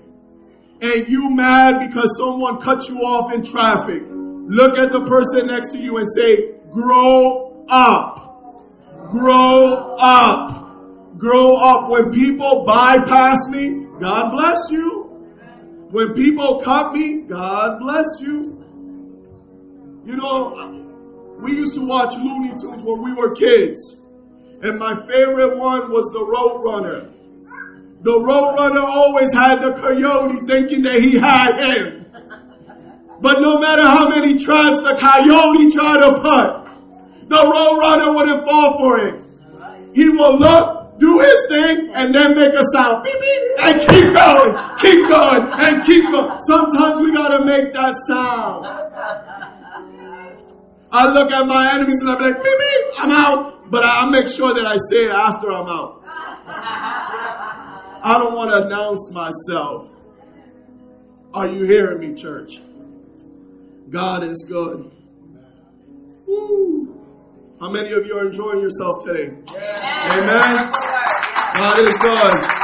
And 0.80 1.06
you 1.06 1.28
mad 1.28 1.86
because 1.86 2.16
someone 2.16 2.58
cut 2.58 2.88
you 2.88 3.00
off 3.00 3.30
in 3.34 3.42
traffic. 3.44 4.02
Look 4.08 4.78
at 4.78 4.90
the 4.90 5.04
person 5.04 5.48
next 5.48 5.72
to 5.72 5.78
you 5.78 5.98
and 5.98 6.08
say, 6.08 6.54
grow 6.70 7.66
up. 7.68 8.24
Grow 9.10 9.96
up. 9.98 11.18
Grow 11.18 11.56
up. 11.56 11.90
When 11.90 12.10
people 12.10 12.64
bypass 12.64 13.50
me, 13.50 13.86
God 14.00 14.30
bless 14.30 14.70
you. 14.70 15.04
When 15.90 16.14
people 16.14 16.62
cut 16.62 16.94
me, 16.94 17.20
God 17.20 17.80
bless 17.80 18.22
you. 18.22 18.64
You 20.06 20.16
know, 20.16 21.36
we 21.42 21.54
used 21.54 21.74
to 21.74 21.86
watch 21.86 22.14
Looney 22.16 22.54
Tunes 22.58 22.82
when 22.82 23.02
we 23.02 23.12
were 23.12 23.34
kids. 23.34 24.06
And 24.60 24.78
my 24.78 24.92
favorite 25.06 25.56
one 25.56 25.90
was 25.90 26.10
the 26.10 26.18
Roadrunner. 26.18 27.14
The 28.02 28.10
Roadrunner 28.10 28.82
always 28.82 29.32
had 29.32 29.60
the 29.60 29.70
coyote 29.70 30.46
thinking 30.46 30.82
that 30.82 31.00
he 31.00 31.18
had 31.18 31.58
him. 31.62 32.06
But 33.20 33.40
no 33.40 33.58
matter 33.58 33.82
how 33.82 34.08
many 34.08 34.38
traps 34.38 34.82
the 34.82 34.94
coyote 34.98 35.70
tried 35.70 36.02
to 36.02 36.12
put, 36.18 37.28
the 37.28 37.36
Roadrunner 37.36 38.14
wouldn't 38.16 38.44
fall 38.44 38.78
for 38.78 38.98
it. 39.06 39.22
He 39.94 40.08
will 40.10 40.38
look, 40.38 40.98
do 40.98 41.20
his 41.20 41.46
thing, 41.48 41.92
and 41.94 42.12
then 42.12 42.34
make 42.34 42.54
a 42.54 42.64
sound. 42.72 43.04
Beep, 43.04 43.14
beep, 43.14 43.42
and 43.60 43.80
keep 43.80 44.12
going, 44.14 44.58
keep 44.78 45.08
going, 45.08 45.46
and 45.54 45.84
keep 45.84 46.04
going. 46.10 46.38
Sometimes 46.40 46.98
we 46.98 47.14
gotta 47.14 47.44
make 47.44 47.72
that 47.74 47.94
sound. 48.08 48.66
I 50.90 51.12
look 51.12 51.30
at 51.30 51.46
my 51.46 51.74
enemies 51.74 52.00
and 52.00 52.10
I'm 52.10 52.18
like, 52.18 52.42
beep, 52.42 52.58
beep, 52.58 52.84
I'm 52.96 53.10
out 53.10 53.57
but 53.70 53.84
I 53.84 54.08
make 54.10 54.26
sure 54.28 54.54
that 54.54 54.66
I 54.66 54.76
say 54.76 55.04
it 55.04 55.10
after 55.10 55.50
I'm 55.50 55.68
out. 55.68 56.02
I 58.00 58.16
don't 58.18 58.34
want 58.34 58.50
to 58.52 58.66
announce 58.66 59.12
myself. 59.12 59.94
Are 61.34 61.46
you 61.48 61.64
hearing 61.64 62.00
me, 62.00 62.14
church? 62.14 62.58
God 63.90 64.24
is 64.24 64.48
good. 64.50 64.90
Woo. 66.26 66.94
How 67.60 67.70
many 67.70 67.92
of 67.92 68.06
you 68.06 68.16
are 68.16 68.26
enjoying 68.26 68.60
yourself 68.60 69.04
today? 69.04 69.28
Amen. 69.28 70.70
God 71.54 71.78
is 71.80 71.98
good. 71.98 72.58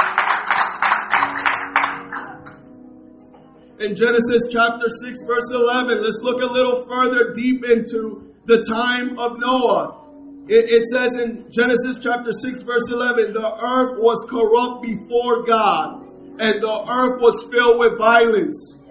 In 3.77 3.93
Genesis 3.93 4.47
chapter 4.51 4.87
6 4.87 5.21
verse 5.27 5.51
11, 5.53 6.01
let's 6.01 6.21
look 6.23 6.41
a 6.41 6.45
little 6.45 6.85
further 6.85 7.33
deep 7.33 7.65
into 7.65 8.33
the 8.45 8.63
time 8.69 9.19
of 9.19 9.37
Noah. 9.37 10.04
It, 10.47 10.69
it 10.69 10.85
says 10.85 11.19
in 11.19 11.51
Genesis 11.51 12.03
chapter 12.03 12.31
6 12.31 12.61
verse 12.63 12.91
11, 12.91 13.33
the 13.33 13.45
earth 13.45 13.99
was 13.99 14.27
corrupt 14.29 14.83
before 14.83 15.43
God 15.43 16.03
and 16.39 16.61
the 16.61 16.85
earth 16.89 17.21
was 17.21 17.49
filled 17.51 17.79
with 17.79 17.97
violence. 17.97 18.89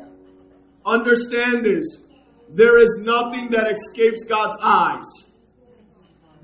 Understand 0.85 1.65
this. 1.65 2.13
There 2.55 2.81
is 2.81 3.05
nothing 3.07 3.51
that 3.51 3.71
escapes 3.71 4.25
God's 4.25 4.57
eyes. 4.63 5.39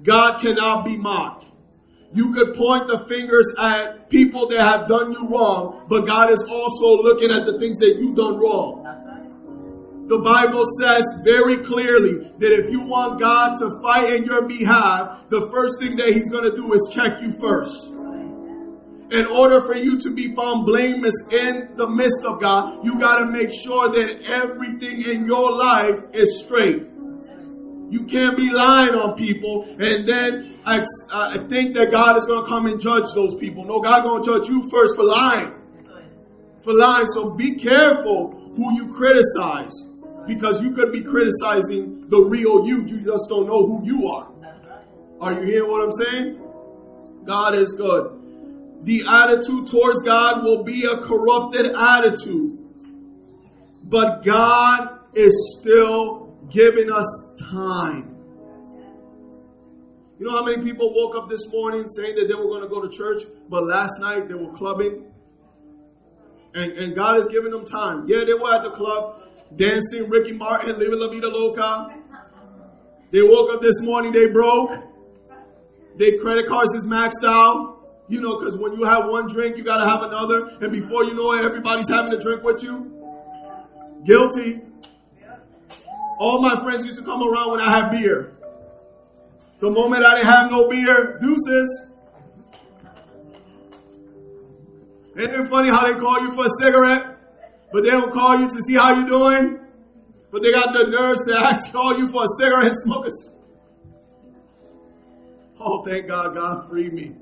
God 0.02 0.38
cannot 0.38 0.84
be 0.84 0.96
mocked. 0.96 1.46
You 2.12 2.32
could 2.32 2.54
point 2.54 2.88
the 2.88 2.98
fingers 3.08 3.54
at 3.58 4.10
people 4.10 4.48
that 4.48 4.60
have 4.60 4.88
done 4.88 5.12
you 5.12 5.28
wrong, 5.28 5.86
but 5.88 6.06
God 6.06 6.30
is 6.30 6.44
also 6.50 7.02
looking 7.02 7.30
at 7.30 7.46
the 7.46 7.58
things 7.58 7.78
that 7.78 7.96
you've 7.98 8.16
done 8.16 8.38
wrong. 8.38 8.84
The 10.10 10.18
Bible 10.18 10.64
says 10.66 11.22
very 11.22 11.58
clearly 11.58 12.18
that 12.18 12.50
if 12.50 12.68
you 12.68 12.82
want 12.82 13.20
God 13.20 13.54
to 13.62 13.70
fight 13.80 14.18
in 14.18 14.24
your 14.24 14.42
behalf, 14.42 15.28
the 15.28 15.46
first 15.54 15.78
thing 15.78 15.94
that 16.02 16.10
He's 16.10 16.30
going 16.30 16.50
to 16.50 16.56
do 16.56 16.74
is 16.74 16.90
check 16.90 17.22
you 17.22 17.30
first. 17.30 17.94
In 19.14 19.26
order 19.30 19.60
for 19.62 19.76
you 19.76 20.00
to 20.00 20.10
be 20.12 20.34
found 20.34 20.66
blameless 20.66 21.30
in 21.30 21.76
the 21.76 21.86
midst 21.86 22.26
of 22.26 22.40
God, 22.40 22.84
you 22.84 22.98
got 22.98 23.22
to 23.22 23.30
make 23.30 23.54
sure 23.54 23.86
that 23.86 24.26
everything 24.26 25.00
in 25.06 25.26
your 25.26 25.56
life 25.56 26.02
is 26.12 26.42
straight. 26.42 26.90
You 27.94 28.02
can't 28.10 28.36
be 28.36 28.50
lying 28.50 28.98
on 28.98 29.14
people 29.14 29.62
and 29.78 30.08
then 30.08 30.58
I, 30.66 30.82
I 31.14 31.38
uh, 31.38 31.46
think 31.46 31.74
that 31.74 31.92
God 31.92 32.16
is 32.16 32.26
going 32.26 32.42
to 32.42 32.48
come 32.48 32.66
and 32.66 32.80
judge 32.80 33.14
those 33.14 33.36
people. 33.36 33.64
No, 33.64 33.78
God 33.78 34.02
going 34.02 34.24
to 34.24 34.26
judge 34.26 34.48
you 34.48 34.68
first 34.70 34.96
for 34.96 35.04
lying. 35.04 35.54
For 36.64 36.74
lying. 36.74 37.06
So 37.06 37.36
be 37.36 37.54
careful 37.54 38.50
who 38.56 38.74
you 38.74 38.92
criticize 38.92 39.89
because 40.26 40.62
you 40.62 40.72
could 40.72 40.92
be 40.92 41.02
criticizing 41.02 42.08
the 42.08 42.20
real 42.20 42.66
you. 42.66 42.86
You 42.86 43.04
just 43.04 43.28
don't 43.28 43.46
know 43.46 43.66
who 43.66 43.84
you 43.84 44.08
are. 44.08 44.32
Are 45.20 45.34
you 45.34 45.46
hearing 45.46 45.70
what 45.70 45.84
I'm 45.84 45.92
saying? 45.92 46.40
God 47.24 47.54
is 47.54 47.74
good. 47.74 48.16
The 48.82 49.04
attitude 49.06 49.68
towards 49.68 50.02
God 50.02 50.44
will 50.44 50.64
be 50.64 50.84
a 50.84 50.96
corrupted 50.98 51.66
attitude. 51.76 52.52
But 53.84 54.24
God 54.24 55.00
is 55.14 55.60
still 55.60 56.38
giving 56.48 56.90
us 56.90 57.36
time. 57.50 58.16
You 60.18 60.26
know 60.26 60.32
how 60.32 60.44
many 60.44 60.62
people 60.62 60.92
woke 60.94 61.16
up 61.16 61.28
this 61.28 61.52
morning 61.52 61.86
saying 61.86 62.14
that 62.16 62.28
they 62.28 62.34
were 62.34 62.48
going 62.48 62.62
to 62.62 62.68
go 62.68 62.82
to 62.82 62.90
church, 62.90 63.22
but 63.48 63.62
last 63.64 64.00
night 64.00 64.28
they 64.28 64.34
were 64.34 64.52
clubbing? 64.52 65.06
And, 66.54 66.72
and 66.72 66.94
God 66.94 67.20
is 67.20 67.26
giving 67.28 67.50
them 67.52 67.64
time. 67.64 68.04
Yeah, 68.06 68.24
they 68.24 68.34
were 68.34 68.52
at 68.52 68.62
the 68.62 68.70
club 68.70 69.22
dancing 69.54 70.08
Ricky 70.08 70.32
Martin, 70.32 70.78
living 70.78 70.98
La 70.98 71.08
Vida 71.10 71.28
Loca. 71.28 71.96
They 73.10 73.22
woke 73.22 73.52
up 73.54 73.60
this 73.60 73.82
morning, 73.82 74.12
they 74.12 74.30
broke. 74.30 74.70
Their 75.96 76.18
credit 76.18 76.46
cards 76.46 76.74
is 76.74 76.86
maxed 76.86 77.26
out. 77.26 77.78
You 78.08 78.20
know, 78.20 78.38
because 78.38 78.58
when 78.58 78.72
you 78.74 78.84
have 78.84 79.08
one 79.08 79.28
drink, 79.28 79.56
you 79.56 79.62
got 79.62 79.84
to 79.84 79.88
have 79.88 80.02
another. 80.02 80.58
And 80.60 80.72
before 80.72 81.04
you 81.04 81.14
know 81.14 81.32
it, 81.32 81.44
everybody's 81.44 81.88
having 81.88 82.12
a 82.12 82.20
drink 82.20 82.42
with 82.42 82.62
you. 82.62 82.96
Guilty. 84.04 84.60
All 86.18 86.42
my 86.42 86.60
friends 86.62 86.84
used 86.86 86.98
to 86.98 87.04
come 87.04 87.22
around 87.22 87.52
when 87.52 87.60
I 87.60 87.70
had 87.70 87.90
beer. 87.90 88.36
The 89.60 89.70
moment 89.70 90.04
I 90.04 90.16
didn't 90.16 90.26
have 90.26 90.50
no 90.50 90.68
beer, 90.68 91.18
deuces. 91.20 91.94
Isn't 95.16 95.34
it 95.34 95.48
funny 95.48 95.68
how 95.68 95.86
they 95.86 95.98
call 95.98 96.20
you 96.20 96.30
for 96.34 96.46
a 96.46 96.50
cigarette, 96.58 97.19
but 97.72 97.84
they 97.84 97.90
don't 97.90 98.12
call 98.12 98.38
you 98.38 98.48
to 98.48 98.62
see 98.62 98.74
how 98.74 98.94
you're 98.94 99.08
doing? 99.08 99.60
But 100.32 100.42
they 100.42 100.52
got 100.52 100.72
the 100.72 100.86
nerves 100.86 101.26
to 101.26 101.38
ask 101.38 101.72
call 101.72 101.98
you 101.98 102.06
for 102.06 102.24
a 102.24 102.28
cigarette 102.38 102.66
and 102.66 102.76
smoke 102.76 103.06
a. 103.06 103.10
Oh, 105.62 105.82
thank 105.82 106.06
God, 106.06 106.34
God 106.34 106.56
freed 106.70 106.92
me. 106.94 107.14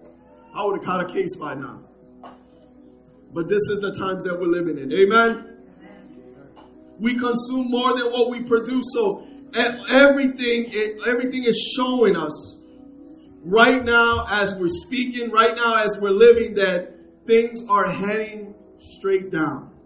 I 0.54 0.64
would 0.64 0.76
have 0.76 0.84
caught 0.84 1.10
a 1.10 1.12
case 1.12 1.36
by 1.36 1.54
now. 1.54 1.82
But 3.32 3.48
this 3.48 3.68
is 3.68 3.80
the 3.80 3.92
times 3.92 4.24
that 4.24 4.38
we're 4.38 4.46
living 4.46 4.78
in. 4.78 4.92
Amen. 4.92 5.56
We 6.98 7.18
consume 7.18 7.70
more 7.70 7.96
than 7.96 8.10
what 8.10 8.30
we 8.30 8.44
produce. 8.44 8.84
So 8.92 9.26
everything, 9.54 10.72
everything 11.06 11.44
is 11.44 11.74
showing 11.76 12.16
us 12.16 12.64
right 13.42 13.84
now 13.84 14.26
as 14.30 14.58
we're 14.58 14.68
speaking, 14.68 15.30
right 15.30 15.54
now 15.54 15.82
as 15.82 15.98
we're 16.00 16.10
living, 16.10 16.54
that 16.54 16.94
things 17.26 17.68
are 17.68 17.90
heading 17.90 18.54
straight 18.78 19.30
down. 19.30 19.77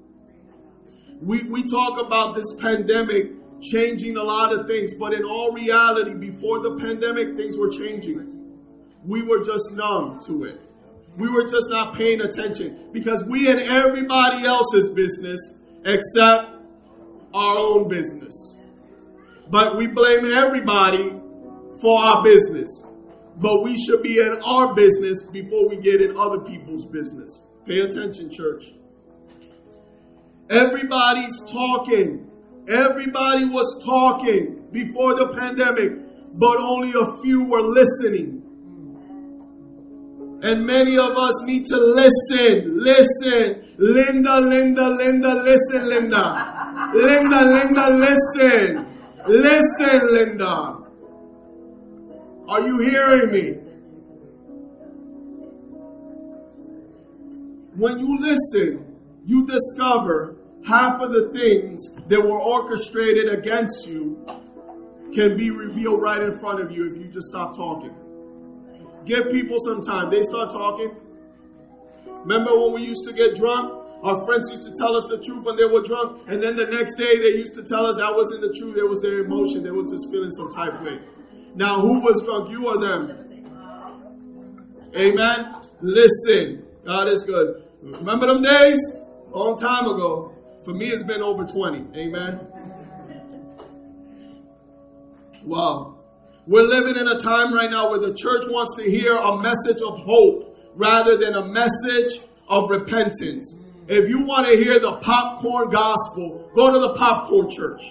We, 1.23 1.45
we 1.45 1.63
talk 1.63 2.05
about 2.05 2.35
this 2.35 2.59
pandemic 2.61 3.31
changing 3.61 4.17
a 4.17 4.23
lot 4.23 4.59
of 4.59 4.67
things, 4.67 4.95
but 4.99 5.13
in 5.13 5.25
all 5.25 5.53
reality, 5.53 6.15
before 6.15 6.61
the 6.61 6.77
pandemic, 6.83 7.37
things 7.37 7.57
were 7.57 7.71
changing. 7.71 8.59
We 9.05 9.23
were 9.23 9.39
just 9.39 9.77
numb 9.77 10.19
to 10.27 10.45
it. 10.45 10.59
We 11.19 11.31
were 11.31 11.45
just 11.45 11.71
not 11.71 11.95
paying 11.95 12.23
attention 12.23 12.91
because 12.93 13.25
we 13.31 13.45
had 13.45 13.59
everybody 13.59 14.45
else's 14.45 14.95
business 14.95 15.63
except 15.85 16.57
our 17.33 17.57
own 17.57 17.89
business. 17.89 18.61
But 19.49 19.77
we 19.77 19.87
blame 19.87 20.25
everybody 20.25 21.11
for 21.81 22.01
our 22.01 22.25
business. 22.25 22.89
But 23.37 23.63
we 23.63 23.77
should 23.77 24.03
be 24.03 24.19
in 24.19 24.41
our 24.45 24.75
business 24.75 25.31
before 25.31 25.69
we 25.69 25.77
get 25.77 26.01
in 26.01 26.19
other 26.19 26.41
people's 26.41 26.91
business. 26.91 27.49
Pay 27.65 27.81
attention, 27.81 28.29
church. 28.29 28.65
Everybody's 30.53 31.51
talking. 31.51 32.31
Everybody 32.69 33.47
was 33.47 33.83
talking 33.87 34.69
before 34.71 35.19
the 35.19 35.29
pandemic, 35.35 35.93
but 36.39 36.59
only 36.59 36.93
a 36.93 37.07
few 37.23 37.45
were 37.45 37.63
listening. 37.63 38.43
And 40.43 40.67
many 40.67 40.99
of 40.99 41.17
us 41.17 41.47
need 41.47 41.65
to 41.67 41.77
listen, 41.79 42.85
listen. 42.85 43.65
Linda, 43.79 44.41
Linda, 44.41 44.91
Linda, 44.91 45.35
listen, 45.43 45.89
Linda. 45.89 46.91
Linda, 46.93 47.45
Linda, 47.47 47.91
listen. 47.91 48.87
Listen, 49.27 50.01
Linda. 50.13 50.79
Are 52.49 52.67
you 52.67 52.79
hearing 52.81 53.31
me? 53.31 53.53
When 57.75 57.99
you 57.99 58.19
listen, 58.21 58.99
you 59.25 59.47
discover 59.47 60.42
half 60.67 61.01
of 61.01 61.13
the 61.13 61.31
things 61.31 61.97
that 62.07 62.21
were 62.21 62.39
orchestrated 62.39 63.29
against 63.33 63.89
you 63.89 64.25
can 65.15 65.37
be 65.37 65.51
revealed 65.51 66.01
right 66.01 66.23
in 66.23 66.33
front 66.33 66.61
of 66.61 66.73
you 66.73 66.91
if 66.91 66.97
you 66.97 67.11
just 67.11 67.29
stop 67.29 67.57
talking. 67.57 67.95
Give 69.05 69.31
people 69.31 69.59
some 69.59 69.83
time. 69.83 70.11
They 70.11 70.23
start 70.23 70.51
talking. 70.51 70.95
Remember 72.07 72.59
when 72.59 72.73
we 72.73 72.85
used 72.87 73.07
to 73.09 73.13
get 73.15 73.35
drunk? 73.35 73.83
Our 74.03 74.25
friends 74.27 74.51
used 74.51 74.65
to 74.65 74.75
tell 74.77 74.97
us 74.97 75.07
the 75.09 75.23
truth 75.23 75.45
when 75.45 75.57
they 75.57 75.65
were 75.65 75.83
drunk, 75.83 76.29
and 76.29 76.43
then 76.43 76.57
the 76.57 76.67
next 76.67 76.97
day 76.97 77.19
they 77.19 77.39
used 77.39 77.55
to 77.55 77.63
tell 77.63 77.87
us 77.87 77.97
that 77.97 78.15
wasn't 78.15 78.41
the 78.41 78.53
truth, 78.59 78.77
it 78.77 78.89
was 78.89 79.01
their 79.01 79.21
emotion. 79.21 79.63
They 79.63 79.71
were 79.71 79.83
just 79.83 80.11
feeling 80.11 80.31
some 80.31 80.51
type 80.51 80.75
of 80.75 80.83
way. 80.83 80.99
Now, 81.55 81.81
who 81.81 82.03
was 82.03 82.25
drunk, 82.25 82.51
you 82.51 82.67
or 82.67 82.79
them? 82.79 83.11
Amen. 84.97 85.55
Listen, 85.81 86.65
God 86.85 87.09
is 87.09 87.23
good. 87.25 87.63
Remember 87.83 88.27
them 88.27 88.43
days? 88.43 88.81
Long 89.31 89.57
time 89.57 89.87
ago. 89.87 90.33
For 90.65 90.73
me, 90.73 90.87
it's 90.87 91.03
been 91.03 91.23
over 91.23 91.45
20. 91.45 91.99
Amen. 91.99 92.41
Wow. 95.45 95.99
We're 96.47 96.63
living 96.63 96.97
in 96.97 97.09
a 97.09 97.19
time 97.19 97.53
right 97.53 97.71
now 97.71 97.91
where 97.91 97.99
the 97.99 98.15
church 98.15 98.45
wants 98.49 98.77
to 98.77 98.89
hear 98.89 99.15
a 99.15 99.39
message 99.39 99.83
of 99.83 99.99
hope 99.99 100.57
rather 100.75 101.17
than 101.17 101.35
a 101.35 101.45
message 101.45 102.21
of 102.49 102.71
repentance. 102.71 103.65
If 103.89 104.09
you 104.09 104.25
want 104.25 104.47
to 104.47 104.57
hear 104.57 104.79
the 104.79 104.99
popcorn 105.03 105.71
gospel, 105.71 106.49
go 106.55 106.71
to 106.71 106.79
the 106.79 106.95
popcorn 106.95 107.51
church. 107.51 107.83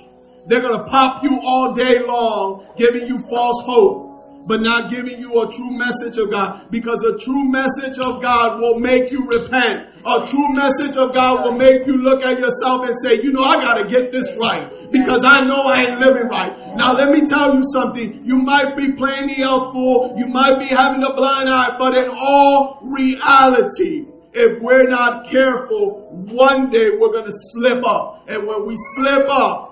They're 0.47 0.61
going 0.61 0.77
to 0.77 0.85
pop 0.85 1.23
you 1.23 1.41
all 1.41 1.73
day 1.75 1.99
long, 1.99 2.65
giving 2.77 3.05
you 3.05 3.19
false 3.19 3.63
hope 3.65 4.10
but 4.45 4.61
not 4.61 4.89
giving 4.89 5.19
you 5.19 5.41
a 5.41 5.51
true 5.51 5.77
message 5.77 6.17
of 6.17 6.31
God. 6.31 6.69
Because 6.71 7.03
a 7.03 7.17
true 7.17 7.43
message 7.43 7.99
of 7.99 8.21
God 8.21 8.59
will 8.59 8.79
make 8.79 9.11
you 9.11 9.27
repent. 9.29 9.87
A 10.05 10.25
true 10.25 10.53
message 10.53 10.97
of 10.97 11.13
God 11.13 11.45
will 11.45 11.57
make 11.57 11.85
you 11.85 11.97
look 11.97 12.23
at 12.23 12.39
yourself 12.39 12.87
and 12.87 12.95
say, 12.97 13.21
you 13.21 13.31
know, 13.31 13.43
I 13.43 13.55
gotta 13.57 13.87
get 13.87 14.11
this 14.11 14.37
right. 14.39 14.69
Because 14.91 15.23
I 15.23 15.41
know 15.41 15.61
I 15.67 15.83
ain't 15.83 15.99
living 15.99 16.27
right. 16.27 16.57
Now 16.75 16.93
let 16.93 17.11
me 17.11 17.25
tell 17.25 17.55
you 17.55 17.63
something. 17.63 18.25
You 18.25 18.37
might 18.37 18.75
be 18.75 18.93
playing 18.93 19.27
the 19.27 19.41
elf 19.43 19.73
fool. 19.73 20.15
You 20.17 20.27
might 20.27 20.59
be 20.59 20.65
having 20.65 21.03
a 21.03 21.13
blind 21.13 21.49
eye. 21.49 21.75
But 21.77 21.95
in 21.95 22.09
all 22.09 22.79
reality, 22.83 24.07
if 24.33 24.61
we're 24.61 24.87
not 24.87 25.29
careful, 25.29 26.07
one 26.31 26.69
day 26.69 26.91
we're 26.97 27.13
gonna 27.13 27.31
slip 27.31 27.85
up. 27.85 28.27
And 28.27 28.47
when 28.47 28.65
we 28.65 28.75
slip 28.77 29.27
up, 29.29 29.70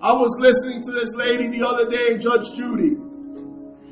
I 0.00 0.12
was 0.12 0.38
listening 0.40 0.82
to 0.82 0.92
this 0.92 1.16
lady 1.16 1.48
the 1.48 1.66
other 1.66 1.88
day 1.88 2.18
Judge 2.18 2.54
Judy. 2.54 2.96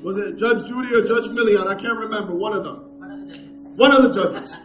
Was 0.02 0.18
it 0.18 0.36
Judge 0.36 0.68
Judy 0.68 0.94
or 0.94 1.04
Judge 1.04 1.30
Milian? 1.32 1.66
I 1.66 1.74
can't 1.76 1.98
remember. 1.98 2.34
One 2.34 2.54
of 2.54 2.62
them. 2.62 2.76
One 3.76 3.90
of 3.90 4.02
the 4.02 4.12
judges. 4.12 4.56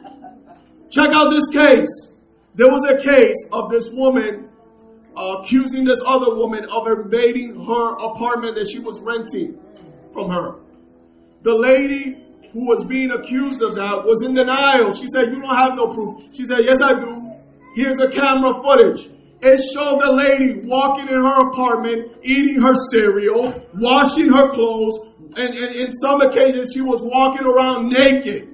Check 0.92 1.12
out 1.14 1.30
this 1.30 1.50
case. 1.50 2.26
There 2.56 2.68
was 2.68 2.84
a 2.86 2.98
case 2.98 3.50
of 3.54 3.70
this 3.70 3.90
woman 3.94 4.50
uh, 5.16 5.38
accusing 5.40 5.86
this 5.86 6.04
other 6.06 6.36
woman 6.36 6.66
of 6.70 6.88
invading 6.88 7.66
her 7.66 7.94
apartment 7.96 8.56
that 8.56 8.68
she 8.68 8.80
was 8.80 9.02
renting 9.02 9.58
from 10.12 10.30
her. 10.30 10.60
The 11.44 11.56
lady 11.56 12.22
who 12.52 12.68
was 12.68 12.84
being 12.84 13.12
accused 13.12 13.64
of 13.64 13.76
that 13.76 14.04
was 14.06 14.24
in 14.24 14.34
denial. 14.34 14.94
She 14.94 15.08
said, 15.08 15.30
You 15.30 15.42
don't 15.42 15.56
have 15.56 15.76
no 15.76 15.94
proof. 15.94 16.22
She 16.36 16.46
said, 16.46 16.60
Yes, 16.64 16.82
I 16.82 17.00
do. 17.00 17.32
Here's 17.76 18.00
a 18.00 18.12
camera 18.12 18.54
footage. 18.62 19.08
It 19.42 19.58
showed 19.74 20.00
the 20.02 20.12
lady 20.12 20.68
walking 20.68 21.08
in 21.08 21.16
her 21.16 21.50
apartment, 21.50 22.18
eating 22.24 22.62
her 22.62 22.76
cereal, 22.92 23.54
washing 23.74 24.28
her 24.34 24.50
clothes, 24.50 25.16
and, 25.38 25.56
and 25.56 25.76
in 25.76 25.92
some 25.94 26.22
occasions 26.22 26.74
she 26.74 26.82
was 26.82 27.02
walking 27.04 27.48
around 27.48 27.90
naked. 27.90 28.48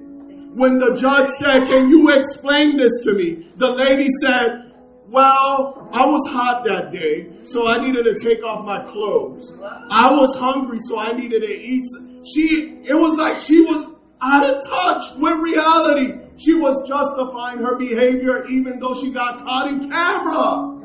When 0.54 0.78
the 0.78 0.96
judge 0.96 1.28
said, 1.30 1.66
Can 1.66 1.90
you 1.90 2.16
explain 2.16 2.76
this 2.76 3.04
to 3.04 3.14
me? 3.14 3.44
The 3.56 3.72
lady 3.72 4.08
said, 4.08 4.72
Well, 5.08 5.90
I 5.92 6.06
was 6.06 6.26
hot 6.30 6.64
that 6.64 6.92
day, 6.92 7.44
so 7.44 7.68
I 7.68 7.80
needed 7.80 8.04
to 8.04 8.14
take 8.14 8.44
off 8.44 8.64
my 8.64 8.82
clothes. 8.84 9.60
I 9.90 10.12
was 10.12 10.36
hungry, 10.38 10.78
so 10.78 11.00
I 11.00 11.12
needed 11.12 11.42
to 11.42 11.52
eat. 11.52 11.84
She, 12.32 12.78
it 12.84 12.94
was 12.94 13.18
like 13.18 13.38
she 13.38 13.60
was 13.60 13.84
out 14.22 14.48
of 14.48 14.64
touch 14.64 15.02
with 15.18 15.38
reality. 15.40 16.20
She 16.38 16.54
was 16.54 16.88
justifying 16.88 17.58
her 17.58 17.76
behavior 17.76 18.46
even 18.48 18.78
though 18.78 18.94
she 18.94 19.12
got 19.12 19.44
caught 19.44 19.68
in 19.68 19.80
camera. 19.80 20.75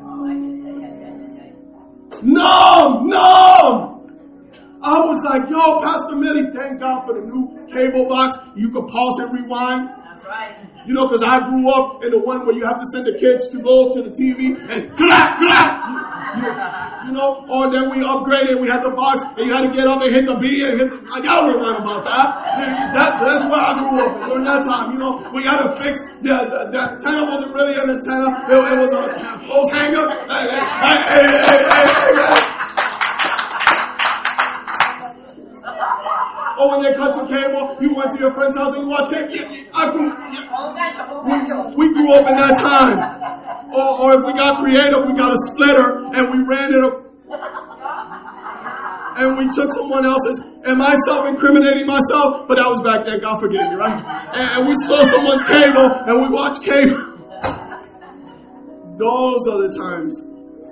No, 2.22 3.02
no. 3.04 3.92
I 4.82 4.98
was 5.06 5.22
like, 5.24 5.48
yo, 5.48 5.80
Pastor 5.80 6.16
Millie, 6.16 6.50
thank 6.50 6.80
God 6.80 7.06
for 7.06 7.14
the 7.14 7.22
new 7.22 7.66
cable 7.70 8.08
box. 8.08 8.34
You 8.56 8.70
can 8.70 8.86
pause 8.86 9.18
and 9.22 9.30
rewind. 9.30 9.88
That's 9.88 10.26
right. 10.26 10.58
You 10.86 10.94
know, 10.94 11.06
because 11.06 11.22
I 11.22 11.38
grew 11.46 11.70
up 11.70 12.02
in 12.02 12.10
the 12.10 12.18
one 12.18 12.44
where 12.44 12.54
you 12.54 12.66
have 12.66 12.82
to 12.82 12.86
send 12.90 13.06
the 13.06 13.14
kids 13.14 13.48
to 13.54 13.62
go 13.62 13.94
to 13.94 14.02
the 14.02 14.10
TV 14.10 14.58
and 14.58 14.90
clap, 14.98 15.38
clap. 15.38 15.70
You, 15.86 16.42
you, 16.42 16.50
you 17.06 17.12
know, 17.14 17.46
or 17.46 17.70
then 17.70 17.94
we 17.94 18.02
upgraded, 18.02 18.58
we 18.58 18.66
had 18.66 18.82
the 18.82 18.90
box 18.90 19.22
and 19.38 19.46
you 19.46 19.54
had 19.54 19.70
to 19.70 19.70
get 19.70 19.86
up 19.86 20.02
and 20.02 20.10
hit 20.10 20.26
the 20.26 20.34
B 20.34 20.66
and 20.66 20.82
hit 20.82 20.90
the, 20.90 20.98
y'all 21.22 21.46
were 21.46 21.62
right 21.62 21.78
about 21.78 22.02
that. 22.02 22.58
that. 22.98 23.22
That's 23.22 23.46
where 23.46 23.62
I 23.62 23.72
grew 23.78 24.02
up 24.02 24.10
during 24.26 24.42
that 24.42 24.66
time. 24.66 24.90
You 24.90 24.98
know, 24.98 25.22
we 25.30 25.46
had 25.46 25.62
to 25.62 25.70
fix, 25.78 26.18
the, 26.26 26.34
the, 26.50 26.74
the 26.74 26.80
antenna 26.90 27.30
wasn't 27.30 27.54
really 27.54 27.78
an 27.78 27.86
antenna, 27.86 28.34
it, 28.50 28.58
it 28.58 28.78
was 28.82 28.90
a 28.90 29.02
clothes 29.46 29.70
hanger. 29.70 30.10
Hey, 30.26 30.50
hey, 30.50 30.58
hey, 30.58 30.98
hey, 31.06 31.30
hey, 31.30 31.62
hey, 31.62 32.18
hey. 32.18 32.62
cable. 37.32 37.76
You 37.80 37.94
went 37.94 38.12
to 38.12 38.18
your 38.18 38.32
friend's 38.32 38.56
house 38.56 38.74
and 38.74 38.82
you 38.84 38.88
watched 38.88 39.10
cable. 39.10 39.34
Yeah, 39.34 39.50
yeah, 39.50 39.64
I 39.72 39.92
grew, 39.92 40.08
yeah. 40.08 40.52
We 41.76 41.92
grew 41.92 42.01
up 42.14 42.28
in 42.28 42.36
that 42.36 42.56
time. 42.56 42.98
Or, 43.72 44.00
or 44.00 44.20
if 44.20 44.26
we 44.26 44.32
got 44.34 44.60
creative, 44.60 45.06
we 45.06 45.14
got 45.14 45.32
a 45.32 45.38
splitter 45.38 46.04
and 46.12 46.30
we 46.30 46.44
ran 46.44 46.72
it 46.72 46.84
up 46.84 47.02
and 49.16 49.38
we 49.38 49.48
took 49.52 49.72
someone 49.72 50.04
else's 50.04 50.40
and 50.64 50.78
myself 50.78 51.26
incriminating 51.28 51.86
myself, 51.86 52.48
but 52.48 52.56
that 52.56 52.68
was 52.68 52.82
back 52.82 53.04
then, 53.04 53.20
God 53.20 53.38
forgive 53.40 53.60
me, 53.68 53.74
right? 53.76 53.98
And, 54.34 54.50
and 54.58 54.68
we 54.68 54.74
stole 54.76 55.04
someone's 55.04 55.42
cable 55.44 55.84
and 55.84 56.22
we 56.22 56.28
watched 56.30 56.62
cable. 56.62 57.12
Those 58.96 59.48
are 59.48 59.58
the 59.62 59.72
times. 59.76 60.28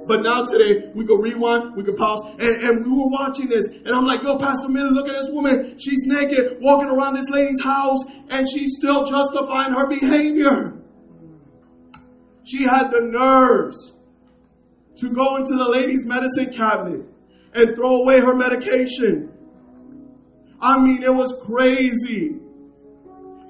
But 0.06 0.22
now 0.22 0.44
today, 0.44 0.90
we 0.94 1.06
can 1.06 1.20
rewind, 1.20 1.76
we 1.76 1.84
can 1.84 1.94
pause, 1.94 2.20
and, 2.40 2.56
and 2.64 2.84
we 2.84 2.90
were 2.90 3.10
watching 3.10 3.48
this, 3.48 3.82
and 3.82 3.94
I'm 3.94 4.06
like, 4.06 4.22
yo, 4.22 4.38
Pastor 4.38 4.68
Miller, 4.68 4.90
look 4.90 5.06
at 5.06 5.14
this 5.14 5.28
woman. 5.30 5.76
She's 5.78 6.04
naked, 6.06 6.58
walking 6.60 6.88
around 6.88 7.14
this 7.14 7.30
lady's 7.30 7.62
house, 7.62 8.00
and 8.30 8.48
she's 8.48 8.76
still 8.78 9.04
justifying 9.04 9.72
her 9.72 9.86
behavior. 9.88 10.79
She 12.50 12.64
had 12.64 12.90
the 12.90 13.00
nerves 13.00 14.04
to 14.96 15.14
go 15.14 15.36
into 15.36 15.54
the 15.54 15.68
lady's 15.68 16.04
medicine 16.04 16.52
cabinet 16.52 17.06
and 17.54 17.76
throw 17.76 18.02
away 18.02 18.18
her 18.18 18.34
medication. 18.34 19.32
I 20.60 20.82
mean, 20.82 21.02
it 21.02 21.14
was 21.14 21.44
crazy. 21.46 22.36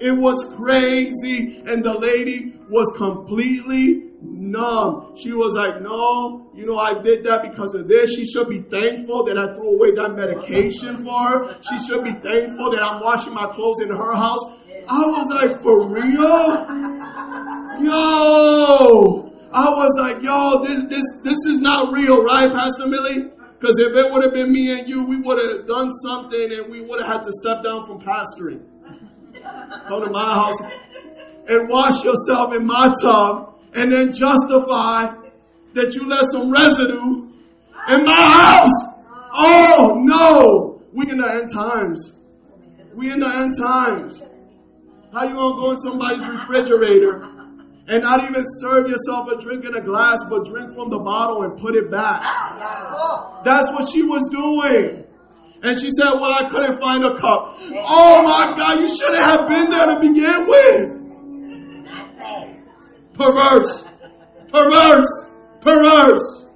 It 0.00 0.12
was 0.12 0.54
crazy. 0.56 1.62
And 1.66 1.82
the 1.82 1.98
lady 1.98 2.58
was 2.68 2.92
completely 2.98 4.10
numb. 4.20 5.16
She 5.16 5.32
was 5.32 5.54
like, 5.54 5.80
no, 5.80 6.50
you 6.54 6.66
know, 6.66 6.76
I 6.76 7.00
did 7.00 7.24
that 7.24 7.42
because 7.42 7.74
of 7.74 7.88
this. 7.88 8.14
She 8.14 8.26
should 8.26 8.50
be 8.50 8.58
thankful 8.58 9.24
that 9.24 9.38
I 9.38 9.54
threw 9.54 9.76
away 9.76 9.92
that 9.92 10.14
medication 10.14 11.02
for 11.02 11.18
her. 11.18 11.56
She 11.62 11.78
should 11.78 12.04
be 12.04 12.12
thankful 12.12 12.70
that 12.72 12.82
I'm 12.82 13.02
washing 13.02 13.32
my 13.32 13.46
clothes 13.46 13.80
in 13.80 13.88
her 13.88 14.14
house. 14.14 14.60
I 14.86 15.06
was 15.06 15.30
like, 15.30 15.58
for 15.62 15.88
real? 15.88 17.59
Yo! 17.78 19.30
I 19.52 19.68
was 19.70 19.96
like, 19.98 20.22
yo, 20.22 20.62
this, 20.64 20.84
this, 20.84 21.20
this 21.22 21.46
is 21.46 21.60
not 21.60 21.92
real, 21.92 22.22
right, 22.22 22.50
Pastor 22.52 22.86
Millie? 22.86 23.30
Because 23.58 23.78
if 23.78 23.94
it 23.94 24.10
would 24.10 24.22
have 24.22 24.32
been 24.32 24.50
me 24.50 24.78
and 24.78 24.88
you, 24.88 25.04
we 25.04 25.20
would 25.20 25.38
have 25.38 25.66
done 25.66 25.90
something 25.90 26.52
and 26.52 26.70
we 26.70 26.80
would 26.80 27.00
have 27.00 27.12
had 27.12 27.22
to 27.24 27.32
step 27.32 27.62
down 27.62 27.84
from 27.84 28.00
pastoring. 28.00 28.62
Come 29.86 30.02
to 30.02 30.10
my 30.10 30.22
house 30.22 30.60
and 31.48 31.68
wash 31.68 32.04
yourself 32.04 32.54
in 32.54 32.66
my 32.66 32.92
tub 33.02 33.60
and 33.74 33.92
then 33.92 34.12
justify 34.12 35.14
that 35.74 35.94
you 35.94 36.08
left 36.08 36.26
some 36.26 36.50
residue 36.50 37.28
in 37.88 38.04
my 38.04 38.14
house. 38.14 39.04
Oh 39.32 40.00
no! 40.04 40.82
We 40.92 41.10
in 41.10 41.18
the 41.18 41.30
end 41.30 41.48
times. 41.52 42.24
We 42.94 43.12
in 43.12 43.20
the 43.20 43.28
end 43.28 43.54
times. 43.58 44.22
How 45.12 45.24
you 45.24 45.34
gonna 45.34 45.60
go 45.60 45.70
in 45.72 45.78
somebody's 45.78 46.26
refrigerator 46.26 47.29
and 47.90 48.04
not 48.04 48.22
even 48.22 48.44
serve 48.44 48.86
yourself 48.88 49.28
a 49.32 49.40
drink 49.40 49.64
in 49.64 49.74
a 49.74 49.80
glass, 49.80 50.22
but 50.30 50.46
drink 50.46 50.70
from 50.72 50.90
the 50.90 51.00
bottle 51.00 51.42
and 51.42 51.58
put 51.58 51.74
it 51.74 51.90
back? 51.90 52.22
That's 53.42 53.66
what 53.72 53.88
she 53.88 54.02
was 54.04 54.30
doing. 54.30 55.04
And 55.62 55.78
she 55.78 55.90
said, 55.90 56.12
well, 56.14 56.32
I 56.32 56.48
couldn't 56.48 56.78
find 56.78 57.04
a 57.04 57.16
cup. 57.16 57.56
Oh 57.58 58.22
my 58.22 58.56
God, 58.56 58.80
you 58.80 58.88
shouldn't 58.88 59.18
have 59.18 59.48
been 59.48 59.70
there 59.70 59.86
to 59.86 60.00
begin 60.00 60.46
with. 60.46 61.00
Perverse. 63.14 63.88
Perverse. 64.48 65.34
Perverse. 65.60 66.46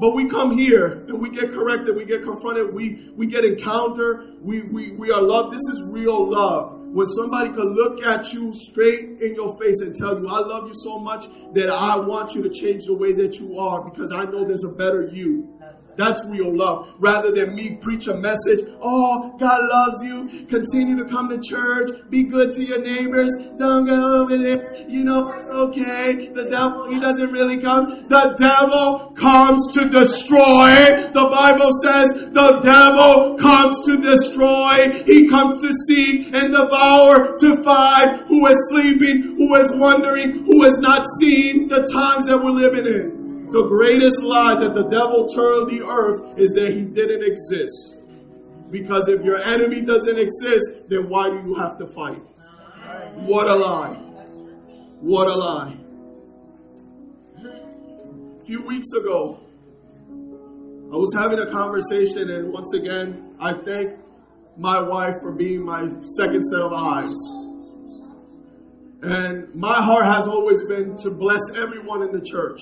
But 0.00 0.14
we 0.14 0.28
come 0.28 0.50
here 0.56 1.04
and 1.08 1.20
we 1.20 1.30
get 1.30 1.50
corrected, 1.50 1.96
we 1.96 2.04
get 2.04 2.22
confronted, 2.22 2.72
we, 2.72 3.10
we 3.16 3.26
get 3.26 3.44
encountered, 3.44 4.36
we, 4.40 4.62
we, 4.62 4.92
we 4.92 5.10
are 5.10 5.22
loved. 5.22 5.52
This 5.52 5.62
is 5.72 5.90
real 5.92 6.30
love. 6.30 6.77
When 6.90 7.06
somebody 7.06 7.50
can 7.50 7.64
look 7.64 8.02
at 8.02 8.32
you 8.32 8.54
straight 8.54 9.20
in 9.20 9.34
your 9.34 9.58
face 9.58 9.80
and 9.82 9.94
tell 9.94 10.18
you, 10.18 10.26
I 10.28 10.40
love 10.40 10.68
you 10.68 10.74
so 10.74 10.98
much 11.00 11.24
that 11.52 11.68
I 11.68 11.98
want 12.06 12.34
you 12.34 12.42
to 12.42 12.50
change 12.50 12.86
the 12.86 12.96
way 12.96 13.12
that 13.12 13.38
you 13.38 13.58
are 13.58 13.84
because 13.84 14.10
I 14.10 14.24
know 14.24 14.44
there's 14.46 14.64
a 14.64 14.74
better 14.74 15.08
you. 15.12 15.57
That's 15.98 16.24
real 16.30 16.54
love. 16.54 16.94
Rather 17.00 17.32
than 17.32 17.56
me 17.56 17.76
preach 17.82 18.06
a 18.06 18.14
message, 18.14 18.60
oh, 18.80 19.36
God 19.36 19.58
loves 19.68 20.04
you. 20.06 20.46
Continue 20.46 21.02
to 21.02 21.10
come 21.10 21.28
to 21.28 21.40
church. 21.42 21.90
Be 22.08 22.28
good 22.28 22.52
to 22.52 22.62
your 22.62 22.80
neighbors. 22.80 23.34
Don't 23.58 23.84
go 23.84 24.22
over 24.22 24.38
there. 24.38 24.76
You 24.88 25.02
know, 25.02 25.28
it's 25.30 25.50
okay. 25.50 26.28
The 26.28 26.46
devil, 26.48 26.88
he 26.88 27.00
doesn't 27.00 27.32
really 27.32 27.58
come. 27.58 28.06
The 28.06 28.36
devil 28.38 29.12
comes 29.16 29.74
to 29.74 29.88
destroy. 29.90 31.02
The 31.10 31.28
Bible 31.34 31.70
says 31.82 32.30
the 32.30 32.60
devil 32.62 33.36
comes 33.36 33.84
to 33.86 34.00
destroy. 34.00 35.02
He 35.04 35.28
comes 35.28 35.60
to 35.62 35.72
seek 35.74 36.32
and 36.32 36.52
devour, 36.52 37.36
to 37.38 37.60
find 37.64 38.20
who 38.28 38.46
is 38.46 38.70
sleeping, 38.70 39.34
who 39.36 39.56
is 39.56 39.72
wondering, 39.74 40.44
who 40.44 40.62
has 40.62 40.78
not 40.78 41.08
seen 41.18 41.66
the 41.66 41.82
times 41.92 42.28
that 42.28 42.38
we're 42.38 42.52
living 42.52 42.86
in. 42.86 43.17
The 43.50 43.66
greatest 43.66 44.22
lie 44.24 44.56
that 44.60 44.74
the 44.74 44.84
devil 44.84 45.26
turned 45.26 45.70
the 45.70 45.82
earth 45.86 46.38
is 46.38 46.52
that 46.52 46.70
he 46.74 46.84
didn't 46.84 47.22
exist. 47.22 48.04
Because 48.70 49.08
if 49.08 49.24
your 49.24 49.38
enemy 49.38 49.80
doesn't 49.80 50.18
exist, 50.18 50.90
then 50.90 51.08
why 51.08 51.30
do 51.30 51.36
you 51.36 51.54
have 51.54 51.78
to 51.78 51.86
fight? 51.86 52.18
What 53.26 53.48
a 53.48 53.54
lie. 53.54 53.94
What 55.00 55.28
a 55.28 55.34
lie. 55.34 55.76
A 58.38 58.44
few 58.44 58.66
weeks 58.66 58.92
ago, 58.92 59.40
I 60.92 60.96
was 60.96 61.14
having 61.18 61.38
a 61.38 61.50
conversation, 61.50 62.30
and 62.30 62.52
once 62.52 62.74
again, 62.74 63.34
I 63.40 63.54
thank 63.54 63.94
my 64.58 64.82
wife 64.82 65.14
for 65.22 65.32
being 65.32 65.64
my 65.64 65.88
second 66.00 66.42
set 66.42 66.60
of 66.60 66.72
eyes. 66.72 67.16
And 69.00 69.54
my 69.54 69.80
heart 69.82 70.04
has 70.04 70.26
always 70.26 70.64
been 70.66 70.96
to 70.96 71.10
bless 71.18 71.56
everyone 71.56 72.02
in 72.02 72.12
the 72.12 72.20
church. 72.20 72.60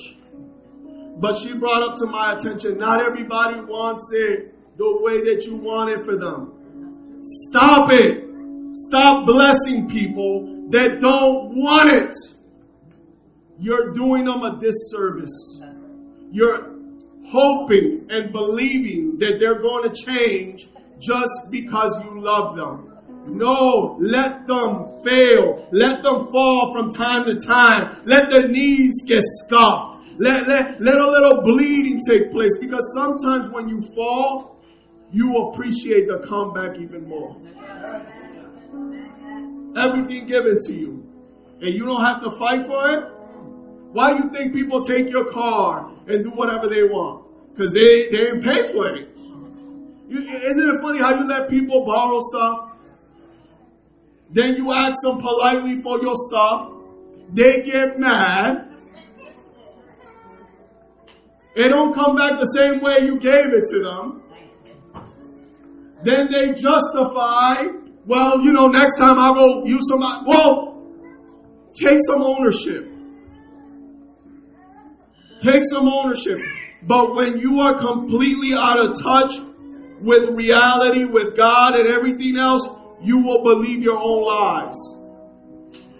But 1.18 1.36
she 1.36 1.56
brought 1.56 1.82
up 1.82 1.94
to 1.96 2.06
my 2.06 2.34
attention, 2.34 2.78
not 2.78 3.02
everybody 3.02 3.60
wants 3.60 4.12
it 4.14 4.76
the 4.76 4.98
way 5.00 5.22
that 5.22 5.46
you 5.46 5.56
want 5.56 5.90
it 5.90 6.04
for 6.04 6.16
them. 6.16 7.22
Stop 7.22 7.90
it. 7.92 8.24
Stop 8.70 9.24
blessing 9.24 9.88
people 9.88 10.68
that 10.70 11.00
don't 11.00 11.54
want 11.56 11.88
it. 11.90 12.14
You're 13.58 13.92
doing 13.92 14.24
them 14.24 14.42
a 14.42 14.58
disservice. 14.58 15.62
You're 16.30 16.76
hoping 17.28 18.06
and 18.10 18.32
believing 18.32 19.18
that 19.18 19.38
they're 19.38 19.60
going 19.60 19.90
to 19.90 19.94
change 19.94 20.66
just 21.00 21.50
because 21.50 22.04
you 22.04 22.20
love 22.20 22.54
them. 22.56 22.92
No, 23.28 23.96
let 23.98 24.46
them 24.46 24.84
fail. 25.04 25.66
Let 25.72 26.02
them 26.02 26.28
fall 26.28 26.72
from 26.72 26.90
time 26.90 27.24
to 27.24 27.34
time. 27.34 27.96
Let 28.04 28.30
their 28.30 28.48
knees 28.48 29.04
get 29.06 29.22
scuffed. 29.24 30.05
Let, 30.18 30.48
let, 30.48 30.80
let 30.80 30.96
a 30.96 31.10
little 31.10 31.42
bleeding 31.42 32.00
take 32.08 32.30
place 32.30 32.58
because 32.58 32.94
sometimes 32.94 33.50
when 33.50 33.68
you 33.68 33.82
fall, 33.94 34.58
you 35.12 35.36
appreciate 35.48 36.06
the 36.06 36.18
comeback 36.26 36.78
even 36.78 37.08
more. 37.08 37.36
Everything 39.78 40.26
given 40.26 40.56
to 40.66 40.72
you. 40.72 41.06
And 41.60 41.70
you 41.70 41.84
don't 41.84 42.02
have 42.02 42.22
to 42.22 42.30
fight 42.30 42.64
for 42.66 42.90
it. 42.90 43.12
Why 43.92 44.16
do 44.16 44.24
you 44.24 44.30
think 44.30 44.54
people 44.54 44.80
take 44.80 45.10
your 45.10 45.30
car 45.30 45.90
and 46.06 46.22
do 46.24 46.30
whatever 46.30 46.68
they 46.68 46.82
want? 46.82 47.50
Because 47.50 47.72
they, 47.72 48.08
they 48.08 48.16
didn't 48.16 48.42
pay 48.42 48.62
for 48.62 48.88
it. 48.88 49.18
You, 50.08 50.18
isn't 50.20 50.74
it 50.74 50.80
funny 50.82 50.98
how 50.98 51.18
you 51.18 51.26
let 51.26 51.48
people 51.48 51.84
borrow 51.84 52.20
stuff? 52.20 52.58
Then 54.30 54.56
you 54.56 54.72
ask 54.72 55.02
them 55.02 55.20
politely 55.20 55.76
for 55.82 56.00
your 56.02 56.14
stuff. 56.14 56.72
They 57.32 57.62
get 57.62 57.98
mad. 57.98 58.65
It 61.56 61.70
don't 61.70 61.94
come 61.94 62.16
back 62.16 62.38
the 62.38 62.44
same 62.44 62.80
way 62.80 63.06
you 63.06 63.18
gave 63.18 63.46
it 63.54 63.64
to 63.70 63.78
them. 63.80 64.22
Then 66.04 66.30
they 66.30 66.52
justify, 66.52 67.64
well, 68.04 68.42
you 68.42 68.52
know, 68.52 68.68
next 68.68 68.98
time 68.98 69.18
I'll 69.18 69.34
go 69.34 69.64
use 69.64 69.88
some, 69.88 70.00
well, 70.26 70.84
take 71.72 71.98
some 72.06 72.20
ownership. 72.20 72.84
Take 75.40 75.62
some 75.64 75.88
ownership. 75.88 76.36
But 76.86 77.14
when 77.14 77.38
you 77.38 77.60
are 77.60 77.78
completely 77.78 78.52
out 78.52 78.78
of 78.78 79.02
touch 79.02 79.32
with 80.02 80.28
reality, 80.36 81.06
with 81.06 81.38
God 81.38 81.74
and 81.74 81.88
everything 81.88 82.36
else, 82.36 82.68
you 83.02 83.22
will 83.22 83.42
believe 83.42 83.82
your 83.82 83.96
own 83.96 84.24
lies. 84.24 84.76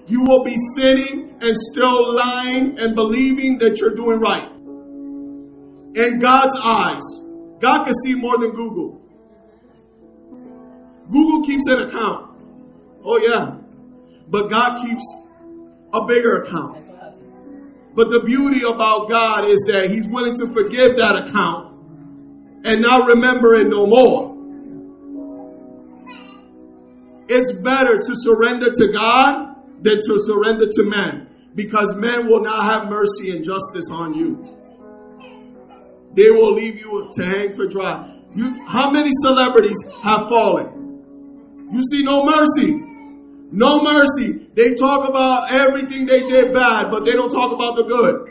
You 0.06 0.22
will 0.22 0.44
be 0.44 0.56
sinning 0.76 1.38
and 1.40 1.56
still 1.56 2.14
lying 2.14 2.78
and 2.78 2.94
believing 2.94 3.56
that 3.58 3.80
you're 3.80 3.94
doing 3.94 4.20
right 4.20 4.52
in 5.96 6.18
God's 6.18 6.54
eyes. 6.62 7.02
God 7.60 7.84
can 7.84 7.94
see 8.04 8.14
more 8.14 8.38
than 8.38 8.50
Google. 8.50 9.02
Google 11.10 11.44
keeps 11.44 11.66
an 11.68 11.88
account. 11.88 12.36
Oh, 13.04 13.18
yeah. 13.18 13.58
But 14.28 14.48
God 14.50 14.80
keeps 14.86 15.04
a 15.92 16.04
bigger 16.06 16.42
account. 16.42 16.84
But 17.94 18.10
the 18.10 18.22
beauty 18.24 18.60
about 18.62 19.08
God 19.08 19.48
is 19.48 19.66
that 19.72 19.90
He's 19.90 20.08
willing 20.08 20.34
to 20.34 20.46
forgive 20.52 20.98
that 20.98 21.28
account 21.28 21.72
and 22.66 22.82
not 22.82 23.08
remember 23.08 23.54
it 23.54 23.68
no 23.68 23.86
more. 23.86 24.36
it's 27.28 27.60
better 27.60 27.96
to 27.96 28.12
surrender 28.14 28.70
to 28.70 28.92
God 28.92 29.56
than 29.82 29.96
to 29.96 30.18
surrender 30.18 30.66
to 30.70 30.82
man 30.84 31.28
because 31.54 31.96
men 31.96 32.26
will 32.26 32.40
not 32.40 32.64
have 32.64 32.88
mercy 32.88 33.34
and 33.34 33.44
justice 33.44 33.90
on 33.90 34.14
you. 34.14 34.55
They 36.16 36.30
will 36.30 36.52
leave 36.52 36.80
you 36.80 37.10
to 37.12 37.24
hang 37.24 37.52
for 37.52 37.66
dry. 37.66 38.10
You, 38.34 38.66
how 38.66 38.90
many 38.90 39.10
celebrities 39.12 39.76
have 40.02 40.28
fallen? 40.28 41.68
You 41.70 41.82
see 41.82 42.02
no 42.02 42.24
mercy. 42.24 42.72
No 43.52 43.82
mercy. 43.82 44.48
They 44.54 44.74
talk 44.74 45.08
about 45.08 45.52
everything 45.52 46.06
they 46.06 46.20
did 46.20 46.52
bad, 46.52 46.90
but 46.90 47.04
they 47.04 47.12
don't 47.12 47.30
talk 47.30 47.52
about 47.52 47.76
the 47.76 47.84
good. 47.84 48.30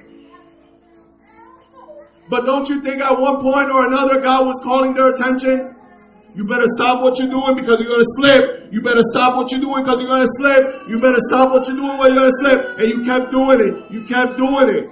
But 2.27 2.45
don't 2.45 2.67
you 2.69 2.81
think 2.81 3.01
at 3.01 3.19
one 3.19 3.39
point 3.39 3.69
or 3.69 3.85
another 3.87 4.19
God 4.21 4.47
was 4.47 4.59
calling 4.63 4.93
their 4.93 5.13
attention? 5.13 5.75
You 6.35 6.47
better 6.47 6.67
stop 6.67 7.01
what 7.01 7.17
you're 7.19 7.29
doing 7.29 7.55
because 7.55 7.79
you're 7.79 7.89
going 7.89 8.01
to 8.01 8.13
slip. 8.17 8.73
You 8.73 8.81
better 8.81 9.03
stop 9.03 9.37
what 9.37 9.51
you're 9.51 9.61
doing 9.61 9.83
because 9.83 10.01
you're 10.01 10.09
going 10.09 10.25
to 10.25 10.33
slip. 10.33 10.89
You 10.89 10.99
better 10.99 11.19
stop 11.19 11.51
what 11.51 11.67
you're 11.67 11.77
doing 11.77 11.97
while 11.97 12.07
you're 12.09 12.17
going 12.17 12.31
to 12.31 12.39
slip. 12.41 12.79
And 12.79 12.87
you 12.89 13.05
kept 13.05 13.31
doing 13.31 13.59
it. 13.61 13.91
You 13.91 14.03
kept 14.03 14.35
doing 14.35 14.67
it. 14.69 14.89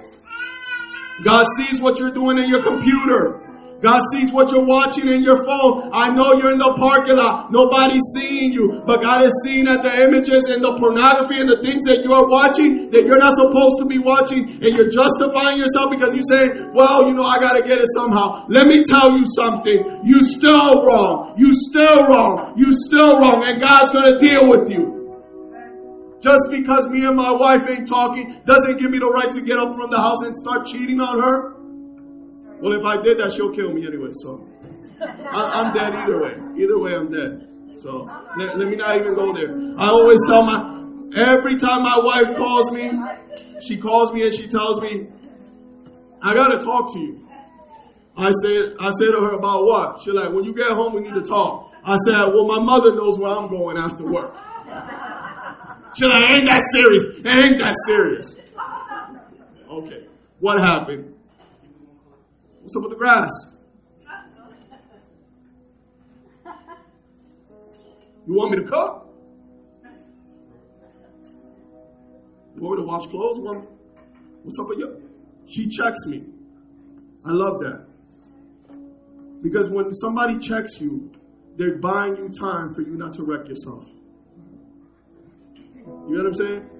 God 1.22 1.46
sees 1.56 1.80
what 1.80 1.98
you're 1.98 2.10
doing 2.10 2.38
in 2.38 2.48
your 2.48 2.62
computer. 2.62 3.40
God 3.84 4.00
sees 4.12 4.32
what 4.32 4.50
you're 4.50 4.64
watching 4.64 5.08
in 5.08 5.22
your 5.22 5.44
phone. 5.44 5.90
I 5.92 6.08
know 6.08 6.32
you're 6.32 6.52
in 6.52 6.58
the 6.58 6.72
parking 6.72 7.16
lot. 7.16 7.52
Nobody's 7.52 8.02
seeing 8.16 8.50
you, 8.50 8.82
but 8.86 9.02
God 9.02 9.20
is 9.22 9.44
seeing 9.44 9.68
at 9.68 9.82
the 9.82 9.92
images 9.92 10.46
and 10.48 10.64
the 10.64 10.72
pornography 10.78 11.38
and 11.38 11.48
the 11.48 11.60
things 11.60 11.84
that 11.84 12.00
you 12.02 12.12
are 12.16 12.26
watching 12.26 12.88
that 12.90 13.04
you're 13.04 13.18
not 13.18 13.36
supposed 13.36 13.76
to 13.84 13.86
be 13.86 13.98
watching 13.98 14.48
and 14.48 14.72
you're 14.72 14.88
justifying 14.88 15.58
yourself 15.58 15.92
because 15.92 16.14
you 16.16 16.24
say, 16.24 16.72
well, 16.72 17.06
you 17.06 17.12
know, 17.12 17.24
I 17.24 17.38
gotta 17.38 17.60
get 17.60 17.78
it 17.78 17.92
somehow. 17.92 18.46
Let 18.48 18.66
me 18.66 18.82
tell 18.88 19.18
you 19.18 19.26
something. 19.26 20.00
You 20.02 20.24
still 20.24 20.86
wrong. 20.86 21.34
You 21.36 21.52
still 21.52 22.08
wrong. 22.08 22.54
You 22.56 22.72
still 22.72 23.20
wrong 23.20 23.44
and 23.44 23.60
God's 23.60 23.92
gonna 23.92 24.18
deal 24.18 24.48
with 24.48 24.70
you. 24.72 24.93
Just 26.24 26.50
because 26.50 26.88
me 26.88 27.04
and 27.04 27.16
my 27.16 27.32
wife 27.32 27.68
ain't 27.68 27.86
talking 27.86 28.40
doesn't 28.46 28.80
give 28.80 28.90
me 28.90 28.98
the 28.98 29.10
right 29.10 29.30
to 29.30 29.42
get 29.42 29.58
up 29.58 29.74
from 29.74 29.90
the 29.90 29.98
house 29.98 30.22
and 30.22 30.34
start 30.34 30.64
cheating 30.64 30.98
on 30.98 31.20
her. 31.20 31.52
Well, 32.62 32.72
if 32.72 32.82
I 32.82 32.96
did 33.02 33.18
that, 33.18 33.32
she'll 33.32 33.52
kill 33.52 33.70
me 33.70 33.86
anyway. 33.86 34.08
So 34.12 34.40
I, 35.04 35.60
am 35.60 35.74
dead 35.74 35.92
either 35.92 36.18
way. 36.18 36.32
Either 36.56 36.78
way, 36.78 36.96
I'm 36.96 37.12
dead. 37.12 37.44
So 37.76 38.08
let, 38.38 38.56
let 38.56 38.68
me 38.68 38.76
not 38.76 38.96
even 38.96 39.14
go 39.14 39.34
there. 39.34 39.52
I 39.76 39.88
always 39.92 40.26
tell 40.26 40.42
my 40.44 40.64
every 41.14 41.56
time 41.56 41.82
my 41.82 42.00
wife 42.00 42.34
calls 42.34 42.72
me, 42.72 42.88
she 43.60 43.76
calls 43.76 44.14
me 44.14 44.24
and 44.24 44.32
she 44.32 44.48
tells 44.48 44.80
me, 44.80 45.06
"I 46.22 46.32
gotta 46.32 46.56
talk 46.56 46.90
to 46.94 46.98
you." 46.98 47.20
I 48.16 48.30
said, 48.30 48.76
I 48.80 48.90
said 48.92 49.10
to 49.12 49.20
her 49.20 49.36
about 49.36 49.66
what? 49.66 50.00
She's 50.00 50.14
like, 50.14 50.32
"When 50.32 50.44
you 50.44 50.54
get 50.54 50.70
home, 50.70 50.94
we 50.94 51.02
need 51.02 51.20
to 51.20 51.22
talk." 51.22 51.70
I 51.84 51.96
said, 51.96 52.32
"Well, 52.32 52.46
my 52.48 52.60
mother 52.64 52.94
knows 52.94 53.18
where 53.18 53.30
I'm 53.30 53.50
going 53.50 53.76
after 53.76 54.06
work." 54.06 54.32
She's 55.96 56.08
like, 56.08 56.30
"Ain't 56.30 56.46
that 56.46 56.62
serious? 56.72 57.20
It 57.20 57.26
ain't 57.26 57.58
that 57.60 57.74
serious." 57.86 58.54
Okay, 59.68 60.06
what 60.40 60.58
happened? 60.58 61.14
What's 62.60 62.76
up 62.76 62.82
with 62.82 62.92
the 62.92 62.96
grass? 62.96 63.30
You 68.26 68.34
want 68.34 68.52
me 68.52 68.64
to 68.64 68.64
cook? 68.64 69.06
You 72.56 72.62
want 72.62 72.78
me 72.78 72.84
to 72.84 72.86
wash 72.86 73.06
clothes? 73.08 73.38
Want, 73.40 73.68
what's 74.42 74.58
up 74.60 74.68
with 74.68 74.78
you? 74.78 75.10
She 75.46 75.68
checks 75.68 76.06
me. 76.06 76.24
I 77.26 77.32
love 77.32 77.60
that. 77.60 77.86
Because 79.42 79.70
when 79.70 79.92
somebody 79.92 80.38
checks 80.38 80.80
you, 80.80 81.12
they're 81.56 81.76
buying 81.78 82.16
you 82.16 82.30
time 82.30 82.72
for 82.74 82.80
you 82.80 82.96
not 82.96 83.12
to 83.14 83.24
wreck 83.24 83.46
yourself. 83.46 83.84
You 85.86 86.16
know 86.16 86.24
what 86.24 86.26
I'm 86.26 86.34
saying? 86.34 86.70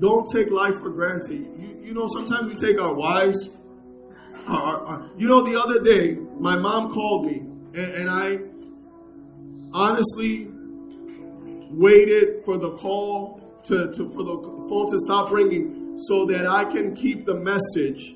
Don't 0.00 0.26
take 0.32 0.50
life 0.50 0.74
for 0.80 0.90
granted. 0.90 1.40
You, 1.58 1.78
you 1.80 1.94
know, 1.94 2.06
sometimes 2.06 2.48
we 2.48 2.54
take 2.54 2.80
our 2.80 2.94
wives 2.94 3.64
uh, 4.46 4.52
uh, 4.52 4.84
uh, 4.92 5.08
you 5.16 5.28
know, 5.28 5.42
the 5.42 5.58
other 5.58 5.80
day, 5.80 6.16
my 6.38 6.56
mom 6.56 6.92
called 6.92 7.26
me, 7.26 7.38
and, 7.38 7.76
and 7.76 8.10
I 8.10 8.40
honestly 9.72 10.48
waited 11.70 12.44
for 12.44 12.58
the 12.58 12.72
call 12.72 13.40
to, 13.64 13.90
to, 13.92 14.10
for 14.10 14.22
the 14.22 14.66
phone 14.68 14.86
to 14.90 14.98
stop 14.98 15.32
ringing 15.32 15.96
so 15.96 16.26
that 16.26 16.46
I 16.46 16.64
can 16.64 16.94
keep 16.94 17.24
the 17.24 17.34
message 17.34 18.14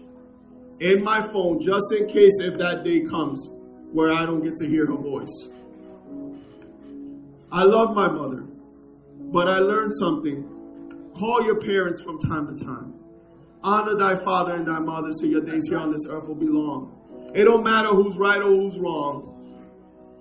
in 0.80 1.02
my 1.02 1.20
phone 1.20 1.60
just 1.60 1.94
in 1.98 2.08
case 2.08 2.40
if 2.42 2.58
that 2.58 2.84
day 2.84 3.00
comes 3.00 3.54
where 3.92 4.12
I 4.12 4.26
don't 4.26 4.42
get 4.42 4.54
to 4.56 4.66
hear 4.66 4.86
her 4.86 4.96
voice. 4.96 5.54
I 7.50 7.62
love 7.62 7.94
my 7.94 8.08
mother, 8.08 8.46
but 9.18 9.48
I 9.48 9.58
learned 9.58 9.92
something. 9.94 11.12
Call 11.18 11.44
your 11.44 11.60
parents 11.60 12.02
from 12.02 12.18
time 12.18 12.54
to 12.54 12.64
time. 12.64 12.94
Honor 13.62 13.96
thy 13.96 14.14
father 14.14 14.54
and 14.54 14.66
thy 14.66 14.78
mother 14.78 15.10
so 15.12 15.26
your 15.26 15.44
days 15.44 15.68
here 15.68 15.78
on 15.78 15.90
this 15.90 16.06
earth 16.08 16.28
will 16.28 16.36
be 16.36 16.48
long. 16.48 17.32
It 17.34 17.44
don't 17.44 17.64
matter 17.64 17.88
who's 17.88 18.16
right 18.16 18.40
or 18.40 18.50
who's 18.50 18.78
wrong. 18.78 19.34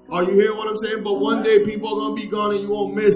Are 0.09 0.23
you 0.23 0.33
hearing 0.33 0.57
what 0.57 0.67
I'm 0.67 0.77
saying? 0.77 1.03
But 1.03 1.19
one 1.19 1.43
day 1.43 1.63
people 1.63 1.89
are 1.89 1.95
going 1.95 2.15
to 2.15 2.21
be 2.23 2.29
gone 2.29 2.51
and 2.51 2.61
you 2.61 2.69
won't 2.69 2.95
miss 2.95 3.15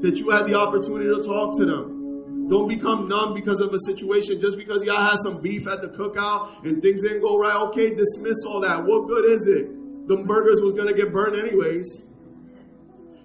that 0.00 0.16
you 0.16 0.30
had 0.30 0.46
the 0.46 0.54
opportunity 0.54 1.08
to 1.08 1.22
talk 1.22 1.56
to 1.58 1.64
them. 1.64 2.48
Don't 2.48 2.68
become 2.68 3.08
numb 3.08 3.32
because 3.32 3.60
of 3.60 3.72
a 3.72 3.78
situation. 3.78 4.40
Just 4.40 4.58
because 4.58 4.84
y'all 4.84 5.00
had 5.00 5.16
some 5.20 5.40
beef 5.40 5.66
at 5.66 5.80
the 5.80 5.88
cookout 5.88 6.64
and 6.64 6.82
things 6.82 7.02
didn't 7.02 7.22
go 7.22 7.38
right, 7.38 7.56
okay, 7.68 7.94
dismiss 7.94 8.44
all 8.46 8.60
that. 8.60 8.84
What 8.84 9.08
good 9.08 9.24
is 9.24 9.46
it? 9.46 10.08
The 10.08 10.16
burgers 10.24 10.60
was 10.60 10.74
going 10.74 10.88
to 10.88 10.94
get 10.94 11.12
burned 11.12 11.36
anyways. 11.36 12.12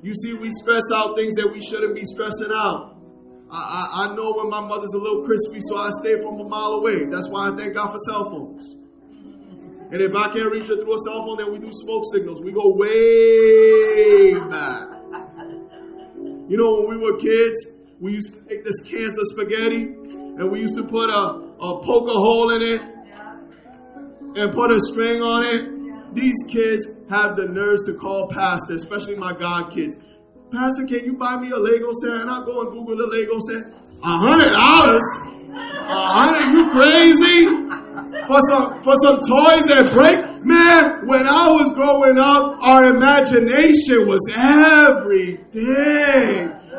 You 0.01 0.15
see, 0.15 0.33
we 0.33 0.49
stress 0.49 0.83
out 0.95 1.15
things 1.17 1.35
that 1.35 1.51
we 1.51 1.61
shouldn't 1.61 1.95
be 1.95 2.05
stressing 2.05 2.51
out. 2.53 2.95
I, 3.51 4.07
I, 4.07 4.15
know 4.15 4.31
when 4.33 4.49
my 4.49 4.61
mother's 4.61 4.93
a 4.93 4.99
little 4.99 5.25
crispy, 5.25 5.59
so 5.59 5.77
I 5.77 5.89
stay 5.89 6.21
from 6.21 6.39
a 6.39 6.47
mile 6.47 6.79
away. 6.79 7.07
That's 7.09 7.27
why 7.29 7.49
I 7.49 7.57
thank 7.57 7.73
God 7.73 7.91
for 7.91 7.97
cell 7.97 8.29
phones. 8.29 8.75
And 9.91 9.99
if 10.01 10.15
I 10.15 10.31
can't 10.31 10.51
reach 10.51 10.67
her 10.67 10.77
through 10.77 10.93
a 10.93 10.99
cell 10.99 11.25
phone, 11.25 11.37
then 11.37 11.51
we 11.51 11.57
do 11.57 11.69
smoke 11.71 12.03
signals. 12.13 12.41
We 12.43 12.53
go 12.53 12.77
way 12.77 14.33
back. 14.49 14.87
You 16.47 16.57
know, 16.57 16.81
when 16.81 16.89
we 16.89 16.97
were 16.97 17.17
kids, 17.17 17.83
we 17.99 18.13
used 18.13 18.35
to 18.35 18.47
take 18.47 18.63
this 18.63 18.81
cans 18.87 19.17
of 19.17 19.25
spaghetti 19.27 19.95
and 20.37 20.51
we 20.51 20.61
used 20.61 20.75
to 20.75 20.83
put 20.83 21.09
a, 21.09 21.41
a 21.59 21.81
poke 21.83 22.07
a 22.07 22.13
hole 22.13 22.51
in 22.51 22.61
it 22.61 22.81
and 24.37 24.53
put 24.53 24.71
a 24.71 24.79
string 24.79 25.21
on 25.21 25.45
it. 25.45 25.78
These 26.13 26.47
kids 26.49 27.03
have 27.09 27.35
the 27.35 27.45
nerves 27.45 27.85
to 27.85 27.93
call 27.93 28.27
pastor, 28.27 28.75
especially 28.75 29.15
my 29.15 29.33
god 29.33 29.71
kids. 29.71 29.97
Pastor, 30.51 30.85
can 30.85 31.05
you 31.05 31.13
buy 31.13 31.37
me 31.37 31.51
a 31.51 31.57
Lego 31.57 31.91
set? 31.93 32.21
And 32.21 32.29
I 32.29 32.43
go 32.43 32.61
and 32.61 32.71
Google 32.71 32.97
the 32.97 33.05
Lego 33.05 33.37
set. 33.39 33.61
A 34.03 34.17
hundred 34.17 34.49
dollars? 34.49 35.05
A 35.53 36.07
hundred? 36.17 36.51
You 36.57 36.69
crazy? 36.73 37.45
For 38.25 38.41
some 38.41 38.81
for 38.81 38.95
some 38.97 39.17
toys 39.17 39.67
that 39.69 39.91
break? 39.93 40.43
Man, 40.43 41.05
when 41.07 41.27
I 41.27 41.51
was 41.51 41.71
growing 41.73 42.17
up, 42.17 42.57
our 42.63 42.85
imagination 42.85 44.07
was 44.07 44.27
everything. 44.33 45.69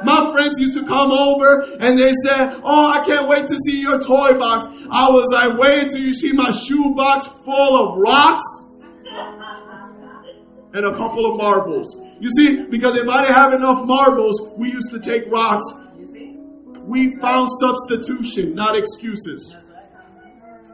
My 0.02 0.32
friends 0.32 0.58
used 0.58 0.74
to 0.74 0.86
come 0.86 1.12
over 1.12 1.62
and 1.78 1.98
they 1.98 2.12
said, 2.26 2.60
Oh, 2.64 2.90
I 2.90 3.04
can't 3.04 3.28
wait 3.28 3.46
to 3.46 3.56
see 3.56 3.80
your 3.80 4.00
toy 4.00 4.38
box. 4.38 4.66
I 4.90 5.10
was 5.10 5.30
like, 5.32 5.58
wait 5.58 5.84
until 5.84 6.00
you 6.00 6.14
see 6.14 6.32
my 6.32 6.50
shoe 6.50 6.94
box 6.94 7.26
full 7.44 7.76
of 7.76 7.98
rocks 7.98 8.69
and 10.72 10.86
a 10.86 10.96
couple 10.96 11.26
of 11.26 11.36
marbles. 11.38 11.96
You 12.20 12.30
see, 12.30 12.64
because 12.64 12.96
if 12.96 13.08
I 13.08 13.22
didn't 13.22 13.34
have 13.34 13.52
enough 13.54 13.86
marbles, 13.86 14.54
we 14.58 14.70
used 14.70 14.90
to 14.92 15.00
take 15.00 15.30
rocks. 15.30 15.64
We 16.82 17.16
found 17.16 17.48
substitution, 17.50 18.54
not 18.54 18.76
excuses. 18.76 19.56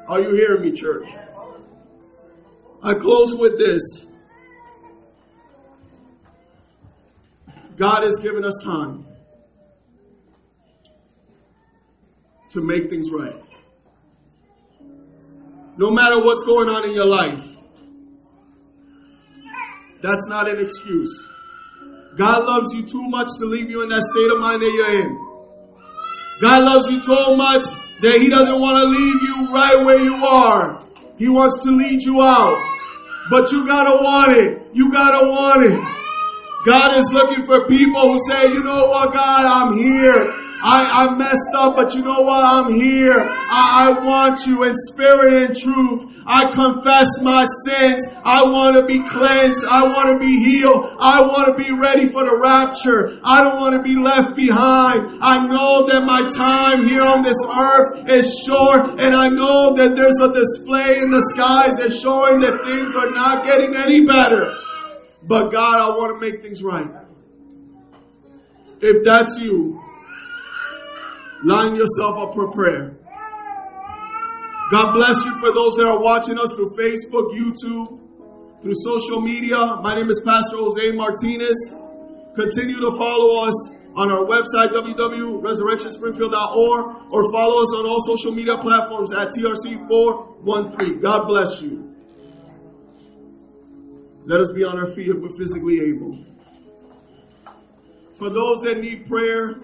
Are 0.09 0.21
you 0.21 0.35
hearing 0.35 0.63
me, 0.63 0.73
church? 0.73 1.09
I 2.83 2.95
close 2.95 3.37
with 3.39 3.59
this. 3.59 4.05
God 7.77 8.05
has 8.05 8.21
given 8.21 8.45
us 8.45 8.63
time 8.65 9.05
to 12.51 12.63
make 12.63 12.89
things 12.89 13.11
right. 13.13 13.35
No 15.77 15.91
matter 15.91 16.23
what's 16.25 16.45
going 16.45 16.69
on 16.69 16.85
in 16.85 16.95
your 16.95 17.07
life, 17.07 17.56
that's 20.07 20.29
not 20.29 20.49
an 20.49 20.63
excuse. 20.63 21.33
God 22.17 22.47
loves 22.47 22.73
you 22.73 22.87
too 22.87 23.09
much 23.09 23.29
to 23.41 23.47
leave 23.47 23.69
you 23.69 23.83
in 23.83 23.89
that 23.91 24.03
state 24.03 24.31
of 24.31 24.41
mind 24.41 24.63
that 24.63 24.71
you're 24.73 25.03
in. 25.03 25.27
God 26.41 26.65
loves 26.65 26.91
you 26.91 27.01
so 27.01 27.37
much 27.37 27.65
that 28.01 28.21
He 28.21 28.31
doesn't 28.31 28.61
want 28.61 28.77
to 28.79 28.87
leave 28.87 29.21
you 29.23 29.53
right 29.53 29.85
where 29.85 30.01
you 30.01 30.25
are. 30.25 30.81
He 31.19 31.29
wants 31.29 31.65
to 31.65 31.71
lead 31.71 32.03
you 32.03 32.23
out. 32.23 32.57
But 33.31 33.51
you 33.53 33.67
gotta 33.67 34.03
want 34.03 34.33
it. 34.33 34.63
You 34.73 34.93
gotta 34.93 35.27
want 35.27 35.65
it. 35.65 35.81
God 36.65 36.99
is 36.99 37.13
looking 37.13 37.43
for 37.43 37.67
people 37.67 38.01
who 38.01 38.19
say, 38.27 38.53
you 38.53 38.63
know 38.63 38.89
what, 38.89 39.13
God, 39.13 39.45
I'm 39.47 39.77
here. 39.77 40.46
I, 40.63 41.07
I 41.07 41.17
messed 41.17 41.55
up, 41.55 41.77
but 41.77 41.95
you 41.95 42.03
know 42.03 42.23
what? 42.23 42.45
I'm 42.45 42.73
here. 42.73 43.15
I, 43.17 43.87
I 43.87 44.05
want 44.05 44.47
you 44.47 44.65
in 44.65 44.75
spirit 44.75 45.35
and 45.35 45.57
truth. 45.57 46.23
I 46.27 46.51
confess 46.51 47.21
my 47.23 47.45
sins. 47.65 48.07
I 48.25 48.45
want 48.45 48.77
to 48.77 48.85
be 48.85 49.01
cleansed. 49.07 49.65
I 49.69 49.85
want 49.85 50.11
to 50.11 50.19
be 50.19 50.43
healed. 50.43 50.97
I 50.99 51.23
want 51.23 51.57
to 51.57 51.63
be 51.63 51.71
ready 51.73 52.09
for 52.09 52.25
the 52.25 52.37
rapture. 52.37 53.21
I 53.23 53.43
don't 53.43 53.61
want 53.61 53.77
to 53.77 53.83
be 53.83 53.97
left 54.01 54.35
behind. 54.35 55.19
I 55.23 55.47
know 55.47 55.87
that 55.87 56.05
my 56.05 56.29
time 56.35 56.85
here 56.85 57.03
on 57.03 57.23
this 57.23 57.39
earth 57.47 58.09
is 58.09 58.43
short 58.45 58.99
and 58.99 59.15
I 59.15 59.29
know 59.29 59.75
that 59.77 59.95
there's 59.95 60.21
a 60.21 60.33
display 60.33 60.99
in 61.01 61.11
the 61.11 61.23
skies 61.23 61.79
that's 61.79 62.01
showing 62.01 62.41
that 62.41 62.65
things 62.65 62.95
are 62.95 63.11
not 63.11 63.47
getting 63.47 63.77
any 63.77 64.07
better. 64.07 64.51
But 65.27 65.53
God, 65.53 65.79
I 65.79 65.91
want 65.97 66.21
to 66.21 66.31
make 66.31 66.43
things 66.43 66.63
right. 66.63 66.91
If 68.81 69.05
that's 69.05 69.41
you, 69.41 69.81
line 71.45 71.77
yourself 71.77 72.19
up 72.19 72.35
for 72.35 72.51
prayer. 72.53 72.97
God 74.71 74.95
bless 74.95 75.25
you 75.25 75.33
for 75.39 75.53
those 75.53 75.77
that 75.77 75.87
are 75.87 76.01
watching 76.01 76.39
us 76.39 76.57
through 76.57 76.71
Facebook, 76.77 77.31
YouTube, 77.39 78.01
through 78.63 78.75
social 78.75 79.21
media. 79.21 79.77
My 79.83 79.95
name 79.95 80.11
is 80.11 80.21
Pastor 80.27 80.57
Jose 80.57 80.91
Martinez. 80.93 81.83
Continue 82.35 82.81
to 82.81 82.91
follow 82.97 83.47
us 83.47 83.87
on 83.95 84.11
our 84.11 84.25
website, 84.27 84.73
www.resurrectionspringfield.org, 84.73 87.13
or 87.13 87.33
follow 87.33 87.63
us 87.63 87.73
on 87.75 87.87
all 87.87 88.01
social 88.01 88.33
media 88.33 88.59
platforms 88.59 89.13
at 89.13 89.29
TRC413. 89.29 91.01
God 91.01 91.29
bless 91.29 91.63
you. 91.63 91.95
Let 94.27 94.41
us 94.41 94.51
be 94.53 94.65
on 94.65 94.77
our 94.77 94.87
feet 94.87 95.07
if 95.09 95.17
we're 95.17 95.29
physically 95.39 95.81
able. 95.81 96.19
For 98.19 98.29
those 98.31 98.63
that 98.63 98.81
need 98.81 99.07
prayer, 99.07 99.61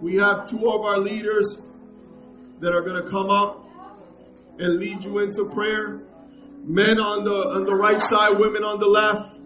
we 0.00 0.16
have 0.16 0.48
two 0.48 0.68
of 0.70 0.82
our 0.82 0.98
leaders 0.98 1.66
that 2.60 2.74
are 2.74 2.82
going 2.82 3.02
to 3.02 3.10
come 3.10 3.30
up 3.30 3.64
and 4.58 4.78
lead 4.78 5.04
you 5.04 5.18
into 5.18 5.50
prayer. 5.54 6.02
Men 6.64 6.98
on 6.98 7.24
the 7.24 7.30
on 7.30 7.64
the 7.64 7.74
right 7.74 8.00
side, 8.00 8.38
women 8.38 8.64
on 8.64 8.78
the 8.80 8.86
left. 8.86 9.40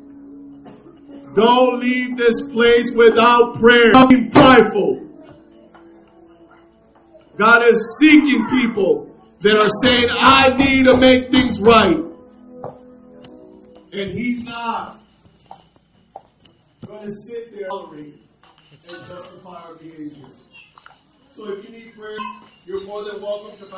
Don't 1.37 1.79
leave 1.81 2.17
this 2.17 2.51
place 2.53 2.95
without 2.97 3.57
prayer. 3.57 3.93
Be 4.09 4.31
prideful. 4.31 5.07
God 7.37 7.63
is 7.63 7.99
seeking 8.01 8.47
people 8.51 9.15
that 9.41 9.57
are 9.57 9.69
saying, 9.83 10.09
I 10.11 10.57
need 10.57 10.85
to 10.85 10.97
make 10.97 11.31
things 11.31 11.61
right. 11.61 11.97
And 13.93 14.11
He's 14.11 14.45
not 14.45 14.97
going 16.87 17.03
to 17.03 17.11
sit 17.11 17.57
there 17.57 17.69
and 17.71 18.13
justify 18.83 19.55
our 19.55 19.77
behavior. 19.77 20.27
So 21.41 21.51
if 21.55 21.65
you 21.65 21.71
need 21.71 21.97
prayer, 21.99 22.19
you're 22.67 22.87
more 22.87 23.03
than 23.03 23.23
welcome 23.23 23.57
to 23.57 23.65